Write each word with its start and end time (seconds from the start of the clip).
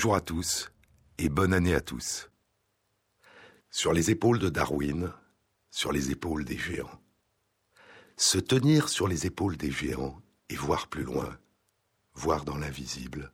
Bonjour 0.00 0.16
à 0.16 0.22
tous 0.22 0.72
et 1.18 1.28
bonne 1.28 1.52
année 1.52 1.74
à 1.74 1.82
tous. 1.82 2.30
Sur 3.68 3.92
les 3.92 4.10
épaules 4.10 4.38
de 4.38 4.48
Darwin, 4.48 5.12
sur 5.70 5.92
les 5.92 6.10
épaules 6.10 6.46
des 6.46 6.56
géants. 6.56 7.02
Se 8.16 8.38
tenir 8.38 8.88
sur 8.88 9.08
les 9.08 9.26
épaules 9.26 9.58
des 9.58 9.70
géants 9.70 10.18
et 10.48 10.56
voir 10.56 10.86
plus 10.88 11.02
loin, 11.02 11.38
voir 12.14 12.46
dans 12.46 12.56
l'invisible, 12.56 13.30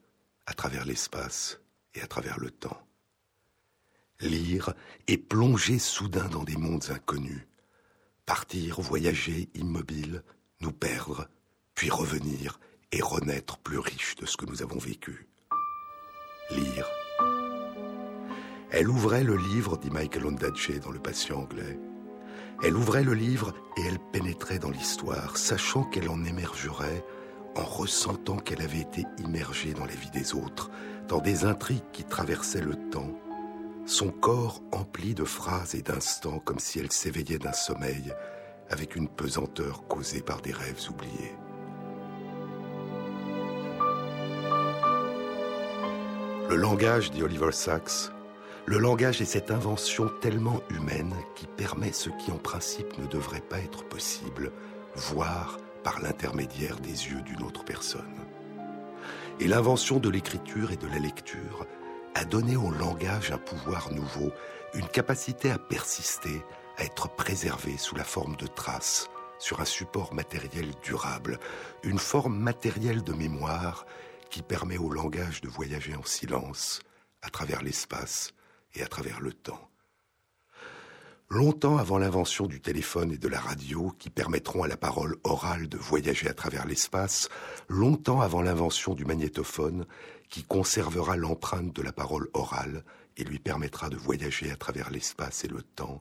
à 0.47 0.55
travers 0.55 0.85
l'espace 0.85 1.61
et 1.95 2.03
à 2.03 2.09
travers 2.09 2.41
le 2.41 2.51
temps. 2.51 2.85
Lire 4.19 4.75
et 5.07 5.19
plonger 5.19 5.79
soudain 5.79 6.29
dans 6.31 6.43
des 6.43 6.57
mondes 6.57 6.91
inconnus. 6.91 7.47
Partir, 8.25 8.81
voyager, 8.81 9.51
immobile, 9.55 10.25
nous 10.63 10.73
perdre, 10.73 11.29
puis 11.77 11.91
revenir 11.91 12.59
et 12.91 13.03
renaître 13.03 13.57
plus 13.57 13.79
riche 13.79 14.17
de 14.17 14.27
ce 14.27 14.37
que 14.37 14.47
nous 14.47 14.63
avons 14.63 14.81
vécu. 14.81 15.29
Lire. 16.51 16.89
Elle 18.71 18.89
ouvrait 18.89 19.25
le 19.25 19.37
livre, 19.37 19.77
dit 19.77 19.91
Michael 19.91 20.27
Ondaatje 20.27 20.79
dans 20.81 20.91
Le 20.91 21.01
patient 21.01 21.41
anglais. 21.41 21.79
Elle 22.63 22.77
ouvrait 22.77 23.03
le 23.03 23.15
livre 23.15 23.53
et 23.77 23.83
elle 23.87 23.99
pénétrait 24.13 24.59
dans 24.59 24.71
l'histoire, 24.71 25.37
sachant 25.37 25.83
qu'elle 25.85 26.09
en 26.09 26.25
émergerait, 26.25 27.05
en 27.57 27.65
ressentant 27.65 28.37
qu'elle 28.37 28.63
avait 28.63 28.81
été 28.81 29.05
immergée 29.19 29.75
dans 29.75 29.85
la 29.85 29.95
vie 29.95 30.11
des 30.11 30.35
autres, 30.35 30.71
dans 31.09 31.21
des 31.21 31.45
intrigues 31.45 31.91
qui 31.93 32.05
traversaient 32.05 32.61
le 32.61 32.77
temps, 32.91 33.13
son 33.87 34.11
corps 34.11 34.63
empli 34.73 35.15
de 35.15 35.25
phrases 35.25 35.75
et 35.75 35.83
d'instants 35.83 36.41
comme 36.41 36.59
si 36.59 36.79
elle 36.81 36.93
s'éveillait 36.93 37.39
d'un 37.39 37.53
sommeil 37.53 38.13
avec 38.69 38.97
une 38.97 39.09
pesanteur 39.09 39.87
causée 39.87 40.23
par 40.23 40.43
des 40.43 40.53
rêves 40.53 40.89
oubliés. 40.91 41.35
Le 46.49 46.55
langage, 46.55 47.11
dit 47.11 47.25
Oliver 47.25 47.51
Sacks, 47.51 48.13
le 48.67 48.79
langage 48.79 49.21
est 49.21 49.25
cette 49.25 49.51
invention 49.51 50.09
tellement 50.21 50.61
humaine 50.71 51.13
qui 51.35 51.49
permet 51.49 51.91
ce 51.91 52.09
qui 52.11 52.31
en 52.31 52.39
principe 52.39 52.97
ne 52.99 53.07
devrait 53.07 53.41
pas 53.41 53.59
être 53.59 53.85
possible, 53.85 54.53
voir 54.95 55.59
par 55.83 56.01
l'intermédiaire 56.01 56.77
des 56.79 57.09
yeux 57.09 57.21
d'une 57.23 57.43
autre 57.43 57.65
personne. 57.65 58.15
Et 59.41 59.49
l'invention 59.49 59.99
de 59.99 60.09
l'écriture 60.09 60.71
et 60.71 60.77
de 60.77 60.87
la 60.87 61.01
lecture 61.01 61.67
a 62.15 62.25
donné 62.25 62.57
au 62.57 62.71
langage 62.71 63.33
un 63.33 63.39
pouvoir 63.39 63.93
nouveau, 63.93 64.31
une 64.73 64.87
capacité 64.87 65.51
à 65.51 65.59
persister, 65.59 66.45
à 66.79 66.85
être 66.85 67.09
préservé 67.09 67.77
sous 67.77 67.97
la 67.97 68.05
forme 68.05 68.37
de 68.37 68.47
traces, 68.47 69.11
sur 69.39 69.61
un 69.61 69.65
support 69.65 70.15
matériel 70.15 70.71
durable, 70.81 71.41
une 71.83 71.99
forme 71.99 72.39
matérielle 72.39 73.03
de 73.03 73.13
mémoire 73.13 73.85
qui 74.31 74.43
permet 74.43 74.79
au 74.79 74.91
langage 74.91 75.41
de 75.41 75.49
voyager 75.49 75.95
en 75.95 76.05
silence, 76.05 76.81
à 77.23 77.31
travers 77.31 77.63
l'espace, 77.63 78.33
et 78.75 78.83
à 78.83 78.87
travers 78.87 79.21
le 79.21 79.33
temps. 79.33 79.71
Longtemps 81.29 81.77
avant 81.77 81.99
l'invention 81.99 82.47
du 82.47 82.61
téléphone 82.61 83.11
et 83.11 83.19
de 83.19 83.27
la 83.27 83.41
radio 83.41 83.93
qui 83.99 84.11
permettront 84.11 84.63
à 84.63 84.69
la 84.69 84.77
parole 84.77 85.17
orale 85.25 85.69
de 85.69 85.77
voyager 85.77 86.29
à 86.29 86.35
travers 86.35 86.67
l'espace, 86.67 87.29
longtemps 87.69 88.21
avant 88.21 88.43
l'invention 88.43 88.95
du 88.95 89.05
magnétophone 89.05 89.87
qui 90.29 90.45
conservera 90.45 91.17
l'empreinte 91.17 91.75
de 91.75 91.83
la 91.83 91.93
parole 91.93 92.29
orale 92.33 92.85
et 93.17 93.25
lui 93.25 93.41
permettra 93.41 93.89
de 93.89 93.97
voyager 93.97 94.53
à 94.53 94.57
travers 94.57 94.91
l'espace 94.91 95.45
et 95.45 95.49
le 95.49 95.63
temps, 95.63 96.01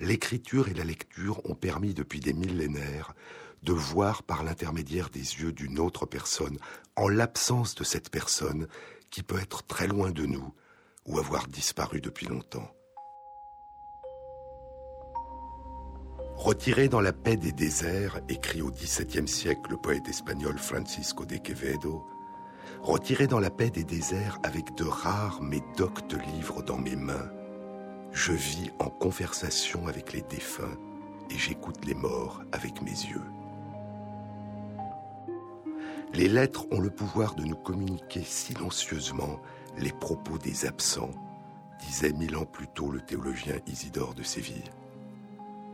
l'écriture 0.00 0.68
et 0.68 0.74
la 0.74 0.84
lecture 0.84 1.44
ont 1.48 1.54
permis 1.54 1.92
depuis 1.92 2.20
des 2.20 2.32
millénaires 2.32 3.14
de 3.62 3.72
voir 3.72 4.22
par 4.22 4.44
l'intermédiaire 4.44 5.10
des 5.10 5.18
yeux 5.18 5.52
d'une 5.52 5.78
autre 5.78 6.06
personne, 6.06 6.58
en 6.96 7.08
l'absence 7.08 7.74
de 7.74 7.84
cette 7.84 8.10
personne 8.10 8.68
qui 9.10 9.22
peut 9.22 9.38
être 9.38 9.64
très 9.64 9.86
loin 9.86 10.10
de 10.10 10.26
nous, 10.26 10.54
ou 11.06 11.18
avoir 11.18 11.46
disparu 11.48 12.00
depuis 12.00 12.26
longtemps. 12.26 12.70
Retiré 16.36 16.88
dans 16.88 17.00
la 17.00 17.12
paix 17.12 17.36
des 17.36 17.52
déserts, 17.52 18.20
écrit 18.28 18.60
au 18.60 18.70
XVIIe 18.70 19.26
siècle 19.26 19.70
le 19.70 19.78
poète 19.78 20.08
espagnol 20.08 20.58
Francisco 20.58 21.24
de 21.24 21.36
Quevedo, 21.36 22.06
retiré 22.82 23.26
dans 23.26 23.40
la 23.40 23.50
paix 23.50 23.70
des 23.70 23.84
déserts 23.84 24.38
avec 24.42 24.74
de 24.76 24.84
rares 24.84 25.40
mais 25.40 25.62
doctes 25.76 26.14
livres 26.34 26.62
dans 26.62 26.78
mes 26.78 26.94
mains, 26.94 27.30
je 28.12 28.32
vis 28.32 28.70
en 28.78 28.90
conversation 28.90 29.86
avec 29.86 30.12
les 30.12 30.22
défunts 30.22 30.76
et 31.30 31.38
j'écoute 31.38 31.84
les 31.84 31.94
morts 31.94 32.42
avec 32.52 32.82
mes 32.82 32.90
yeux. 32.90 33.24
Les 36.14 36.28
lettres 36.28 36.66
ont 36.70 36.80
le 36.80 36.90
pouvoir 36.90 37.34
de 37.34 37.44
nous 37.44 37.56
communiquer 37.56 38.22
silencieusement 38.22 39.40
les 39.78 39.92
propos 39.92 40.38
des 40.38 40.64
absents, 40.66 41.10
disait 41.80 42.12
mille 42.12 42.36
ans 42.36 42.46
plus 42.46 42.68
tôt 42.68 42.90
le 42.90 43.00
théologien 43.00 43.56
Isidore 43.66 44.14
de 44.14 44.22
Séville. 44.22 44.70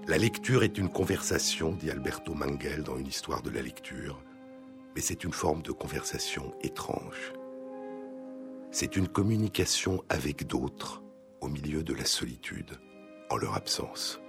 La 0.09 0.19
lecture 0.19 0.65
est 0.65 0.79
une 0.79 0.89
conversation, 0.89 1.73
dit 1.73 1.91
Alberto 1.91 2.35
Mangel 2.35 2.83
dans 2.83 2.99
une 2.99 3.07
histoire 3.07 3.43
de 3.43 3.51
la 3.51 3.63
lecture, 3.63 4.21
mais 4.97 5.01
c'est 5.01 5.23
une 5.23 5.33
forme 5.33 5.63
de 5.63 5.71
conversation 5.71 6.53
étrange. 6.63 7.33
C'est 8.73 8.97
une 8.97 9.07
communication 9.07 10.03
avec 10.09 10.47
d'autres 10.47 11.03
au 11.41 11.49
milieu 11.49 11.85
de 11.85 11.95
la 11.95 12.05
solitude, 12.05 12.79
en 13.31 13.37
leur 13.37 13.55
absence. 13.55 14.21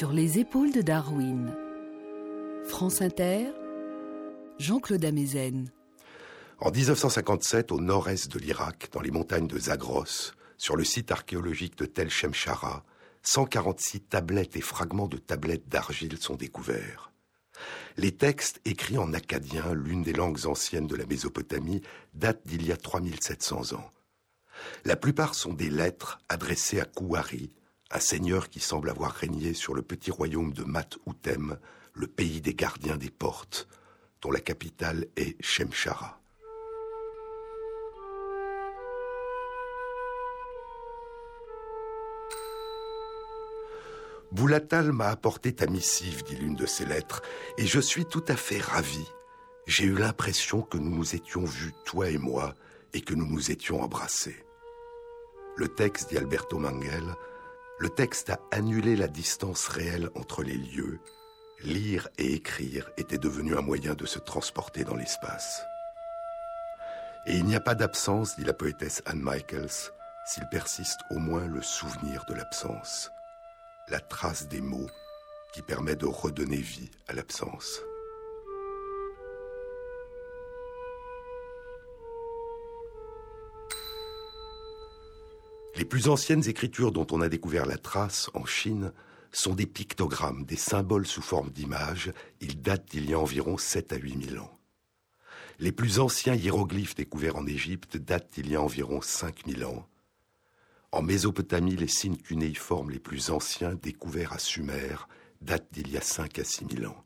Sur 0.00 0.14
les 0.14 0.38
épaules 0.38 0.72
de 0.72 0.80
Darwin. 0.80 1.54
France 2.66 3.02
Inter, 3.02 3.48
Jean-Claude 4.58 5.04
Amezen. 5.04 5.70
En 6.58 6.70
1957, 6.70 7.70
au 7.70 7.82
nord-est 7.82 8.32
de 8.32 8.38
l'Irak, 8.38 8.88
dans 8.92 9.02
les 9.02 9.10
montagnes 9.10 9.46
de 9.46 9.58
Zagros, 9.58 10.32
sur 10.56 10.76
le 10.76 10.84
site 10.84 11.12
archéologique 11.12 11.76
de 11.76 11.84
Tel 11.84 12.08
Shemshara, 12.08 12.82
146 13.24 14.00
tablettes 14.00 14.56
et 14.56 14.62
fragments 14.62 15.06
de 15.06 15.18
tablettes 15.18 15.68
d'argile 15.68 16.16
sont 16.16 16.36
découverts. 16.36 17.12
Les 17.98 18.12
textes 18.12 18.62
écrits 18.64 18.96
en 18.96 19.12
akkadien, 19.12 19.74
l'une 19.74 20.02
des 20.02 20.14
langues 20.14 20.46
anciennes 20.46 20.86
de 20.86 20.96
la 20.96 21.04
Mésopotamie, 21.04 21.82
datent 22.14 22.46
d'il 22.46 22.66
y 22.66 22.72
a 22.72 22.78
3700 22.78 23.74
ans. 23.74 23.90
La 24.86 24.96
plupart 24.96 25.34
sont 25.34 25.52
des 25.52 25.68
lettres 25.68 26.20
adressées 26.30 26.80
à 26.80 26.86
Kouari, 26.86 27.52
un 27.90 28.00
seigneur 28.00 28.48
qui 28.48 28.60
semble 28.60 28.90
avoir 28.90 29.12
régné 29.12 29.52
sur 29.52 29.74
le 29.74 29.82
petit 29.82 30.10
royaume 30.10 30.52
de 30.52 30.64
Mat 30.64 30.98
Outem, 31.06 31.58
le 31.94 32.06
pays 32.06 32.40
des 32.40 32.54
gardiens 32.54 32.96
des 32.96 33.10
portes, 33.10 33.68
dont 34.22 34.30
la 34.30 34.40
capitale 34.40 35.06
est 35.16 35.36
Shemshara. 35.42 36.20
Boulatal 44.30 44.92
m'a 44.92 45.08
apporté 45.08 45.52
ta 45.52 45.66
missive, 45.66 46.22
dit 46.22 46.36
l'une 46.36 46.54
de 46.54 46.66
ses 46.66 46.84
lettres, 46.84 47.20
et 47.58 47.66
je 47.66 47.80
suis 47.80 48.04
tout 48.04 48.24
à 48.28 48.36
fait 48.36 48.60
ravi. 48.60 49.04
J'ai 49.66 49.84
eu 49.84 49.96
l'impression 49.96 50.62
que 50.62 50.78
nous 50.78 50.94
nous 50.94 51.16
étions 51.16 51.44
vus, 51.44 51.74
toi 51.84 52.08
et 52.08 52.18
moi, 52.18 52.54
et 52.92 53.00
que 53.00 53.14
nous 53.14 53.26
nous 53.26 53.50
étions 53.50 53.82
embrassés. 53.82 54.44
Le 55.56 55.66
texte, 55.66 56.10
dit 56.10 56.16
Alberto 56.16 56.58
Mangel, 56.58 57.16
le 57.80 57.88
texte 57.88 58.30
a 58.30 58.38
annulé 58.52 58.94
la 58.94 59.08
distance 59.08 59.66
réelle 59.66 60.10
entre 60.14 60.42
les 60.42 60.56
lieux 60.56 61.00
lire 61.62 62.08
et 62.18 62.34
écrire 62.34 62.90
était 62.96 63.18
devenu 63.18 63.56
un 63.56 63.60
moyen 63.60 63.94
de 63.94 64.06
se 64.06 64.18
transporter 64.18 64.84
dans 64.84 64.96
l'espace. 64.96 65.62
Et 67.26 67.34
il 67.36 67.44
n'y 67.44 67.56
a 67.56 67.60
pas 67.60 67.74
d'absence, 67.74 68.36
dit 68.36 68.44
la 68.44 68.54
poétesse 68.54 69.02
Anne 69.06 69.20
Michaels, 69.22 69.92
s'il 70.24 70.48
persiste 70.48 71.00
au 71.10 71.18
moins 71.18 71.46
le 71.46 71.60
souvenir 71.60 72.24
de 72.28 72.34
l'absence, 72.34 73.10
la 73.88 74.00
trace 74.00 74.48
des 74.48 74.60
mots 74.60 74.88
qui 75.52 75.62
permet 75.62 75.96
de 75.96 76.06
redonner 76.06 76.56
vie 76.56 76.90
à 77.08 77.12
l'absence. 77.12 77.80
Les 85.80 85.86
plus 85.86 86.10
anciennes 86.10 86.46
écritures 86.46 86.92
dont 86.92 87.06
on 87.10 87.22
a 87.22 87.30
découvert 87.30 87.64
la 87.64 87.78
trace 87.78 88.28
en 88.34 88.44
Chine 88.44 88.92
sont 89.32 89.54
des 89.54 89.64
pictogrammes, 89.64 90.44
des 90.44 90.56
symboles 90.56 91.06
sous 91.06 91.22
forme 91.22 91.48
d'images. 91.48 92.12
Ils 92.42 92.60
datent 92.60 92.90
d'il 92.90 93.08
y 93.08 93.14
a 93.14 93.18
environ 93.18 93.56
7 93.56 93.94
à 93.94 93.96
8 93.96 94.28
000 94.28 94.44
ans. 94.44 94.58
Les 95.58 95.72
plus 95.72 95.98
anciens 95.98 96.34
hiéroglyphes 96.34 96.96
découverts 96.96 97.36
en 97.36 97.46
Égypte 97.46 97.96
datent 97.96 98.30
d'il 98.34 98.50
y 98.50 98.56
a 98.56 98.60
environ 98.60 99.00
5 99.00 99.46
000 99.46 99.72
ans. 99.72 99.88
En 100.92 101.00
Mésopotamie, 101.00 101.76
les 101.76 101.88
signes 101.88 102.18
cunéiformes 102.18 102.90
les 102.90 102.98
plus 102.98 103.30
anciens 103.30 103.74
découverts 103.74 104.34
à 104.34 104.38
Sumer 104.38 104.96
datent 105.40 105.72
d'il 105.72 105.90
y 105.90 105.96
a 105.96 106.02
5 106.02 106.40
à 106.40 106.44
6 106.44 106.66
000 106.76 106.92
ans. 106.92 107.04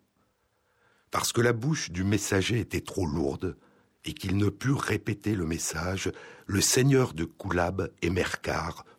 Parce 1.12 1.32
que 1.32 1.40
la 1.40 1.52
bouche 1.52 1.92
du 1.92 2.02
messager 2.02 2.58
était 2.58 2.80
trop 2.80 3.06
lourde 3.06 3.56
et 4.04 4.12
qu'il 4.12 4.36
ne 4.36 4.48
put 4.48 4.72
répéter 4.72 5.34
le 5.34 5.46
message, 5.46 6.10
le 6.46 6.60
seigneur 6.60 7.14
de 7.14 7.24
Koulab 7.24 7.90
et 8.02 8.10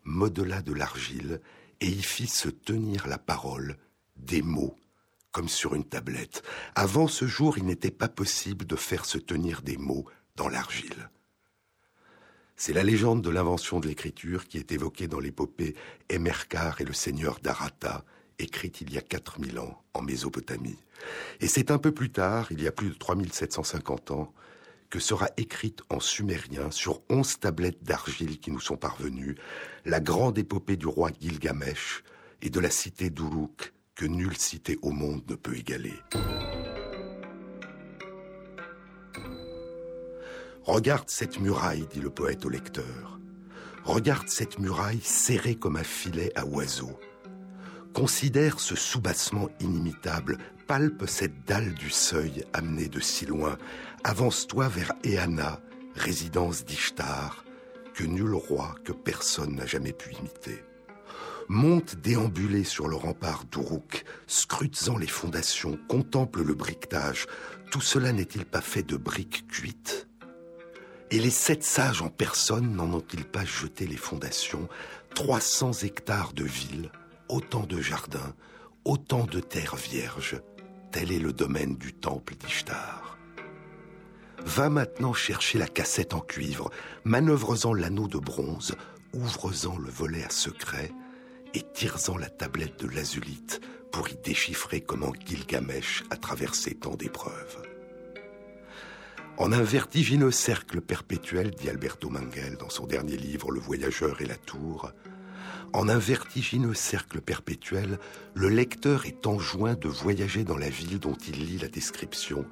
modela 0.04 0.62
de 0.62 0.74
l'argile 0.74 1.42
et 1.82 1.88
y 1.88 2.02
fit 2.02 2.28
se 2.28 2.50
tenir 2.50 3.08
la 3.08 3.18
parole 3.18 3.78
des 4.16 4.42
mots 4.42 4.76
comme 5.32 5.50
sur 5.50 5.76
une 5.76 5.84
tablette. 5.84 6.44
Avant 6.76 7.10
ce 7.10 7.28
jour, 7.28 7.58
il 7.58 7.66
n'était 7.66 7.92
pas 7.92 8.08
possible 8.08 8.66
de 8.66 8.78
faire 8.78 9.04
se 9.04 9.18
tenir 9.18 9.62
des 9.62 9.76
mots 9.76 10.06
dans 10.38 10.48
l'argile. 10.48 11.10
C'est 12.56 12.72
la 12.72 12.84
légende 12.84 13.22
de 13.22 13.30
l'invention 13.30 13.82
de 13.82 13.88
l'écriture 13.90 14.48
qui 14.48 14.58
est 14.58 14.72
évoquée 14.72 15.10
dans 15.10 15.20
l'épopée 15.20 15.76
Emerkar 16.08 16.80
et 16.80 16.86
le 16.86 16.94
seigneur 16.94 17.40
d'Arata, 17.42 18.06
écrite 18.40 18.80
il 18.80 18.94
y 18.94 18.98
a 18.98 19.02
4000 19.02 19.60
ans 19.60 19.84
en 19.94 20.02
Mésopotamie. 20.02 20.80
Et 21.42 21.48
c'est 21.48 21.70
un 21.70 21.80
peu 21.80 21.92
plus 21.92 22.12
tard, 22.12 22.48
il 22.52 22.62
y 22.62 22.68
a 22.68 22.72
plus 22.72 22.92
de 22.92 22.96
3750 22.96 24.12
ans, 24.12 24.34
que 24.96 25.02
sera 25.02 25.28
écrite 25.36 25.82
en 25.90 26.00
sumérien 26.00 26.72
sur 26.72 27.02
onze 27.10 27.38
tablettes 27.38 27.84
d'argile 27.84 28.40
qui 28.40 28.50
nous 28.50 28.62
sont 28.62 28.78
parvenues 28.78 29.36
la 29.84 30.00
grande 30.00 30.38
épopée 30.38 30.78
du 30.78 30.88
roi 30.88 31.10
Gilgamesh 31.20 32.02
et 32.42 32.50
de 32.50 32.62
la 32.62 32.70
cité 32.70 33.10
d'Uruk 33.10 33.74
que 33.94 34.06
nulle 34.06 34.38
cité 34.38 34.80
au 34.82 34.92
monde 34.92 35.22
ne 35.28 35.36
peut 35.36 35.58
égaler. 35.58 35.96
Regarde 40.64 41.10
cette 41.10 41.42
muraille, 41.42 41.86
dit 41.92 42.00
le 42.00 42.10
poète 42.10 42.46
au 42.46 42.50
lecteur. 42.50 43.20
Regarde 43.84 44.30
cette 44.30 44.60
muraille 44.60 45.02
serrée 45.02 45.56
comme 45.56 45.76
un 45.76 45.84
filet 45.84 46.32
à 46.36 46.46
oiseaux. 46.46 46.98
Considère 47.96 48.60
ce 48.60 48.76
soubassement 48.76 49.48
inimitable, 49.62 50.38
palpe 50.68 51.06
cette 51.08 51.46
dalle 51.46 51.74
du 51.74 51.90
seuil 51.90 52.44
amenée 52.52 52.90
de 52.90 53.00
si 53.00 53.26
loin. 53.26 53.58
Avance-toi 54.04 54.68
vers 54.68 54.92
Eana, 55.06 55.62
résidence 55.96 56.66
d'Ishtar, 56.66 57.46
que 57.94 58.04
nul 58.04 58.34
roi, 58.34 58.76
que 58.84 58.92
personne 58.92 59.56
n'a 59.56 59.66
jamais 59.66 59.94
pu 59.94 60.14
imiter 60.14 60.62
monte 61.48 61.96
déambulé 61.98 62.64
sur 62.64 62.88
le 62.88 62.96
rempart 62.96 63.46
d'Uruk, 63.46 64.04
scrutant 64.28 64.98
les 64.98 65.08
fondations, 65.08 65.78
contemple 65.88 66.42
le 66.42 66.56
briquetage. 66.56 67.28
Tout 67.72 67.82
cela 67.82 68.12
n'est-il 68.12 68.46
pas 68.46 68.62
fait 68.62 68.84
de 68.84 68.98
briques 68.98 69.48
cuites? 69.48 70.08
Et 71.12 71.20
les 71.20 71.30
sept 71.30 71.64
sages 71.64 72.02
en 72.02 72.10
personne 72.10 72.76
n'en 72.76 72.92
ont-ils 72.92 73.26
pas 73.26 73.46
jeté 73.46 73.86
les 73.86 73.96
fondations? 73.96 74.68
300 75.14 75.84
hectares 75.84 76.34
de 76.34 76.44
villes, 76.44 76.90
autant 77.30 77.66
de 77.66 77.82
jardins, 77.82 78.36
autant 78.84 79.26
de 79.26 79.40
terres 79.40 79.76
vierges. 79.76 80.42
Tel 80.92 81.12
est 81.12 81.20
le 81.20 81.34
domaine 81.34 81.76
du 81.76 81.94
temple 81.94 82.36
d'Ishtar. 82.36 83.18
Va 84.46 84.70
maintenant 84.70 85.14
chercher 85.14 85.58
la 85.58 85.68
cassette 85.68 86.14
en 86.14 86.20
cuivre, 86.20 86.70
manœuvre-en 87.04 87.74
l'anneau 87.74 88.08
de 88.08 88.20
bronze, 88.20 88.76
ouvre-en 89.14 89.78
le 89.78 89.90
volet 89.90 90.24
à 90.24 90.30
secret, 90.30 90.92
et 91.54 91.64
tire-en 91.74 92.18
la 92.18 92.30
tablette 92.30 92.80
de 92.80 92.88
l'azulite 92.88 93.62
pour 93.92 94.10
y 94.10 94.16
déchiffrer 94.18 94.82
comment 94.82 95.14
Gilgamesh 95.26 96.04
a 96.10 96.18
traversé 96.18 96.76
tant 96.76 96.96
d'épreuves. 96.96 97.62
En 99.38 99.52
un 99.52 99.64
vertigineux 99.64 100.32
cercle 100.32 100.80
perpétuel, 100.80 101.52
dit 101.52 101.70
Alberto 101.70 102.10
Mangel 102.10 102.56
dans 102.58 102.70
son 102.70 102.86
dernier 102.86 103.18
livre 103.18 103.52
Le 103.52 103.60
voyageur 103.60 104.22
et 104.22 104.26
la 104.26 104.36
tour, 104.36 104.92
en 105.74 105.90
un 105.90 105.98
vertigineux 105.98 106.74
cercle 106.74 107.22
perpétuel, 107.22 108.00
le 108.34 108.50
lecteur 108.50 109.06
est 109.06 109.28
enjoint 109.28 109.76
de 109.76 109.88
voyager 109.88 110.44
dans 110.44 110.58
la 110.58 110.70
ville 110.70 111.00
dont 111.00 111.18
il 111.28 111.46
lit 111.46 111.58
la 111.58 111.68
description, 111.68 112.46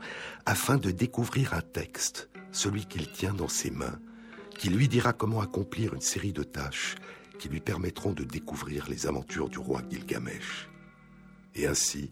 afin 0.46 0.78
de 0.78 0.92
découvrir 0.92 1.54
un 1.54 1.62
texte, 1.62 2.30
celui 2.52 2.86
qu'il 2.86 3.12
tient 3.12 3.34
dans 3.34 3.48
ses 3.48 3.72
mains, 3.72 4.00
qui 4.58 4.70
lui 4.70 4.88
dira 4.88 5.14
comment 5.14 5.42
accomplir 5.42 5.94
une 5.94 6.02
série 6.02 6.34
de 6.34 6.44
tâches 6.44 6.96
qui 7.40 7.50
lui 7.50 7.60
permettront 7.60 8.14
de 8.14 8.24
découvrir 8.24 8.88
les 8.90 9.08
aventures 9.08 9.50
du 9.50 9.58
roi 9.58 9.82
Gilgamesh. 9.90 10.70
Et 11.56 11.68
ainsi, 11.68 12.12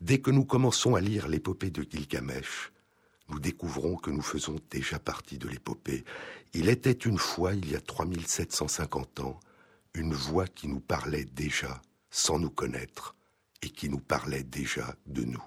dès 0.00 0.18
que 0.18 0.30
nous 0.30 0.44
commençons 0.44 0.94
à 0.94 1.00
lire 1.00 1.28
l'épopée 1.28 1.70
de 1.70 1.82
Gilgamesh, 1.82 2.72
nous 3.28 3.40
découvrons 3.40 3.96
que 3.96 4.10
nous 4.10 4.22
faisons 4.22 4.56
déjà 4.70 4.98
partie 4.98 5.38
de 5.38 5.48
l'épopée. 5.48 6.04
Il 6.54 6.68
était 6.68 6.92
une 6.92 7.18
fois, 7.18 7.54
il 7.54 7.70
y 7.70 7.74
a 7.74 7.80
3750 7.80 9.20
ans, 9.20 9.40
une 9.96 10.14
voix 10.14 10.46
qui 10.46 10.68
nous 10.68 10.80
parlait 10.80 11.24
déjà, 11.24 11.80
sans 12.10 12.38
nous 12.38 12.50
connaître, 12.50 13.16
et 13.62 13.70
qui 13.70 13.88
nous 13.88 13.98
parlait 13.98 14.44
déjà 14.44 14.94
de 15.06 15.24
nous. 15.24 15.44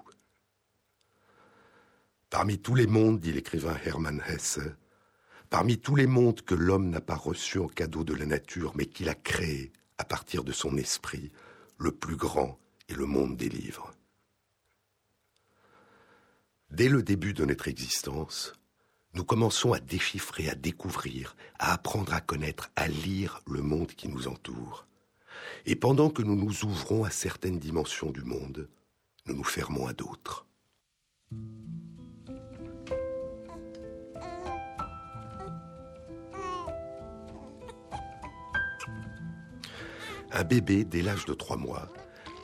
Parmi 2.28 2.58
tous 2.58 2.74
les 2.74 2.86
mondes, 2.86 3.20
dit 3.20 3.32
l'écrivain 3.32 3.78
Hermann 3.84 4.22
Hesse, 4.26 4.60
Parmi 5.50 5.80
tous 5.80 5.96
les 5.96 6.06
mondes 6.06 6.42
que 6.42 6.54
l'homme 6.54 6.90
n'a 6.90 7.00
pas 7.00 7.16
reçus 7.16 7.58
en 7.58 7.66
cadeau 7.66 8.04
de 8.04 8.14
la 8.14 8.24
nature, 8.24 8.72
mais 8.76 8.86
qu'il 8.86 9.08
a 9.08 9.16
créés 9.16 9.72
à 9.98 10.04
partir 10.04 10.44
de 10.44 10.52
son 10.52 10.76
esprit, 10.76 11.32
le 11.76 11.90
plus 11.90 12.14
grand 12.14 12.56
est 12.88 12.94
le 12.94 13.06
monde 13.06 13.36
des 13.36 13.48
livres. 13.48 13.92
Dès 16.70 16.88
le 16.88 17.02
début 17.02 17.34
de 17.34 17.44
notre 17.44 17.66
existence, 17.66 18.52
nous 19.14 19.24
commençons 19.24 19.72
à 19.72 19.80
déchiffrer, 19.80 20.48
à 20.48 20.54
découvrir, 20.54 21.36
à 21.58 21.72
apprendre 21.72 22.14
à 22.14 22.20
connaître, 22.20 22.70
à 22.76 22.86
lire 22.88 23.42
le 23.46 23.60
monde 23.60 23.88
qui 23.88 24.08
nous 24.08 24.28
entoure. 24.28 24.86
Et 25.66 25.74
pendant 25.74 26.10
que 26.10 26.22
nous 26.22 26.36
nous 26.36 26.64
ouvrons 26.64 27.04
à 27.04 27.10
certaines 27.10 27.58
dimensions 27.58 28.10
du 28.10 28.22
monde, 28.22 28.68
nous 29.26 29.34
nous 29.34 29.44
fermons 29.44 29.86
à 29.86 29.92
d'autres. 29.92 30.46
Un 40.32 40.44
bébé, 40.44 40.84
dès 40.84 41.02
l'âge 41.02 41.24
de 41.24 41.34
trois 41.34 41.56
mois, 41.56 41.88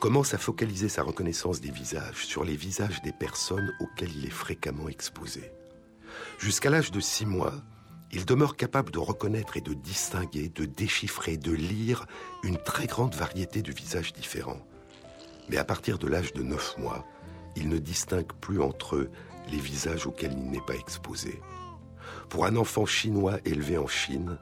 commence 0.01 0.33
à 0.33 0.37
focaliser 0.37 0.89
sa 0.89 1.03
reconnaissance 1.03 1.61
des 1.61 1.71
visages 1.71 2.25
sur 2.25 2.43
les 2.43 2.55
visages 2.55 3.01
des 3.01 3.13
personnes 3.13 3.73
auxquelles 3.79 4.15
il 4.15 4.25
est 4.25 4.29
fréquemment 4.29 4.89
exposé. 4.89 5.51
Jusqu'à 6.37 6.69
l'âge 6.69 6.91
de 6.91 6.99
six 6.99 7.25
mois, 7.25 7.53
il 8.11 8.25
demeure 8.25 8.55
capable 8.55 8.91
de 8.91 8.99
reconnaître 8.99 9.57
et 9.57 9.61
de 9.61 9.73
distinguer, 9.73 10.49
de 10.49 10.65
déchiffrer, 10.65 11.37
de 11.37 11.51
lire 11.51 12.05
une 12.43 12.57
très 12.57 12.87
grande 12.87 13.15
variété 13.15 13.61
de 13.61 13.71
visages 13.71 14.13
différents. 14.13 14.61
Mais 15.49 15.57
à 15.57 15.65
partir 15.65 15.97
de 15.97 16.07
l'âge 16.07 16.33
de 16.33 16.43
neuf 16.43 16.77
mois, 16.77 17.05
il 17.55 17.69
ne 17.69 17.77
distingue 17.77 18.31
plus 18.39 18.61
entre 18.61 18.95
eux 18.95 19.11
les 19.51 19.57
visages 19.57 20.05
auxquels 20.07 20.33
il 20.33 20.51
n'est 20.51 20.65
pas 20.65 20.75
exposé. 20.75 21.41
Pour 22.29 22.45
un 22.45 22.55
enfant 22.55 22.85
chinois 22.85 23.39
élevé 23.45 23.77
en 23.77 23.87
Chine, 23.87 24.37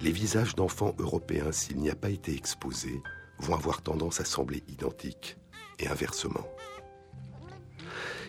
les 0.00 0.12
visages 0.12 0.54
d'enfants 0.54 0.94
européens, 0.98 1.52
s'il 1.52 1.78
n'y 1.78 1.90
a 1.90 1.94
pas 1.94 2.10
été 2.10 2.34
exposé, 2.34 3.02
vont 3.38 3.54
avoir 3.54 3.82
tendance 3.82 4.20
à 4.20 4.24
sembler 4.24 4.62
identiques, 4.68 5.38
et 5.78 5.88
inversement. 5.88 6.46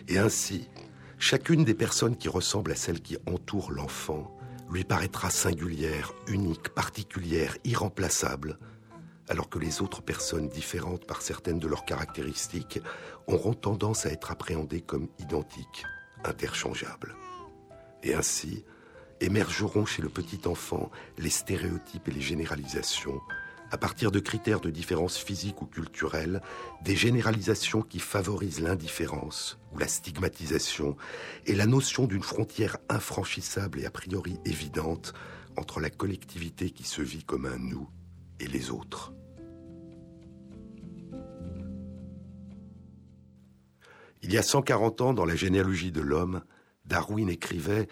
Et 0.06 0.18
ainsi, 0.18 0.68
chacune 1.18 1.64
des 1.64 1.74
personnes 1.74 2.16
qui 2.16 2.28
ressemblent 2.28 2.72
à 2.72 2.76
celle 2.76 3.00
qui 3.00 3.16
entoure 3.26 3.72
l'enfant 3.72 4.34
lui 4.70 4.84
paraîtra 4.84 5.30
singulière, 5.30 6.12
unique, 6.26 6.68
particulière, 6.70 7.56
irremplaçable, 7.64 8.58
alors 9.28 9.48
que 9.48 9.58
les 9.58 9.82
autres 9.82 10.02
personnes 10.02 10.48
différentes 10.48 11.06
par 11.06 11.22
certaines 11.22 11.58
de 11.58 11.66
leurs 11.66 11.84
caractéristiques 11.84 12.80
auront 13.26 13.54
tendance 13.54 14.06
à 14.06 14.10
être 14.10 14.30
appréhendées 14.30 14.80
comme 14.80 15.08
identiques, 15.18 15.84
interchangeables. 16.24 17.14
Et 18.02 18.14
ainsi, 18.14 18.64
émergeront 19.20 19.86
chez 19.86 20.02
le 20.02 20.08
petit 20.08 20.46
enfant 20.46 20.90
les 21.18 21.30
stéréotypes 21.30 22.08
et 22.08 22.12
les 22.12 22.20
généralisations, 22.20 23.20
à 23.70 23.78
partir 23.78 24.10
de 24.10 24.20
critères 24.20 24.60
de 24.60 24.70
différence 24.70 25.18
physique 25.18 25.62
ou 25.62 25.66
culturelle, 25.66 26.40
des 26.82 26.96
généralisations 26.96 27.82
qui 27.82 27.98
favorisent 27.98 28.60
l'indifférence 28.60 29.58
ou 29.72 29.78
la 29.78 29.88
stigmatisation 29.88 30.96
et 31.46 31.54
la 31.54 31.66
notion 31.66 32.06
d'une 32.06 32.22
frontière 32.22 32.78
infranchissable 32.88 33.80
et 33.80 33.86
a 33.86 33.90
priori 33.90 34.38
évidente 34.44 35.12
entre 35.56 35.80
la 35.80 35.90
collectivité 35.90 36.70
qui 36.70 36.84
se 36.84 37.02
vit 37.02 37.24
comme 37.24 37.46
un 37.46 37.58
nous 37.58 37.88
et 38.40 38.46
les 38.46 38.70
autres. 38.70 39.12
Il 44.22 44.32
y 44.32 44.38
a 44.38 44.42
140 44.42 45.00
ans, 45.00 45.14
dans 45.14 45.24
la 45.24 45.36
généalogie 45.36 45.92
de 45.92 46.00
l'homme, 46.00 46.42
Darwin 46.84 47.28
écrivait 47.28 47.88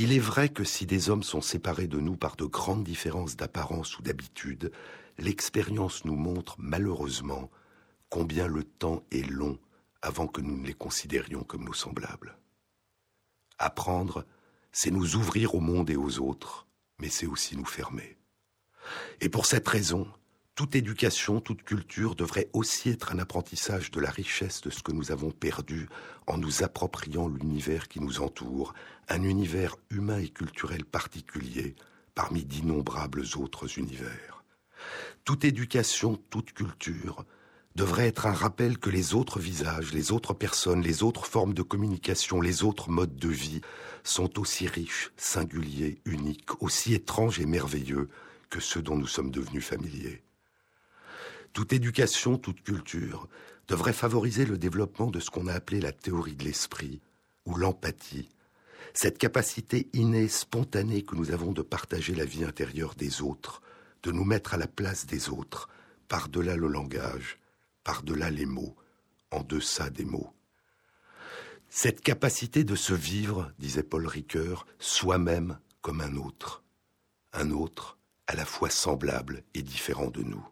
il 0.00 0.12
est 0.12 0.20
vrai 0.20 0.48
que 0.48 0.62
si 0.62 0.86
des 0.86 1.10
hommes 1.10 1.24
sont 1.24 1.40
séparés 1.40 1.88
de 1.88 1.98
nous 1.98 2.16
par 2.16 2.36
de 2.36 2.44
grandes 2.44 2.84
différences 2.84 3.34
d'apparence 3.34 3.98
ou 3.98 4.02
d'habitude, 4.02 4.70
l'expérience 5.18 6.04
nous 6.04 6.16
montre 6.16 6.56
malheureusement 6.58 7.50
combien 8.08 8.46
le 8.46 8.64
temps 8.64 9.02
est 9.10 9.28
long 9.28 9.58
avant 10.00 10.26
que 10.26 10.40
nous 10.40 10.56
ne 10.56 10.66
les 10.66 10.74
considérions 10.74 11.42
comme 11.42 11.64
nos 11.64 11.74
semblables. 11.74 12.38
Apprendre, 13.58 14.24
c'est 14.72 14.90
nous 14.90 15.16
ouvrir 15.16 15.54
au 15.54 15.60
monde 15.60 15.90
et 15.90 15.96
aux 15.96 16.20
autres, 16.20 16.66
mais 17.00 17.08
c'est 17.08 17.26
aussi 17.26 17.56
nous 17.56 17.64
fermer. 17.64 18.16
Et 19.20 19.28
pour 19.28 19.46
cette 19.46 19.66
raison, 19.66 20.06
toute 20.54 20.74
éducation, 20.74 21.40
toute 21.40 21.62
culture 21.62 22.14
devrait 22.14 22.48
aussi 22.52 22.90
être 22.90 23.12
un 23.12 23.18
apprentissage 23.18 23.90
de 23.90 24.00
la 24.00 24.10
richesse 24.10 24.60
de 24.60 24.70
ce 24.70 24.82
que 24.82 24.92
nous 24.92 25.12
avons 25.12 25.30
perdu 25.30 25.88
en 26.26 26.38
nous 26.38 26.62
appropriant 26.62 27.28
l'univers 27.28 27.88
qui 27.88 28.00
nous 28.00 28.20
entoure, 28.20 28.74
un 29.08 29.22
univers 29.22 29.76
humain 29.90 30.18
et 30.18 30.28
culturel 30.28 30.84
particulier 30.84 31.76
parmi 32.14 32.44
d'innombrables 32.44 33.24
autres 33.36 33.78
univers. 33.78 34.37
Toute 35.28 35.44
éducation, 35.44 36.18
toute 36.30 36.54
culture 36.54 37.26
devrait 37.76 38.06
être 38.06 38.24
un 38.24 38.32
rappel 38.32 38.78
que 38.78 38.88
les 38.88 39.12
autres 39.12 39.38
visages, 39.38 39.92
les 39.92 40.10
autres 40.10 40.32
personnes, 40.32 40.80
les 40.80 41.02
autres 41.02 41.26
formes 41.26 41.52
de 41.52 41.60
communication, 41.60 42.40
les 42.40 42.64
autres 42.64 42.88
modes 42.88 43.16
de 43.16 43.28
vie 43.28 43.60
sont 44.04 44.38
aussi 44.40 44.66
riches, 44.66 45.12
singuliers, 45.18 46.00
uniques, 46.06 46.62
aussi 46.62 46.94
étranges 46.94 47.40
et 47.40 47.44
merveilleux 47.44 48.08
que 48.48 48.58
ceux 48.58 48.80
dont 48.80 48.96
nous 48.96 49.06
sommes 49.06 49.30
devenus 49.30 49.66
familiers. 49.66 50.22
Toute 51.52 51.74
éducation, 51.74 52.38
toute 52.38 52.62
culture 52.62 53.28
devrait 53.68 53.92
favoriser 53.92 54.46
le 54.46 54.56
développement 54.56 55.10
de 55.10 55.20
ce 55.20 55.28
qu'on 55.28 55.46
a 55.46 55.52
appelé 55.52 55.82
la 55.82 55.92
théorie 55.92 56.36
de 56.36 56.44
l'esprit 56.44 57.02
ou 57.44 57.54
l'empathie, 57.54 58.30
cette 58.94 59.18
capacité 59.18 59.90
innée, 59.92 60.28
spontanée 60.28 61.02
que 61.02 61.16
nous 61.16 61.32
avons 61.32 61.52
de 61.52 61.60
partager 61.60 62.14
la 62.14 62.24
vie 62.24 62.44
intérieure 62.44 62.94
des 62.94 63.20
autres, 63.20 63.60
de 64.02 64.12
nous 64.12 64.24
mettre 64.24 64.54
à 64.54 64.56
la 64.56 64.66
place 64.66 65.06
des 65.06 65.28
autres, 65.28 65.68
par-delà 66.08 66.56
le 66.56 66.68
langage, 66.68 67.38
par-delà 67.84 68.30
les 68.30 68.46
mots, 68.46 68.76
en 69.30 69.42
deçà 69.42 69.90
des 69.90 70.04
mots. 70.04 70.32
Cette 71.68 72.00
capacité 72.00 72.64
de 72.64 72.74
se 72.74 72.94
vivre, 72.94 73.52
disait 73.58 73.82
Paul 73.82 74.06
Ricoeur, 74.06 74.66
soi-même 74.78 75.58
comme 75.82 76.00
un 76.00 76.16
autre, 76.16 76.62
un 77.32 77.50
autre 77.50 77.98
à 78.26 78.34
la 78.34 78.44
fois 78.44 78.70
semblable 78.70 79.42
et 79.54 79.62
différent 79.62 80.10
de 80.10 80.22
nous. 80.22 80.46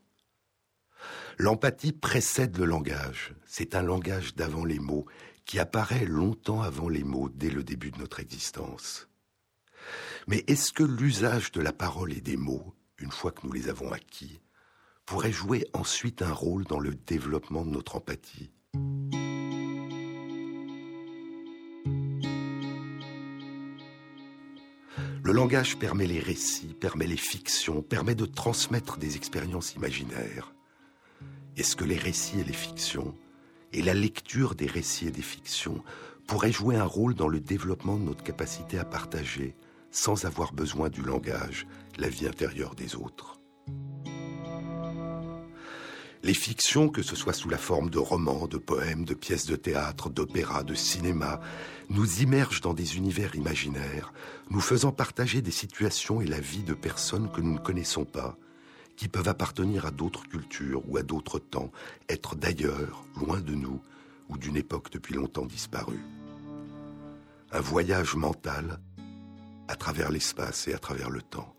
L'empathie 1.38 1.92
précède 1.92 2.56
le 2.56 2.64
langage, 2.64 3.34
c'est 3.46 3.74
un 3.74 3.82
langage 3.82 4.34
d'avant 4.34 4.64
les 4.64 4.78
mots 4.78 5.06
qui 5.44 5.58
apparaît 5.58 6.06
longtemps 6.06 6.62
avant 6.62 6.88
les 6.88 7.04
mots 7.04 7.28
dès 7.28 7.50
le 7.50 7.62
début 7.62 7.90
de 7.90 7.98
notre 7.98 8.20
existence. 8.20 9.08
Mais 10.26 10.44
est-ce 10.48 10.72
que 10.72 10.82
l'usage 10.82 11.52
de 11.52 11.60
la 11.60 11.72
parole 11.72 12.12
et 12.12 12.20
des 12.20 12.36
mots, 12.36 12.74
une 12.98 13.10
fois 13.10 13.32
que 13.32 13.46
nous 13.46 13.52
les 13.52 13.68
avons 13.68 13.92
acquis, 13.92 14.40
pourrait 15.04 15.32
jouer 15.32 15.66
ensuite 15.72 16.22
un 16.22 16.32
rôle 16.32 16.64
dans 16.64 16.80
le 16.80 16.94
développement 16.94 17.64
de 17.64 17.70
notre 17.70 17.96
empathie 17.96 18.50
Le 25.26 25.32
langage 25.32 25.76
permet 25.76 26.06
les 26.06 26.20
récits, 26.20 26.76
permet 26.80 27.08
les 27.08 27.16
fictions, 27.16 27.82
permet 27.82 28.14
de 28.14 28.26
transmettre 28.26 28.96
des 28.96 29.16
expériences 29.16 29.74
imaginaires. 29.74 30.54
Est-ce 31.56 31.74
que 31.74 31.82
les 31.82 31.98
récits 31.98 32.38
et 32.38 32.44
les 32.44 32.52
fictions, 32.52 33.12
et 33.72 33.82
la 33.82 33.92
lecture 33.92 34.54
des 34.54 34.68
récits 34.68 35.08
et 35.08 35.10
des 35.10 35.22
fictions, 35.22 35.82
pourraient 36.28 36.52
jouer 36.52 36.76
un 36.76 36.84
rôle 36.84 37.14
dans 37.14 37.26
le 37.26 37.40
développement 37.40 37.96
de 37.96 38.04
notre 38.04 38.22
capacité 38.22 38.78
à 38.78 38.84
partager, 38.84 39.56
sans 39.96 40.24
avoir 40.24 40.52
besoin 40.52 40.88
du 40.88 41.02
langage, 41.02 41.66
la 41.98 42.08
vie 42.08 42.26
intérieure 42.26 42.74
des 42.74 42.96
autres 42.96 43.36
les 46.26 46.34
fictions, 46.34 46.88
que 46.88 47.02
ce 47.02 47.14
soit 47.14 47.32
sous 47.32 47.48
la 47.48 47.56
forme 47.56 47.88
de 47.88 48.00
romans, 48.00 48.48
de 48.48 48.58
poèmes, 48.58 49.04
de 49.04 49.14
pièces 49.14 49.46
de 49.46 49.54
théâtre, 49.54 50.10
d'opéra, 50.10 50.64
de 50.64 50.74
cinéma, 50.74 51.40
nous 51.88 52.20
immergent 52.20 52.60
dans 52.60 52.74
des 52.74 52.96
univers 52.96 53.36
imaginaires, 53.36 54.12
nous 54.50 54.60
faisant 54.60 54.90
partager 54.90 55.40
des 55.40 55.52
situations 55.52 56.20
et 56.20 56.26
la 56.26 56.40
vie 56.40 56.64
de 56.64 56.74
personnes 56.74 57.30
que 57.30 57.40
nous 57.40 57.52
ne 57.52 57.60
connaissons 57.60 58.04
pas, 58.04 58.36
qui 58.96 59.06
peuvent 59.06 59.28
appartenir 59.28 59.86
à 59.86 59.92
d'autres 59.92 60.26
cultures 60.26 60.82
ou 60.88 60.96
à 60.96 61.04
d'autres 61.04 61.38
temps, 61.38 61.70
être 62.08 62.34
d'ailleurs, 62.34 63.04
loin 63.20 63.40
de 63.40 63.54
nous, 63.54 63.80
ou 64.28 64.36
d'une 64.36 64.56
époque 64.56 64.90
depuis 64.90 65.14
longtemps 65.14 65.46
disparue. 65.46 66.04
Un 67.52 67.60
voyage 67.60 68.16
mental 68.16 68.80
à 69.68 69.76
travers 69.76 70.10
l'espace 70.10 70.68
et 70.68 70.74
à 70.74 70.78
travers 70.78 71.10
le 71.10 71.22
temps. 71.22 71.52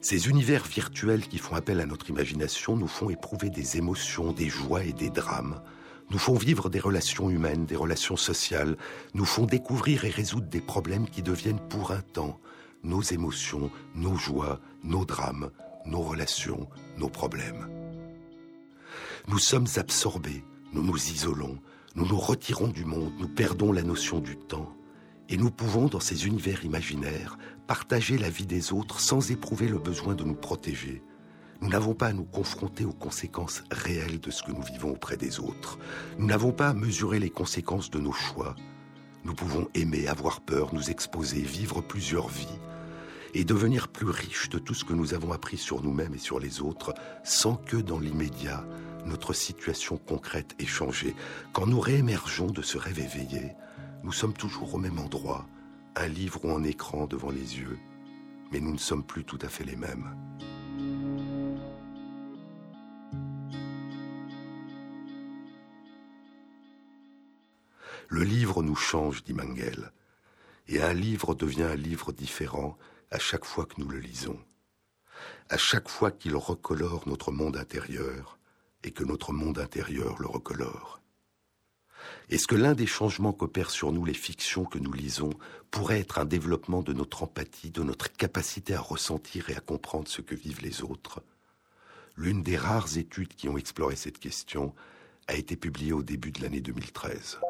Ces 0.00 0.28
univers 0.28 0.64
virtuels 0.64 1.26
qui 1.26 1.38
font 1.38 1.54
appel 1.54 1.80
à 1.80 1.86
notre 1.86 2.10
imagination 2.10 2.76
nous 2.76 2.88
font 2.88 3.08
éprouver 3.08 3.48
des 3.48 3.78
émotions, 3.78 4.32
des 4.32 4.48
joies 4.50 4.84
et 4.84 4.92
des 4.92 5.08
drames, 5.08 5.62
nous 6.10 6.18
font 6.18 6.34
vivre 6.34 6.68
des 6.68 6.80
relations 6.80 7.30
humaines, 7.30 7.64
des 7.64 7.76
relations 7.76 8.16
sociales, 8.16 8.76
nous 9.14 9.24
font 9.24 9.46
découvrir 9.46 10.04
et 10.04 10.10
résoudre 10.10 10.48
des 10.48 10.60
problèmes 10.60 11.08
qui 11.08 11.22
deviennent 11.22 11.66
pour 11.70 11.90
un 11.92 12.02
temps 12.02 12.38
nos 12.82 13.00
émotions, 13.00 13.70
nos 13.94 14.16
joies, 14.16 14.60
nos 14.82 15.04
drames, 15.06 15.50
nos 15.86 16.02
relations, 16.02 16.68
nos 16.98 17.08
problèmes. 17.08 17.66
Nous 19.26 19.38
sommes 19.38 19.66
absorbés, 19.76 20.44
nous 20.72 20.82
nous 20.82 20.96
isolons, 20.96 21.58
nous 21.94 22.06
nous 22.06 22.18
retirons 22.18 22.68
du 22.68 22.84
monde, 22.84 23.12
nous 23.18 23.28
perdons 23.28 23.72
la 23.72 23.82
notion 23.82 24.18
du 24.18 24.36
temps, 24.36 24.74
et 25.28 25.36
nous 25.36 25.50
pouvons, 25.50 25.86
dans 25.86 26.00
ces 26.00 26.26
univers 26.26 26.64
imaginaires, 26.64 27.38
partager 27.66 28.18
la 28.18 28.30
vie 28.30 28.46
des 28.46 28.72
autres 28.72 29.00
sans 29.00 29.30
éprouver 29.30 29.68
le 29.68 29.78
besoin 29.78 30.14
de 30.14 30.24
nous 30.24 30.34
protéger. 30.34 31.02
Nous 31.60 31.68
n'avons 31.68 31.94
pas 31.94 32.08
à 32.08 32.12
nous 32.12 32.24
confronter 32.24 32.84
aux 32.84 32.92
conséquences 32.92 33.62
réelles 33.70 34.20
de 34.20 34.30
ce 34.30 34.42
que 34.42 34.52
nous 34.52 34.62
vivons 34.62 34.90
auprès 34.90 35.16
des 35.16 35.38
autres. 35.38 35.78
Nous 36.18 36.26
n'avons 36.26 36.52
pas 36.52 36.68
à 36.70 36.74
mesurer 36.74 37.20
les 37.20 37.30
conséquences 37.30 37.90
de 37.90 38.00
nos 38.00 38.12
choix. 38.12 38.54
Nous 39.24 39.34
pouvons 39.34 39.68
aimer, 39.74 40.08
avoir 40.08 40.40
peur, 40.40 40.74
nous 40.74 40.90
exposer, 40.90 41.40
vivre 41.40 41.80
plusieurs 41.80 42.28
vies 42.28 42.58
et 43.34 43.44
devenir 43.44 43.88
plus 43.88 44.08
riches 44.08 44.48
de 44.48 44.58
tout 44.58 44.74
ce 44.74 44.84
que 44.84 44.92
nous 44.92 45.14
avons 45.14 45.32
appris 45.32 45.56
sur 45.56 45.82
nous-mêmes 45.82 46.14
et 46.14 46.18
sur 46.18 46.38
les 46.38 46.60
autres 46.60 46.92
sans 47.24 47.54
que 47.54 47.76
dans 47.76 47.98
l'immédiat, 47.98 48.64
notre 49.04 49.32
situation 49.32 49.96
concrète 49.96 50.54
ait 50.58 50.66
changé. 50.66 51.14
Quand 51.52 51.66
nous 51.66 51.80
réémergeons 51.80 52.50
de 52.50 52.62
ce 52.62 52.78
rêve 52.78 52.98
éveillé, 52.98 53.52
nous 54.02 54.12
sommes 54.12 54.34
toujours 54.34 54.74
au 54.74 54.78
même 54.78 54.98
endroit, 54.98 55.46
un 55.96 56.08
livre 56.08 56.44
ou 56.44 56.50
un 56.52 56.62
écran 56.64 57.06
devant 57.06 57.30
les 57.30 57.58
yeux, 57.58 57.78
mais 58.52 58.60
nous 58.60 58.72
ne 58.72 58.78
sommes 58.78 59.04
plus 59.04 59.24
tout 59.24 59.38
à 59.42 59.48
fait 59.48 59.64
les 59.64 59.76
mêmes. 59.76 60.16
Le 68.08 68.22
livre 68.22 68.62
nous 68.62 68.76
change, 68.76 69.24
dit 69.24 69.32
Mangel, 69.32 69.92
et 70.68 70.82
un 70.82 70.92
livre 70.92 71.34
devient 71.34 71.64
un 71.64 71.74
livre 71.74 72.12
différent 72.12 72.78
à 73.10 73.18
chaque 73.18 73.44
fois 73.44 73.66
que 73.66 73.74
nous 73.78 73.88
le 73.88 73.98
lisons, 73.98 74.38
à 75.48 75.56
chaque 75.56 75.88
fois 75.88 76.10
qu'il 76.10 76.36
recolore 76.36 77.08
notre 77.08 77.32
monde 77.32 77.56
intérieur 77.56 78.38
et 78.84 78.90
que 78.90 79.04
notre 79.04 79.32
monde 79.32 79.58
intérieur 79.58 80.16
le 80.18 80.26
recolore. 80.26 81.00
Est-ce 82.30 82.46
que 82.46 82.54
l'un 82.54 82.74
des 82.74 82.86
changements 82.86 83.32
qu'opèrent 83.32 83.70
sur 83.70 83.92
nous 83.92 84.04
les 84.04 84.14
fictions 84.14 84.64
que 84.64 84.78
nous 84.78 84.92
lisons 84.92 85.30
pourrait 85.70 86.00
être 86.00 86.18
un 86.18 86.24
développement 86.24 86.82
de 86.82 86.92
notre 86.92 87.22
empathie, 87.22 87.70
de 87.70 87.82
notre 87.82 88.12
capacité 88.12 88.74
à 88.74 88.80
ressentir 88.80 89.50
et 89.50 89.56
à 89.56 89.60
comprendre 89.60 90.08
ce 90.08 90.20
que 90.20 90.34
vivent 90.34 90.62
les 90.62 90.82
autres? 90.82 91.22
L'une 92.16 92.42
des 92.42 92.56
rares 92.56 92.96
études 92.96 93.34
qui 93.34 93.48
ont 93.48 93.58
exploré 93.58 93.96
cette 93.96 94.18
question 94.18 94.74
a 95.26 95.34
été 95.34 95.56
publiée 95.56 95.92
au 95.92 96.02
début 96.02 96.30
de 96.30 96.42
l'année 96.42 96.60
2013. 96.60 97.40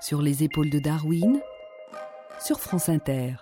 Sur 0.00 0.20
les 0.20 0.44
épaules 0.44 0.68
de 0.68 0.78
Darwin, 0.78 1.40
sur 2.38 2.60
France 2.60 2.90
Inter. 2.90 3.36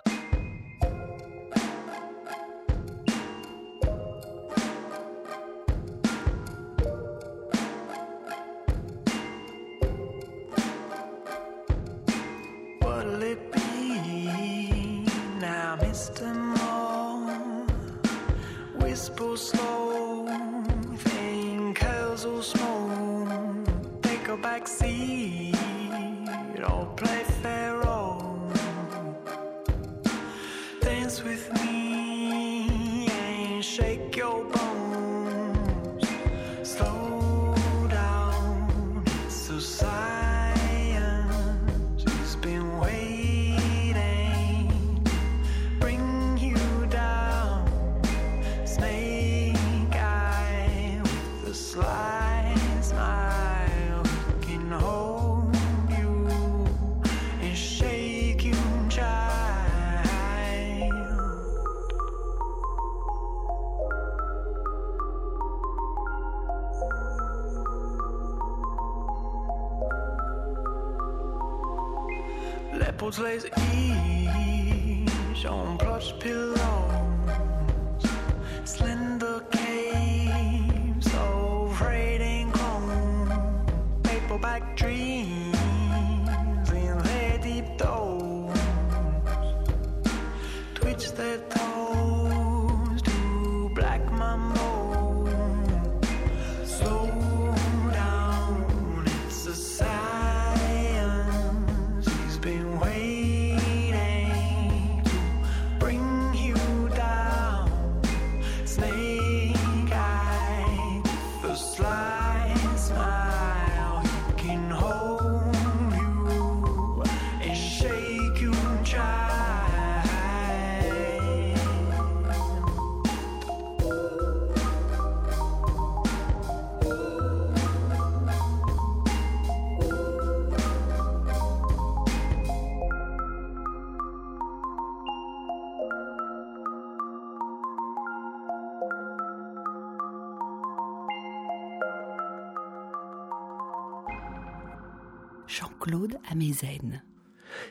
Jean-Claude 146.13 146.21
Amezen. 146.29 147.03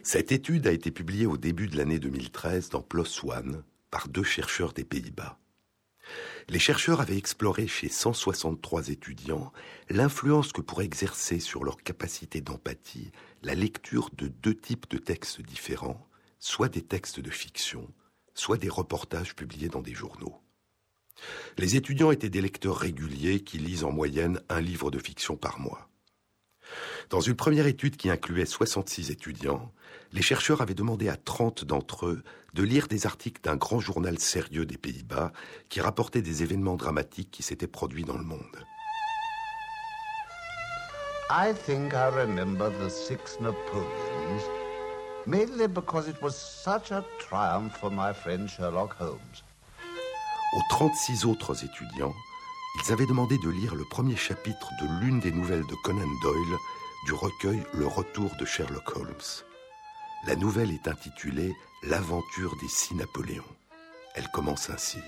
Cette 0.02 0.32
étude 0.32 0.66
a 0.66 0.72
été 0.72 0.90
publiée 0.90 1.26
au 1.26 1.36
début 1.36 1.68
de 1.68 1.76
l'année 1.76 1.98
2013 1.98 2.70
dans 2.70 2.82
PLOS 2.82 3.24
ONE 3.24 3.62
par 3.90 4.08
deux 4.08 4.22
chercheurs 4.22 4.72
des 4.72 4.84
Pays-Bas. 4.84 5.38
Les 6.48 6.58
chercheurs 6.58 7.00
avaient 7.00 7.16
exploré 7.16 7.66
chez 7.66 7.88
163 7.88 8.88
étudiants 8.88 9.52
l'influence 9.88 10.52
que 10.52 10.60
pourrait 10.60 10.84
exercer 10.84 11.38
sur 11.38 11.64
leur 11.64 11.76
capacité 11.82 12.40
d'empathie 12.40 13.12
la 13.42 13.54
lecture 13.54 14.10
de 14.16 14.28
deux 14.28 14.54
types 14.54 14.90
de 14.90 14.98
textes 14.98 15.40
différents, 15.40 16.06
soit 16.38 16.68
des 16.68 16.82
textes 16.82 17.20
de 17.20 17.30
fiction, 17.30 17.88
soit 18.34 18.58
des 18.58 18.68
reportages 18.68 19.36
publiés 19.36 19.68
dans 19.68 19.82
des 19.82 19.94
journaux. 19.94 20.40
Les 21.58 21.76
étudiants 21.76 22.10
étaient 22.10 22.30
des 22.30 22.40
lecteurs 22.40 22.78
réguliers 22.78 23.40
qui 23.40 23.58
lisent 23.58 23.84
en 23.84 23.92
moyenne 23.92 24.40
un 24.48 24.60
livre 24.60 24.90
de 24.90 24.98
fiction 24.98 25.36
par 25.36 25.60
mois. 25.60 25.91
Dans 27.10 27.20
une 27.20 27.36
première 27.36 27.66
étude 27.66 27.96
qui 27.96 28.10
incluait 28.10 28.46
66 28.46 29.10
étudiants, 29.10 29.72
les 30.12 30.22
chercheurs 30.22 30.60
avaient 30.60 30.74
demandé 30.74 31.08
à 31.08 31.16
30 31.16 31.64
d'entre 31.64 32.06
eux 32.06 32.22
de 32.54 32.62
lire 32.62 32.88
des 32.88 33.06
articles 33.06 33.40
d'un 33.42 33.56
grand 33.56 33.80
journal 33.80 34.18
sérieux 34.18 34.66
des 34.66 34.76
Pays-Bas 34.76 35.32
qui 35.68 35.80
rapportait 35.80 36.22
des 36.22 36.42
événements 36.42 36.76
dramatiques 36.76 37.30
qui 37.30 37.42
s'étaient 37.42 37.66
produits 37.66 38.04
dans 38.04 38.18
le 38.18 38.24
monde. 38.24 38.64
I 41.30 41.54
think 41.54 41.94
I 41.94 42.10
remember 42.10 42.70
the 42.70 42.90
six 42.90 43.40
Napoleons, 43.40 44.42
mainly 45.26 45.66
because 45.66 46.06
it 46.06 46.20
was 46.20 46.32
such 46.32 46.92
a 46.92 47.02
triumph 47.18 47.74
for 47.78 47.90
my 47.90 48.12
friend 48.12 48.46
Sherlock 48.48 48.94
Holmes. 49.00 49.42
Aux 50.54 50.62
36 50.68 51.24
autres 51.24 51.64
étudiants, 51.64 52.12
ils 52.74 52.92
avaient 52.92 53.06
demandé 53.06 53.36
de 53.38 53.50
lire 53.50 53.74
le 53.74 53.84
premier 53.84 54.16
chapitre 54.16 54.70
de 54.80 55.00
l'une 55.00 55.20
des 55.20 55.30
nouvelles 55.30 55.66
de 55.66 55.74
Conan 55.84 56.08
Doyle 56.22 56.56
du 57.06 57.12
recueil 57.12 57.62
Le 57.74 57.86
Retour 57.86 58.30
de 58.38 58.44
Sherlock 58.44 58.96
Holmes. 58.96 59.44
La 60.26 60.36
nouvelle 60.36 60.70
est 60.70 60.88
intitulée 60.88 61.52
L'aventure 61.82 62.56
des 62.60 62.68
six 62.68 62.94
Napoléons. 62.94 63.42
Elle 64.14 64.28
commence 64.28 64.70
ainsi. 64.70 64.98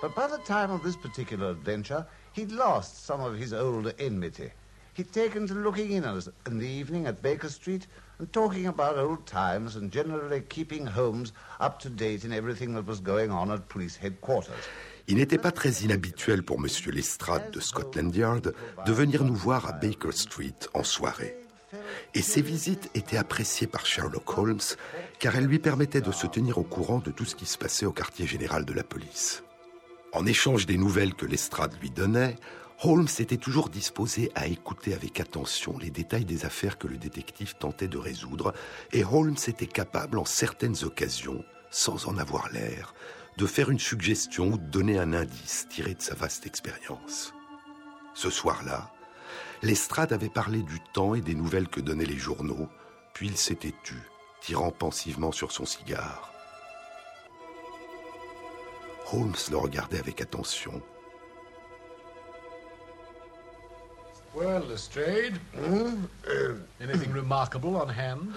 But 0.00 0.14
by 0.14 0.28
the 0.28 0.42
time 0.44 0.70
of 0.70 0.82
this 0.84 0.96
particular 0.96 1.50
adventure, 1.50 2.06
he'd 2.34 2.52
lost 2.52 3.04
some 3.04 3.20
of 3.20 3.36
his 3.36 3.52
old 3.52 3.92
enmity. 3.98 4.50
He'd 4.94 5.12
taken 5.12 5.46
to 5.48 5.54
looking 5.54 5.92
in 5.92 6.04
us 6.04 6.28
in 6.46 6.58
the 6.58 6.68
evening 6.68 7.06
at 7.06 7.20
Baker 7.20 7.48
Street 7.48 7.86
and 8.18 8.32
talking 8.32 8.66
about 8.66 8.96
old 8.96 9.26
times 9.26 9.76
and 9.76 9.90
generally 9.90 10.42
keeping 10.42 10.86
Holmes 10.86 11.32
up 11.58 11.80
to 11.80 11.88
date 11.88 12.24
in 12.24 12.32
everything 12.32 12.74
that 12.74 12.86
was 12.86 13.00
going 13.00 13.30
on 13.30 13.50
at 13.50 13.68
police 13.68 13.96
headquarters. 13.96 14.68
Il 15.10 15.16
n'était 15.16 15.38
pas 15.38 15.52
très 15.52 15.70
inhabituel 15.70 16.42
pour 16.42 16.58
M. 16.58 16.66
Lestrade 16.92 17.50
de 17.50 17.60
Scotland 17.60 18.14
Yard 18.14 18.54
de 18.84 18.92
venir 18.92 19.24
nous 19.24 19.34
voir 19.34 19.66
à 19.66 19.72
Baker 19.72 20.12
Street 20.12 20.54
en 20.74 20.84
soirée. 20.84 21.34
Et 22.14 22.20
ces 22.20 22.42
visites 22.42 22.90
étaient 22.94 23.16
appréciées 23.16 23.66
par 23.66 23.86
Sherlock 23.86 24.36
Holmes 24.36 24.60
car 25.18 25.34
elles 25.36 25.46
lui 25.46 25.58
permettaient 25.58 26.02
de 26.02 26.12
se 26.12 26.26
tenir 26.26 26.58
au 26.58 26.62
courant 26.62 26.98
de 26.98 27.10
tout 27.10 27.24
ce 27.24 27.34
qui 27.34 27.46
se 27.46 27.56
passait 27.56 27.86
au 27.86 27.92
quartier 27.92 28.26
général 28.26 28.66
de 28.66 28.74
la 28.74 28.84
police. 28.84 29.42
En 30.12 30.26
échange 30.26 30.66
des 30.66 30.76
nouvelles 30.76 31.14
que 31.14 31.26
Lestrade 31.26 31.74
lui 31.80 31.90
donnait, 31.90 32.36
Holmes 32.82 33.08
était 33.18 33.38
toujours 33.38 33.70
disposé 33.70 34.30
à 34.34 34.46
écouter 34.46 34.92
avec 34.92 35.20
attention 35.20 35.78
les 35.78 35.90
détails 35.90 36.26
des 36.26 36.44
affaires 36.44 36.78
que 36.78 36.86
le 36.86 36.96
détective 36.96 37.54
tentait 37.58 37.88
de 37.88 37.98
résoudre, 37.98 38.52
et 38.92 39.04
Holmes 39.04 39.36
était 39.46 39.66
capable 39.66 40.18
en 40.18 40.24
certaines 40.24 40.84
occasions, 40.84 41.44
sans 41.70 42.06
en 42.06 42.16
avoir 42.18 42.50
l'air, 42.52 42.94
de 43.38 43.46
faire 43.46 43.70
une 43.70 43.78
suggestion 43.78 44.48
ou 44.48 44.58
de 44.58 44.66
donner 44.66 44.98
un 44.98 45.12
indice 45.12 45.68
tiré 45.70 45.94
de 45.94 46.02
sa 46.02 46.16
vaste 46.16 46.44
expérience. 46.44 47.32
Ce 48.12 48.30
soir-là, 48.30 48.90
Lestrade 49.62 50.12
avait 50.12 50.28
parlé 50.28 50.62
du 50.64 50.80
temps 50.92 51.14
et 51.14 51.20
des 51.20 51.36
nouvelles 51.36 51.68
que 51.68 51.80
donnaient 51.80 52.04
les 52.04 52.18
journaux, 52.18 52.68
puis 53.14 53.28
il 53.28 53.36
s'était 53.36 53.74
tu, 53.84 53.94
tirant 54.40 54.72
pensivement 54.72 55.30
sur 55.30 55.52
son 55.52 55.66
cigare. 55.66 56.32
Holmes 59.12 59.34
le 59.52 59.56
regardait 59.56 60.00
avec 60.00 60.20
attention. 60.20 60.82
Well, 64.34 64.64
Lestrade, 64.68 65.38
anything 66.80 67.12
remarkable 67.14 67.68
on 67.68 67.88
hand? 67.88 68.30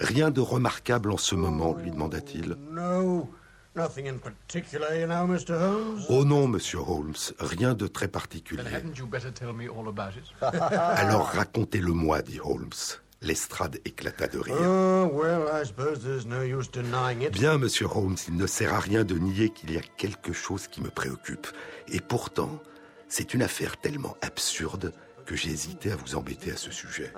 Rien 0.00 0.30
de 0.30 0.40
remarquable 0.40 1.12
en 1.12 1.18
ce 1.18 1.34
moment, 1.34 1.74
lui 1.74 1.90
demanda-t-il. 1.90 2.56
No, 2.70 3.30
nothing 3.76 4.06
in 4.06 4.18
particular, 4.18 4.94
you 4.98 5.06
know, 5.06 5.26
Mr. 5.26 5.54
Holmes? 5.58 6.06
Oh 6.08 6.24
non, 6.24 6.48
monsieur 6.48 6.78
Holmes, 6.80 7.32
rien 7.38 7.74
de 7.74 7.86
très 7.86 8.06
Then 8.06 8.10
particulier. 8.12 8.64
hadn't 8.70 8.98
you 8.98 9.06
better 9.06 9.30
tell 9.32 9.52
me 9.52 9.68
all 9.68 9.88
about 9.88 10.16
it? 10.16 10.24
Alors 10.40 11.26
racontez-le-moi, 11.28 12.22
dit 12.22 12.40
Holmes. 12.40 12.98
Lestrade 13.22 13.78
éclata 13.84 14.28
de 14.28 14.38
rire. 14.38 14.56
Oh, 14.60 15.08
well, 15.12 15.48
I 15.52 15.64
suppose 15.64 16.00
there's 16.02 16.26
no 16.26 16.42
use 16.42 16.70
denying 16.70 17.22
it. 17.22 17.32
Bien, 17.32 17.56
monsieur 17.58 17.86
Holmes, 17.86 18.16
il 18.28 18.36
ne 18.36 18.46
sert 18.46 18.74
à 18.74 18.78
rien 18.80 19.04
de 19.04 19.14
nier 19.18 19.50
qu'il 19.50 19.72
y 19.72 19.78
a 19.78 19.82
quelque 19.96 20.32
chose 20.32 20.68
qui 20.68 20.82
me 20.82 20.90
préoccupe. 20.90 21.46
Et 21.88 22.00
pourtant, 22.00 22.60
c'est 23.08 23.32
une 23.34 23.42
affaire 23.42 23.78
tellement 23.78 24.16
absurde 24.20 24.92
que 25.24 25.34
j'ai 25.34 25.50
hésité 25.50 25.90
à 25.92 25.96
vous 25.96 26.14
embêter 26.14 26.52
à 26.52 26.56
ce 26.56 26.70
sujet. 26.70 27.12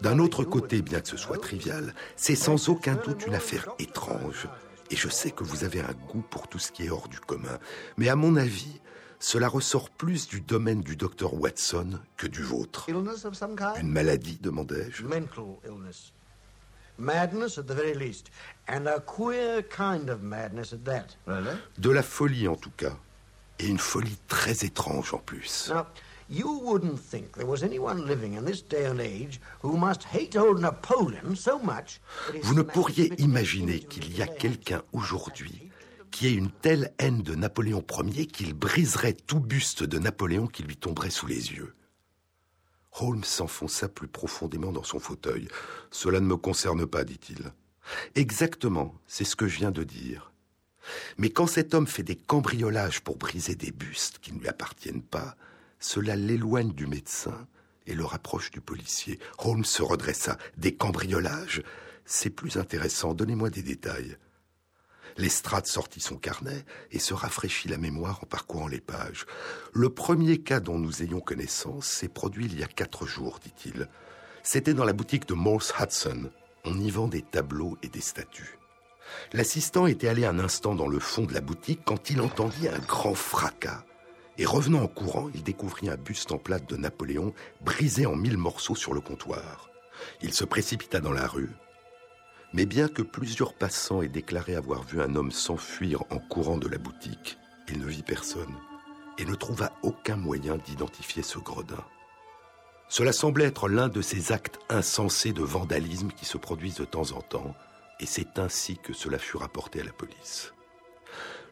D'un 0.00 0.18
autre 0.18 0.44
côté, 0.44 0.82
bien 0.82 1.00
que 1.00 1.08
ce 1.08 1.16
soit 1.16 1.38
trivial, 1.38 1.94
c'est 2.16 2.36
sans 2.36 2.68
aucun 2.68 2.94
doute 2.94 3.26
une 3.26 3.34
affaire 3.34 3.68
étrange. 3.78 4.48
Et 4.90 4.96
je 4.96 5.08
sais 5.08 5.30
que 5.30 5.44
vous 5.44 5.64
avez 5.64 5.80
un 5.80 5.92
goût 6.08 6.22
pour 6.30 6.48
tout 6.48 6.58
ce 6.58 6.72
qui 6.72 6.86
est 6.86 6.90
hors 6.90 7.08
du 7.08 7.20
commun. 7.20 7.58
Mais 7.96 8.08
à 8.08 8.16
mon 8.16 8.36
avis, 8.36 8.80
cela 9.18 9.48
ressort 9.48 9.90
plus 9.90 10.28
du 10.28 10.40
domaine 10.40 10.80
du 10.80 10.96
docteur 10.96 11.34
Watson 11.34 12.00
que 12.16 12.26
du 12.26 12.42
vôtre. 12.42 12.88
Illness 12.88 13.24
of 13.24 13.34
some 13.34 13.56
kind? 13.56 13.76
Une 13.80 13.90
maladie, 13.90 14.38
demandai-je. 14.40 15.04
Mental 15.04 15.58
illness. 15.66 16.12
Madness 16.98 17.58
at 17.58 17.64
the 17.64 17.74
very 17.74 17.94
least. 17.94 18.30
And 18.68 18.86
a 18.86 19.00
queer 19.00 19.62
kind 19.62 20.08
of 20.08 20.22
madness 20.22 20.72
at 20.72 20.84
that. 20.84 21.16
Really? 21.26 21.56
De 21.78 21.90
la 21.90 22.02
folie 22.02 22.48
en 22.48 22.56
tout 22.56 22.72
cas. 22.76 22.96
Et 23.58 23.66
une 23.66 23.78
folie 23.78 24.18
très 24.28 24.64
étrange 24.64 25.12
en 25.14 25.18
plus. 25.18 25.70
Now, 25.70 25.86
you 26.28 26.60
wouldn't 26.62 26.98
think 26.98 27.32
there 27.32 27.46
was 27.46 27.62
anyone 27.62 28.06
living 28.06 28.34
in 28.34 28.44
this 28.44 28.62
day 28.62 28.86
and 28.86 29.00
age 29.00 29.40
who 29.62 29.76
must 29.76 30.04
hate 30.04 30.36
old 30.36 30.60
Napoleon 30.60 31.34
so 31.34 31.58
much. 31.58 32.00
Vous 32.42 32.54
ne 32.54 32.62
pourriez 32.62 33.12
imaginer 33.18 33.80
qu'il 33.80 34.16
y 34.16 34.22
a 34.22 34.26
quelqu'un 34.26 34.82
aujourd'hui 34.92 35.70
qui 36.10 36.26
ait 36.26 36.34
une 36.34 36.50
telle 36.50 36.92
haine 36.98 37.22
de 37.22 37.34
Napoléon 37.34 37.84
Ier 38.04 38.26
qu'il 38.26 38.54
briserait 38.54 39.12
tout 39.14 39.40
buste 39.40 39.82
de 39.82 39.98
Napoléon 39.98 40.46
qui 40.46 40.62
lui 40.62 40.76
tomberait 40.76 41.10
sous 41.10 41.26
les 41.26 41.52
yeux. 41.52 41.74
Holmes 43.00 43.24
s'enfonça 43.24 43.88
plus 43.88 44.08
profondément 44.08 44.72
dans 44.72 44.82
son 44.82 44.98
fauteuil. 44.98 45.48
Cela 45.90 46.20
ne 46.20 46.26
me 46.26 46.36
concerne 46.36 46.86
pas, 46.86 47.04
dit-il. 47.04 47.52
Exactement, 48.14 48.94
c'est 49.06 49.24
ce 49.24 49.36
que 49.36 49.46
je 49.46 49.58
viens 49.58 49.70
de 49.70 49.84
dire. 49.84 50.32
Mais 51.18 51.30
quand 51.30 51.46
cet 51.46 51.74
homme 51.74 51.86
fait 51.86 52.02
des 52.02 52.16
cambriolages 52.16 53.00
pour 53.02 53.16
briser 53.16 53.54
des 53.54 53.72
bustes 53.72 54.18
qui 54.18 54.32
ne 54.32 54.40
lui 54.40 54.48
appartiennent 54.48 55.02
pas, 55.02 55.36
cela 55.78 56.16
l'éloigne 56.16 56.72
du 56.72 56.86
médecin 56.86 57.46
et 57.86 57.94
le 57.94 58.04
rapproche 58.04 58.50
du 58.50 58.60
policier. 58.60 59.18
Holmes 59.38 59.64
se 59.64 59.82
redressa. 59.82 60.38
Des 60.56 60.74
cambriolages 60.74 61.62
C'est 62.04 62.30
plus 62.30 62.56
intéressant, 62.56 63.14
donnez-moi 63.14 63.50
des 63.50 63.62
détails. 63.62 64.16
Lestrade 65.16 65.66
sortit 65.66 66.00
son 66.00 66.16
carnet 66.16 66.64
et 66.92 67.00
se 67.00 67.12
rafraîchit 67.12 67.68
la 67.68 67.76
mémoire 67.76 68.20
en 68.22 68.26
parcourant 68.26 68.68
les 68.68 68.80
pages. 68.80 69.26
Le 69.72 69.88
premier 69.88 70.38
cas 70.38 70.60
dont 70.60 70.78
nous 70.78 71.02
ayons 71.02 71.20
connaissance 71.20 71.86
s'est 71.86 72.08
produit 72.08 72.46
il 72.46 72.58
y 72.58 72.62
a 72.62 72.68
quatre 72.68 73.06
jours, 73.06 73.40
dit-il. 73.42 73.88
C'était 74.44 74.74
dans 74.74 74.84
la 74.84 74.92
boutique 74.92 75.26
de 75.26 75.34
Morse 75.34 75.74
Hudson. 75.78 76.30
On 76.64 76.78
y 76.78 76.90
vend 76.90 77.08
des 77.08 77.22
tableaux 77.22 77.76
et 77.82 77.88
des 77.88 78.00
statues. 78.00 78.58
L'assistant 79.32 79.86
était 79.86 80.08
allé 80.08 80.24
un 80.24 80.38
instant 80.38 80.74
dans 80.74 80.88
le 80.88 81.00
fond 81.00 81.24
de 81.24 81.34
la 81.34 81.40
boutique 81.40 81.80
quand 81.84 82.10
il 82.10 82.20
entendit 82.20 82.68
un 82.68 82.78
grand 82.78 83.14
fracas. 83.14 83.84
Et 84.38 84.46
revenant 84.46 84.82
en 84.82 84.88
courant, 84.88 85.28
il 85.34 85.42
découvrit 85.42 85.88
un 85.88 85.96
buste 85.96 86.32
en 86.32 86.38
plate 86.38 86.68
de 86.68 86.76
Napoléon 86.76 87.34
brisé 87.60 88.06
en 88.06 88.14
mille 88.14 88.38
morceaux 88.38 88.76
sur 88.76 88.94
le 88.94 89.00
comptoir. 89.00 89.70
Il 90.22 90.32
se 90.32 90.44
précipita 90.44 91.00
dans 91.00 91.12
la 91.12 91.26
rue, 91.26 91.50
mais 92.52 92.64
bien 92.64 92.88
que 92.88 93.02
plusieurs 93.02 93.54
passants 93.54 94.00
aient 94.00 94.08
déclaré 94.08 94.54
avoir 94.54 94.84
vu 94.84 95.02
un 95.02 95.16
homme 95.16 95.32
s'enfuir 95.32 96.04
en 96.10 96.18
courant 96.18 96.56
de 96.56 96.68
la 96.68 96.78
boutique, 96.78 97.36
il 97.68 97.80
ne 97.80 97.86
vit 97.86 98.02
personne 98.02 98.54
et 99.18 99.24
ne 99.24 99.34
trouva 99.34 99.72
aucun 99.82 100.16
moyen 100.16 100.56
d'identifier 100.56 101.22
ce 101.22 101.38
gredin. 101.38 101.84
Cela 102.88 103.12
semblait 103.12 103.46
être 103.46 103.68
l'un 103.68 103.88
de 103.88 104.00
ces 104.00 104.32
actes 104.32 104.60
insensés 104.70 105.32
de 105.32 105.42
vandalisme 105.42 106.10
qui 106.12 106.24
se 106.24 106.38
produisent 106.38 106.76
de 106.76 106.84
temps 106.84 107.12
en 107.12 107.20
temps, 107.20 107.54
et 108.00 108.06
c'est 108.06 108.38
ainsi 108.38 108.78
que 108.78 108.92
cela 108.92 109.18
fut 109.18 109.36
rapporté 109.36 109.80
à 109.80 109.84
la 109.84 109.92
police. 109.92 110.54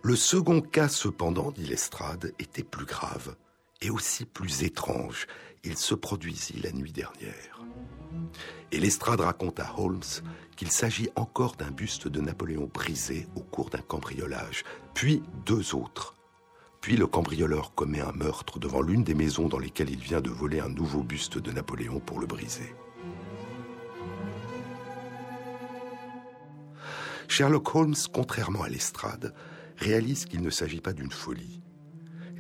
Le 0.03 0.17
second 0.17 0.61
cas, 0.61 0.89
cependant, 0.89 1.51
dit 1.51 1.67
Lestrade, 1.67 2.33
était 2.39 2.63
plus 2.63 2.87
grave 2.87 3.37
et 3.81 3.91
aussi 3.91 4.25
plus 4.25 4.63
étrange. 4.63 5.27
Il 5.65 5.77
se 5.77 5.95
produisit 5.95 6.61
la 6.63 6.73
nuit 6.73 6.93
dernière. 6.93 7.61
Et 8.73 8.79
Lestrade 8.79 9.21
raconte 9.21 9.61
à 9.61 9.75
Holmes 9.79 10.01
qu'il 10.57 10.71
s'agit 10.71 11.09
encore 11.17 11.57
d'un 11.57 11.71
buste 11.71 12.09
de 12.09 12.21
Napoléon 12.21 12.71
brisé 12.73 13.27
au 13.37 13.41
cours 13.41 13.71
d'un 13.71 13.83
cambriolage, 13.83 14.65
puis 14.95 15.23
deux 15.45 15.75
autres. 15.75 16.15
Puis 16.81 16.97
le 16.97 17.07
cambrioleur 17.07 17.75
commet 17.75 18.01
un 18.01 18.13
meurtre 18.13 18.59
devant 18.59 18.81
l'une 18.81 19.03
des 19.03 19.15
maisons 19.15 19.49
dans 19.49 19.59
lesquelles 19.59 19.91
il 19.91 19.99
vient 19.99 20.21
de 20.21 20.31
voler 20.31 20.61
un 20.61 20.69
nouveau 20.69 21.03
buste 21.03 21.39
de 21.39 21.51
Napoléon 21.51 21.99
pour 22.01 22.21
le 22.21 22.27
briser. 22.27 22.75
Sherlock 27.29 27.75
Holmes, 27.75 27.97
contrairement 28.13 28.63
à 28.63 28.69
Lestrade, 28.69 29.35
réalise 29.77 30.25
qu'il 30.25 30.43
ne 30.43 30.51
s'agit 30.51 30.81
pas 30.81 30.93
d'une 30.93 31.11
folie. 31.11 31.63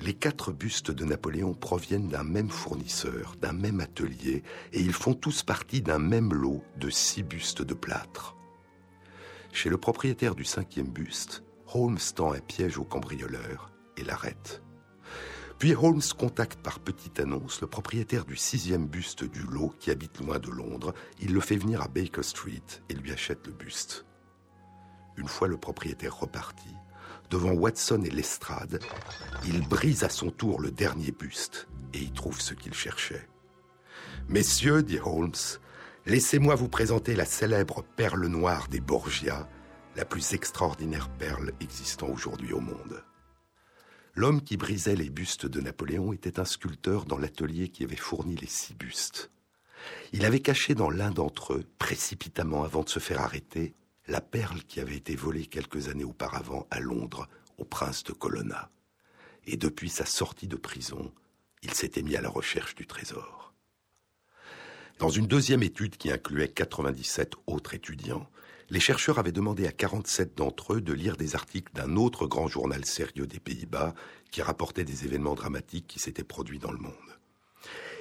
Les 0.01 0.14
quatre 0.14 0.53
bustes 0.53 0.90
de 0.90 1.05
Napoléon 1.05 1.55
proviennent 1.55 2.09
d'un 2.09 2.25
même 2.25 2.51
fournisseur, 2.51 3.35
d'un 3.40 3.53
même 3.53 3.81
atelier, 3.81 4.42
et 4.72 4.81
ils 4.81 4.92
font 4.92 5.14
tous 5.14 5.42
partie 5.42 5.81
d'un 5.81 5.99
même 5.99 6.35
lot 6.35 6.62
de 6.79 6.90
six 6.90 7.22
bustes 7.22 7.62
de 7.62 7.75
plâtre. 7.75 8.37
Chez 9.53 9.70
le 9.70 9.79
propriétaire 9.79 10.35
du 10.35 10.44
cinquième 10.44 10.90
buste, 10.90 11.42
Holmes 11.72 11.99
tend 12.14 12.33
un 12.33 12.40
piège 12.40 12.79
au 12.79 12.85
cambrioleur 12.85 13.72
et 13.96 14.05
l'arrête. 14.05 14.62
Puis 15.59 15.75
Holmes 15.75 16.03
contacte 16.18 16.61
par 16.61 16.81
petite 16.81 17.18
annonce 17.18 17.62
le 17.62 17.66
propriétaire 17.66 18.27
du 18.27 18.37
sixième 18.37 18.87
buste 18.87 19.25
du 19.25 19.40
lot 19.40 19.72
qui 19.81 19.90
habite 19.90 20.20
loin 20.20 20.38
de 20.38 20.51
Londres. 20.51 20.92
Il 21.20 21.33
le 21.33 21.40
fait 21.40 21.57
venir 21.57 21.81
à 21.81 21.88
Baker 21.88 22.22
Street 22.22 22.62
et 22.90 22.94
lui 22.94 23.11
achète 23.11 23.46
le 23.46 23.55
buste. 23.55 24.05
Une 25.16 25.29
fois 25.29 25.49
le 25.49 25.57
propriétaire 25.57 26.18
reparti, 26.18 26.68
devant 27.31 27.53
Watson 27.53 28.03
et 28.05 28.11
Lestrade, 28.11 28.81
il 29.45 29.67
brise 29.67 30.05
à 30.05 30.09
son 30.09 30.31
tour 30.31 30.61
le 30.61 30.71
dernier 30.71 31.12
buste 31.12 31.69
et 31.95 31.99
y 31.99 32.11
trouve 32.11 32.41
ce 32.41 32.55
qu'il 32.55 32.75
cherchait. 32.75 33.29
Messieurs, 34.29 34.83
dit 34.83 34.99
Holmes, 35.05 35.33
laissez-moi 36.05 36.55
vous 36.55 36.69
présenter 36.69 37.15
la 37.15 37.25
célèbre 37.25 37.85
perle 37.97 38.27
noire 38.27 38.69
des 38.69 38.81
Borgia, 38.81 39.49
la 39.97 40.05
plus 40.05 40.35
extraordinaire 40.35 41.09
perle 41.09 41.53
existant 41.61 42.09
aujourd'hui 42.09 42.53
au 42.53 42.61
monde. 42.61 43.05
L'homme 44.15 44.43
qui 44.43 44.57
brisait 44.57 44.97
les 44.97 45.11
bustes 45.11 45.47
de 45.47 45.61
Napoléon 45.61 46.12
était 46.12 46.41
un 46.41 46.45
sculpteur 46.45 47.05
dans 47.05 47.19
l'atelier 47.19 47.69
qui 47.69 47.85
avait 47.85 47.97
fourni 47.97 48.35
les 48.35 48.47
six 48.47 48.75
bustes. 48.75 49.31
Il 50.12 50.25
avait 50.25 50.41
caché 50.41 50.75
dans 50.75 50.91
l'un 50.91 51.11
d'entre 51.11 51.55
eux, 51.55 51.65
précipitamment 51.79 52.65
avant 52.65 52.83
de 52.83 52.89
se 52.89 52.99
faire 52.99 53.21
arrêter, 53.21 53.75
la 54.09 54.21
perle 54.21 54.62
qui 54.62 54.81
avait 54.81 54.97
été 54.97 55.16
volée 55.16 55.47
quelques 55.47 55.88
années 55.88 56.05
auparavant 56.05 56.66
à 56.71 56.81
Londres 56.81 57.29
au 57.59 57.64
prince 57.64 58.05
de 58.05 58.12
Colonna. 58.12 58.71
Et 59.47 59.57
depuis 59.57 59.88
sa 59.88 60.07
sortie 60.07 60.49
de 60.49 60.57
prison, 60.57 61.12
il 61.62 61.73
s'était 61.73 62.03
mis 62.03 62.16
à 62.16 62.21
la 62.21 62.29
recherche 62.29 62.75
du 62.75 62.87
trésor. 62.87 63.55
Dans 64.99 65.11
une 65.11 65.27
deuxième 65.27 65.62
étude 65.62 65.97
qui 65.97 66.11
incluait 66.11 66.49
97 66.49 67.35
autres 67.47 67.75
étudiants, 67.75 68.29
les 68.71 68.81
chercheurs 68.81 69.19
avaient 69.19 69.33
demandé 69.33 69.66
à 69.66 69.73
47 69.73 70.37
d'entre 70.37 70.75
eux 70.75 70.81
de 70.81 70.92
lire 70.92 71.16
des 71.16 71.35
articles 71.35 71.73
d'un 71.75 71.97
autre 71.97 72.27
grand 72.27 72.49
journal 72.49 72.85
sérieux 72.85 73.27
des 73.27 73.38
Pays-Bas 73.38 73.95
qui 74.31 74.42
rapportait 74.42 74.85
des 74.85 75.05
événements 75.05 75.35
dramatiques 75.35 75.87
qui 75.87 75.99
s'étaient 75.99 76.25
produits 76.25 76.59
dans 76.59 76.73
le 76.73 76.79
monde. 76.79 76.92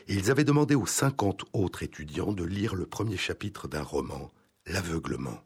Ils 0.08 0.32
avaient 0.32 0.44
demandé 0.44 0.76
aux 0.76 0.86
50 0.86 1.46
autres 1.54 1.84
étudiants 1.84 2.32
de 2.32 2.44
lire 2.44 2.76
le 2.76 2.86
premier 2.86 3.18
chapitre 3.18 3.68
d'un 3.68 3.84
roman, 3.84 4.32
L'aveuglement, 4.68 5.44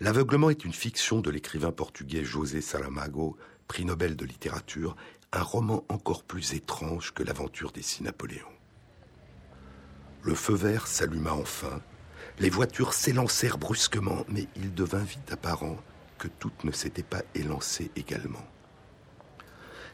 L'aveuglement 0.00 0.48
est 0.48 0.64
une 0.64 0.72
fiction 0.72 1.20
de 1.20 1.30
l'écrivain 1.30 1.72
portugais 1.72 2.24
José 2.24 2.60
Saramago, 2.60 3.36
prix 3.66 3.84
Nobel 3.84 4.14
de 4.14 4.24
littérature, 4.24 4.96
un 5.32 5.42
roman 5.42 5.84
encore 5.88 6.22
plus 6.22 6.54
étrange 6.54 7.12
que 7.12 7.24
l'aventure 7.24 7.72
des 7.72 7.82
six 7.82 8.04
Napoléons. 8.04 8.46
Le 10.22 10.34
feu 10.34 10.54
vert 10.54 10.86
s'alluma 10.86 11.32
enfin, 11.32 11.82
les 12.38 12.48
voitures 12.48 12.94
s'élancèrent 12.94 13.58
brusquement, 13.58 14.24
mais 14.28 14.46
il 14.54 14.72
devint 14.72 15.02
vite 15.02 15.32
apparent 15.32 15.78
que 16.16 16.28
toutes 16.28 16.62
ne 16.62 16.72
s'étaient 16.72 17.02
pas 17.02 17.22
élancées 17.34 17.90
également. 17.96 18.46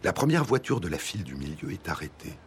La 0.02 0.12
première 0.12 0.44
voiture 0.44 0.80
de 0.80 0.88
la 0.88 0.98
file 0.98 1.24
du 1.24 1.34
milieu 1.34 1.72
est 1.72 1.88
arrêtée. 1.88 2.38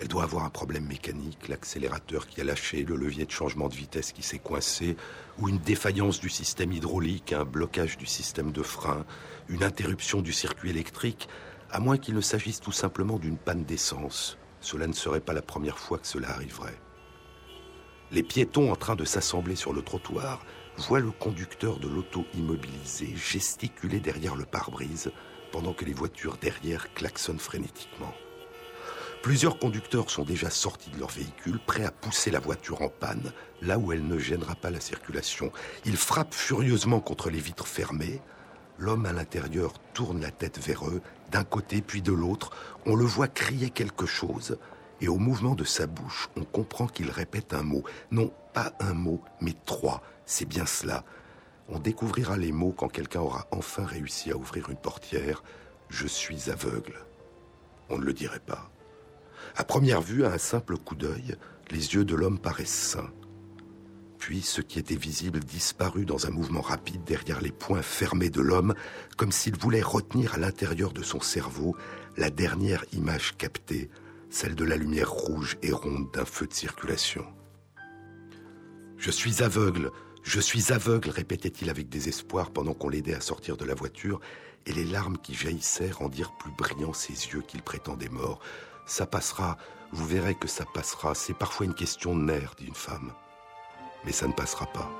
Elle 0.00 0.08
doit 0.08 0.22
avoir 0.22 0.44
un 0.44 0.50
problème 0.50 0.86
mécanique, 0.86 1.48
l'accélérateur 1.48 2.26
qui 2.26 2.40
a 2.40 2.44
lâché, 2.44 2.84
le 2.84 2.96
levier 2.96 3.26
de 3.26 3.30
changement 3.30 3.68
de 3.68 3.74
vitesse 3.74 4.12
qui 4.12 4.22
s'est 4.22 4.38
coincé, 4.38 4.96
ou 5.38 5.50
une 5.50 5.58
défaillance 5.58 6.20
du 6.20 6.30
système 6.30 6.72
hydraulique, 6.72 7.34
un 7.34 7.44
blocage 7.44 7.98
du 7.98 8.06
système 8.06 8.50
de 8.50 8.62
frein, 8.62 9.04
une 9.50 9.62
interruption 9.62 10.22
du 10.22 10.32
circuit 10.32 10.70
électrique, 10.70 11.28
à 11.70 11.80
moins 11.80 11.98
qu'il 11.98 12.14
ne 12.14 12.22
s'agisse 12.22 12.60
tout 12.60 12.72
simplement 12.72 13.18
d'une 13.18 13.36
panne 13.36 13.64
d'essence. 13.64 14.38
Cela 14.62 14.86
ne 14.86 14.94
serait 14.94 15.20
pas 15.20 15.34
la 15.34 15.42
première 15.42 15.78
fois 15.78 15.98
que 15.98 16.06
cela 16.06 16.30
arriverait. 16.30 16.80
Les 18.10 18.22
piétons 18.22 18.72
en 18.72 18.76
train 18.76 18.96
de 18.96 19.04
s'assembler 19.04 19.54
sur 19.54 19.74
le 19.74 19.82
trottoir 19.82 20.44
voient 20.78 21.00
le 21.00 21.10
conducteur 21.10 21.78
de 21.78 21.88
l'auto 21.88 22.24
immobilisé 22.34 23.14
gesticuler 23.14 24.00
derrière 24.00 24.34
le 24.34 24.46
pare-brise 24.46 25.12
pendant 25.52 25.74
que 25.74 25.84
les 25.84 25.92
voitures 25.92 26.38
derrière 26.38 26.92
klaxonnent 26.94 27.38
frénétiquement. 27.38 28.14
Plusieurs 29.22 29.58
conducteurs 29.58 30.08
sont 30.08 30.24
déjà 30.24 30.48
sortis 30.48 30.88
de 30.90 30.98
leur 30.98 31.10
véhicule, 31.10 31.60
prêts 31.66 31.84
à 31.84 31.90
pousser 31.90 32.30
la 32.30 32.40
voiture 32.40 32.80
en 32.80 32.88
panne, 32.88 33.32
là 33.60 33.78
où 33.78 33.92
elle 33.92 34.06
ne 34.06 34.18
gênera 34.18 34.54
pas 34.54 34.70
la 34.70 34.80
circulation. 34.80 35.52
Ils 35.84 35.98
frappent 35.98 36.32
furieusement 36.32 37.00
contre 37.00 37.28
les 37.28 37.38
vitres 37.38 37.66
fermées. 37.66 38.22
L'homme 38.78 39.04
à 39.04 39.12
l'intérieur 39.12 39.74
tourne 39.92 40.22
la 40.22 40.30
tête 40.30 40.58
vers 40.58 40.88
eux, 40.88 41.02
d'un 41.30 41.44
côté 41.44 41.82
puis 41.82 42.00
de 42.00 42.12
l'autre. 42.12 42.50
On 42.86 42.96
le 42.96 43.04
voit 43.04 43.28
crier 43.28 43.68
quelque 43.68 44.06
chose, 44.06 44.56
et 45.02 45.08
au 45.08 45.18
mouvement 45.18 45.54
de 45.54 45.64
sa 45.64 45.86
bouche, 45.86 46.30
on 46.34 46.44
comprend 46.44 46.86
qu'il 46.86 47.10
répète 47.10 47.52
un 47.52 47.62
mot. 47.62 47.84
Non, 48.10 48.32
pas 48.54 48.72
un 48.80 48.94
mot, 48.94 49.22
mais 49.42 49.54
trois. 49.66 50.02
C'est 50.24 50.48
bien 50.48 50.64
cela. 50.64 51.04
On 51.68 51.78
découvrira 51.78 52.38
les 52.38 52.52
mots 52.52 52.72
quand 52.72 52.88
quelqu'un 52.88 53.20
aura 53.20 53.46
enfin 53.50 53.84
réussi 53.84 54.30
à 54.30 54.36
ouvrir 54.36 54.70
une 54.70 54.76
portière. 54.76 55.42
Je 55.90 56.06
suis 56.06 56.50
aveugle. 56.50 57.04
On 57.90 57.98
ne 57.98 58.04
le 58.04 58.14
dirait 58.14 58.40
pas. 58.40 58.70
À 59.56 59.64
première 59.64 60.00
vue, 60.00 60.24
à 60.24 60.32
un 60.32 60.38
simple 60.38 60.76
coup 60.76 60.94
d'œil, 60.94 61.36
les 61.70 61.94
yeux 61.94 62.04
de 62.04 62.14
l'homme 62.14 62.38
paraissent 62.38 62.68
sains. 62.68 63.10
Puis 64.18 64.42
ce 64.42 64.60
qui 64.60 64.78
était 64.78 64.96
visible 64.96 65.40
disparut 65.40 66.04
dans 66.04 66.26
un 66.26 66.30
mouvement 66.30 66.60
rapide 66.60 67.04
derrière 67.04 67.40
les 67.40 67.52
poings 67.52 67.82
fermés 67.82 68.30
de 68.30 68.42
l'homme, 68.42 68.74
comme 69.16 69.32
s'il 69.32 69.56
voulait 69.56 69.82
retenir 69.82 70.34
à 70.34 70.38
l'intérieur 70.38 70.92
de 70.92 71.02
son 71.02 71.20
cerveau 71.20 71.74
la 72.16 72.30
dernière 72.30 72.84
image 72.92 73.36
captée, 73.38 73.90
celle 74.28 74.54
de 74.54 74.64
la 74.64 74.76
lumière 74.76 75.10
rouge 75.10 75.56
et 75.62 75.72
ronde 75.72 76.10
d'un 76.12 76.24
feu 76.24 76.46
de 76.46 76.52
circulation. 76.52 77.24
Je 78.98 79.10
suis 79.10 79.42
aveugle, 79.42 79.90
je 80.22 80.38
suis 80.38 80.72
aveugle, 80.72 81.08
répétait-il 81.08 81.70
avec 81.70 81.88
désespoir 81.88 82.50
pendant 82.50 82.74
qu'on 82.74 82.90
l'aidait 82.90 83.14
à 83.14 83.22
sortir 83.22 83.56
de 83.56 83.64
la 83.64 83.74
voiture, 83.74 84.20
et 84.66 84.72
les 84.72 84.84
larmes 84.84 85.16
qui 85.16 85.34
jaillissaient 85.34 85.90
rendirent 85.90 86.36
plus 86.36 86.52
brillants 86.52 86.92
ses 86.92 87.14
yeux 87.14 87.40
qu'il 87.40 87.62
prétendait 87.62 88.10
morts. 88.10 88.40
Ça 88.86 89.06
passera, 89.06 89.56
vous 89.92 90.06
verrez 90.06 90.34
que 90.34 90.48
ça 90.48 90.64
passera. 90.64 91.14
C'est 91.14 91.34
parfois 91.34 91.66
une 91.66 91.74
question 91.74 92.16
de 92.16 92.22
nerfs, 92.22 92.54
dit 92.58 92.66
une 92.66 92.74
femme. 92.74 93.12
Mais 94.04 94.12
ça 94.12 94.26
ne 94.26 94.32
passera 94.32 94.66
pas. 94.66 94.90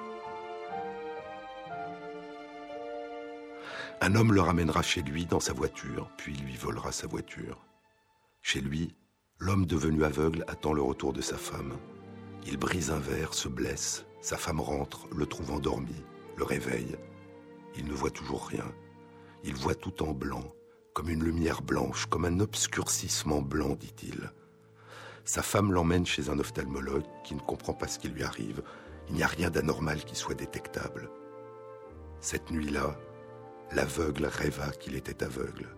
Un 4.01 4.14
homme 4.14 4.33
le 4.33 4.40
ramènera 4.40 4.83
chez 4.83 5.03
lui 5.03 5.27
dans 5.27 5.40
sa 5.40 5.53
voiture, 5.53 6.11
puis 6.16 6.35
lui 6.35 6.57
volera 6.57 6.93
sa 6.93 7.07
voiture. 7.07 7.59
Chez 8.40 8.61
lui, 8.61 8.95
L'homme 9.43 9.64
devenu 9.64 10.05
aveugle 10.05 10.45
attend 10.49 10.75
le 10.75 10.83
retour 10.83 11.14
de 11.14 11.23
sa 11.23 11.38
femme. 11.38 11.73
Il 12.47 12.59
brise 12.59 12.90
un 12.90 12.99
verre, 12.99 13.33
se 13.33 13.49
blesse, 13.49 14.05
sa 14.21 14.37
femme 14.37 14.61
rentre, 14.61 15.09
le 15.16 15.25
trouve 15.25 15.53
endormi, 15.53 16.05
le 16.37 16.45
réveille. 16.45 16.95
Il 17.75 17.87
ne 17.87 17.95
voit 17.95 18.11
toujours 18.11 18.47
rien. 18.47 18.71
Il 19.43 19.55
voit 19.55 19.75
tout 19.75 20.03
en 20.03 20.12
blanc, 20.12 20.45
comme 20.94 21.09
une 21.09 21.24
lumière 21.24 21.62
blanche, 21.62 22.07
comme 22.07 22.24
un 22.24 22.40
obscurcissement 22.40 23.42
blanc, 23.42 23.74
dit-il. 23.74 24.33
Sa 25.24 25.42
femme 25.42 25.72
l'emmène 25.72 26.07
chez 26.07 26.29
un 26.29 26.38
ophtalmologue 26.38 27.07
qui 27.24 27.35
ne 27.35 27.40
comprend 27.40 27.74
pas 27.74 27.88
ce 27.88 27.98
qui 27.98 28.09
lui 28.09 28.24
arrive. 28.24 28.62
Il 29.09 29.14
n'y 29.14 29.22
a 29.22 29.29
rien 29.29 29.50
d'anormal 29.50 30.05
qui 30.05 30.16
soit 30.16 30.35
détectable. 30.35 31.11
Cette 32.20 32.50
nuit-là, 32.50 32.98
l'aveugle 33.72 34.26
rêva 34.26 34.70
qu'il 34.72 34.96
était 34.96 35.22
aveugle. 35.22 35.68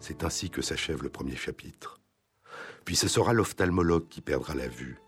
C'est 0.00 0.24
ainsi 0.24 0.50
que 0.50 0.62
s'achève 0.62 1.02
le 1.02 1.08
premier 1.08 1.36
chapitre. 1.36 2.00
Puis 2.84 2.96
ce 2.96 3.08
sera 3.08 3.32
l'ophtalmologue 3.32 4.08
qui 4.08 4.20
perdra 4.20 4.54
la 4.54 4.68
vue, 4.68 5.00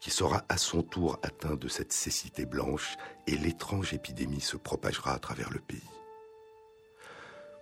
qui 0.00 0.10
sera 0.10 0.44
à 0.48 0.58
son 0.58 0.82
tour 0.82 1.18
atteint 1.22 1.56
de 1.56 1.68
cette 1.68 1.92
cécité 1.92 2.46
blanche, 2.46 2.96
et 3.26 3.36
l'étrange 3.36 3.94
épidémie 3.94 4.40
se 4.40 4.56
propagera 4.56 5.12
à 5.12 5.18
travers 5.18 5.50
le 5.50 5.60
pays. 5.60 5.95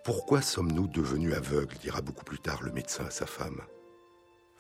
Pourquoi 0.05 0.43
sommes-nous 0.43 0.87
devenus 0.87 1.33
aveugles 1.33 1.79
dira 1.79 2.03
beaucoup 2.03 2.25
plus 2.25 2.38
tard 2.38 2.62
le 2.62 2.71
médecin 2.73 3.07
à 3.07 3.11
sa 3.11 3.25
femme. 3.25 3.62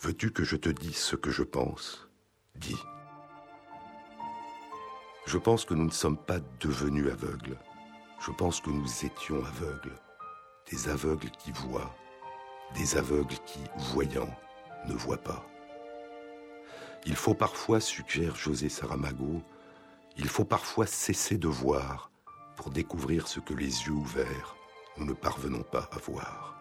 Veux-tu 0.00 0.30
que 0.30 0.42
je 0.42 0.56
te 0.56 0.70
dise 0.70 0.96
ce 0.96 1.16
que 1.16 1.30
je 1.30 1.42
pense? 1.42 2.08
Dis. 2.54 2.82
Je 5.26 5.36
pense 5.36 5.66
que 5.66 5.74
nous 5.74 5.84
ne 5.84 5.90
sommes 5.90 6.16
pas 6.16 6.38
devenus 6.60 7.12
aveugles. 7.12 7.58
Je 8.20 8.30
pense 8.30 8.62
que 8.62 8.70
nous 8.70 9.04
étions 9.04 9.44
aveugles. 9.44 10.00
Des 10.70 10.88
aveugles 10.88 11.30
qui 11.32 11.52
voient, 11.52 11.94
des 12.74 12.96
aveugles 12.96 13.36
qui, 13.44 13.60
voyant, 13.92 14.34
ne 14.88 14.94
voient 14.94 15.18
pas. 15.18 15.44
Il 17.04 17.16
faut 17.16 17.34
parfois, 17.34 17.80
suggère 17.80 18.34
José 18.34 18.70
Saramago, 18.70 19.42
il 20.16 20.28
faut 20.30 20.46
parfois 20.46 20.86
cesser 20.86 21.36
de 21.36 21.48
voir 21.48 22.10
pour 22.56 22.70
découvrir 22.70 23.28
ce 23.28 23.40
que 23.40 23.52
les 23.52 23.82
yeux 23.82 23.92
ouverts, 23.92 24.56
nous 24.98 25.04
ne 25.04 25.12
parvenons 25.12 25.62
pas 25.62 25.88
à 25.92 25.98
voir. 25.98 26.54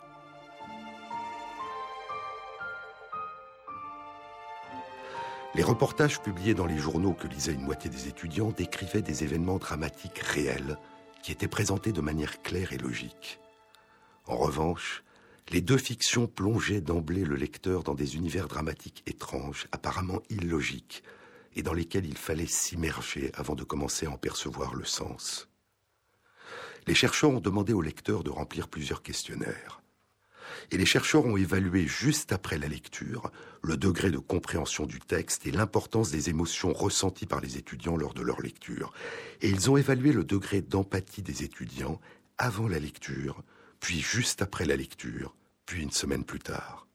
Les 5.55 5.63
reportages 5.63 6.19
publiés 6.19 6.55
dans 6.55 6.65
les 6.65 6.79
journaux 6.79 7.13
que 7.13 7.27
lisaient 7.27 7.53
une 7.53 7.61
moitié 7.61 7.87
des 7.87 8.07
étudiants 8.07 8.51
décrivaient 8.51 9.03
des 9.03 9.23
événements 9.23 9.59
dramatiques 9.59 10.17
réels 10.17 10.77
qui 11.21 11.31
étaient 11.31 11.47
présentés 11.47 11.91
de 11.91 12.01
manière 12.01 12.41
claire 12.41 12.73
et 12.73 12.77
logique. 12.77 13.39
En 14.25 14.35
revanche, 14.35 15.03
les 15.51 15.61
deux 15.61 15.77
fictions 15.77 16.25
plongeaient 16.25 16.81
d'emblée 16.81 17.23
le 17.23 17.35
lecteur 17.35 17.83
dans 17.83 17.93
des 17.93 18.15
univers 18.15 18.47
dramatiques 18.47 19.03
étranges, 19.05 19.67
apparemment 19.71 20.21
illogiques, 20.29 21.03
et 21.55 21.61
dans 21.61 21.73
lesquels 21.73 22.07
il 22.07 22.17
fallait 22.17 22.47
s'immerger 22.47 23.31
avant 23.35 23.53
de 23.53 23.63
commencer 23.63 24.07
à 24.07 24.11
en 24.11 24.17
percevoir 24.17 24.73
le 24.73 24.85
sens. 24.85 25.52
Les 26.87 26.95
chercheurs 26.95 27.31
ont 27.31 27.39
demandé 27.39 27.73
au 27.73 27.81
lecteur 27.81 28.23
de 28.23 28.29
remplir 28.29 28.67
plusieurs 28.67 29.01
questionnaires. 29.01 29.81
Et 30.71 30.77
les 30.77 30.85
chercheurs 30.85 31.25
ont 31.25 31.37
évalué 31.37 31.87
juste 31.87 32.31
après 32.31 32.57
la 32.57 32.67
lecture 32.67 33.31
le 33.61 33.77
degré 33.77 34.11
de 34.11 34.17
compréhension 34.17 34.85
du 34.85 34.99
texte 34.99 35.47
et 35.47 35.51
l'importance 35.51 36.11
des 36.11 36.29
émotions 36.29 36.73
ressenties 36.73 37.25
par 37.25 37.39
les 37.39 37.57
étudiants 37.57 37.95
lors 37.95 38.13
de 38.13 38.21
leur 38.21 38.41
lecture. 38.41 38.91
Et 39.41 39.49
ils 39.49 39.71
ont 39.71 39.77
évalué 39.77 40.11
le 40.11 40.25
degré 40.25 40.61
d'empathie 40.61 41.21
des 41.21 41.43
étudiants 41.43 41.99
avant 42.37 42.67
la 42.67 42.79
lecture, 42.79 43.41
puis 43.79 44.01
juste 44.01 44.41
après 44.41 44.65
la 44.65 44.75
lecture, 44.75 45.35
puis 45.65 45.81
une 45.81 45.91
semaine 45.91 46.25
plus 46.25 46.39
tard. 46.39 46.87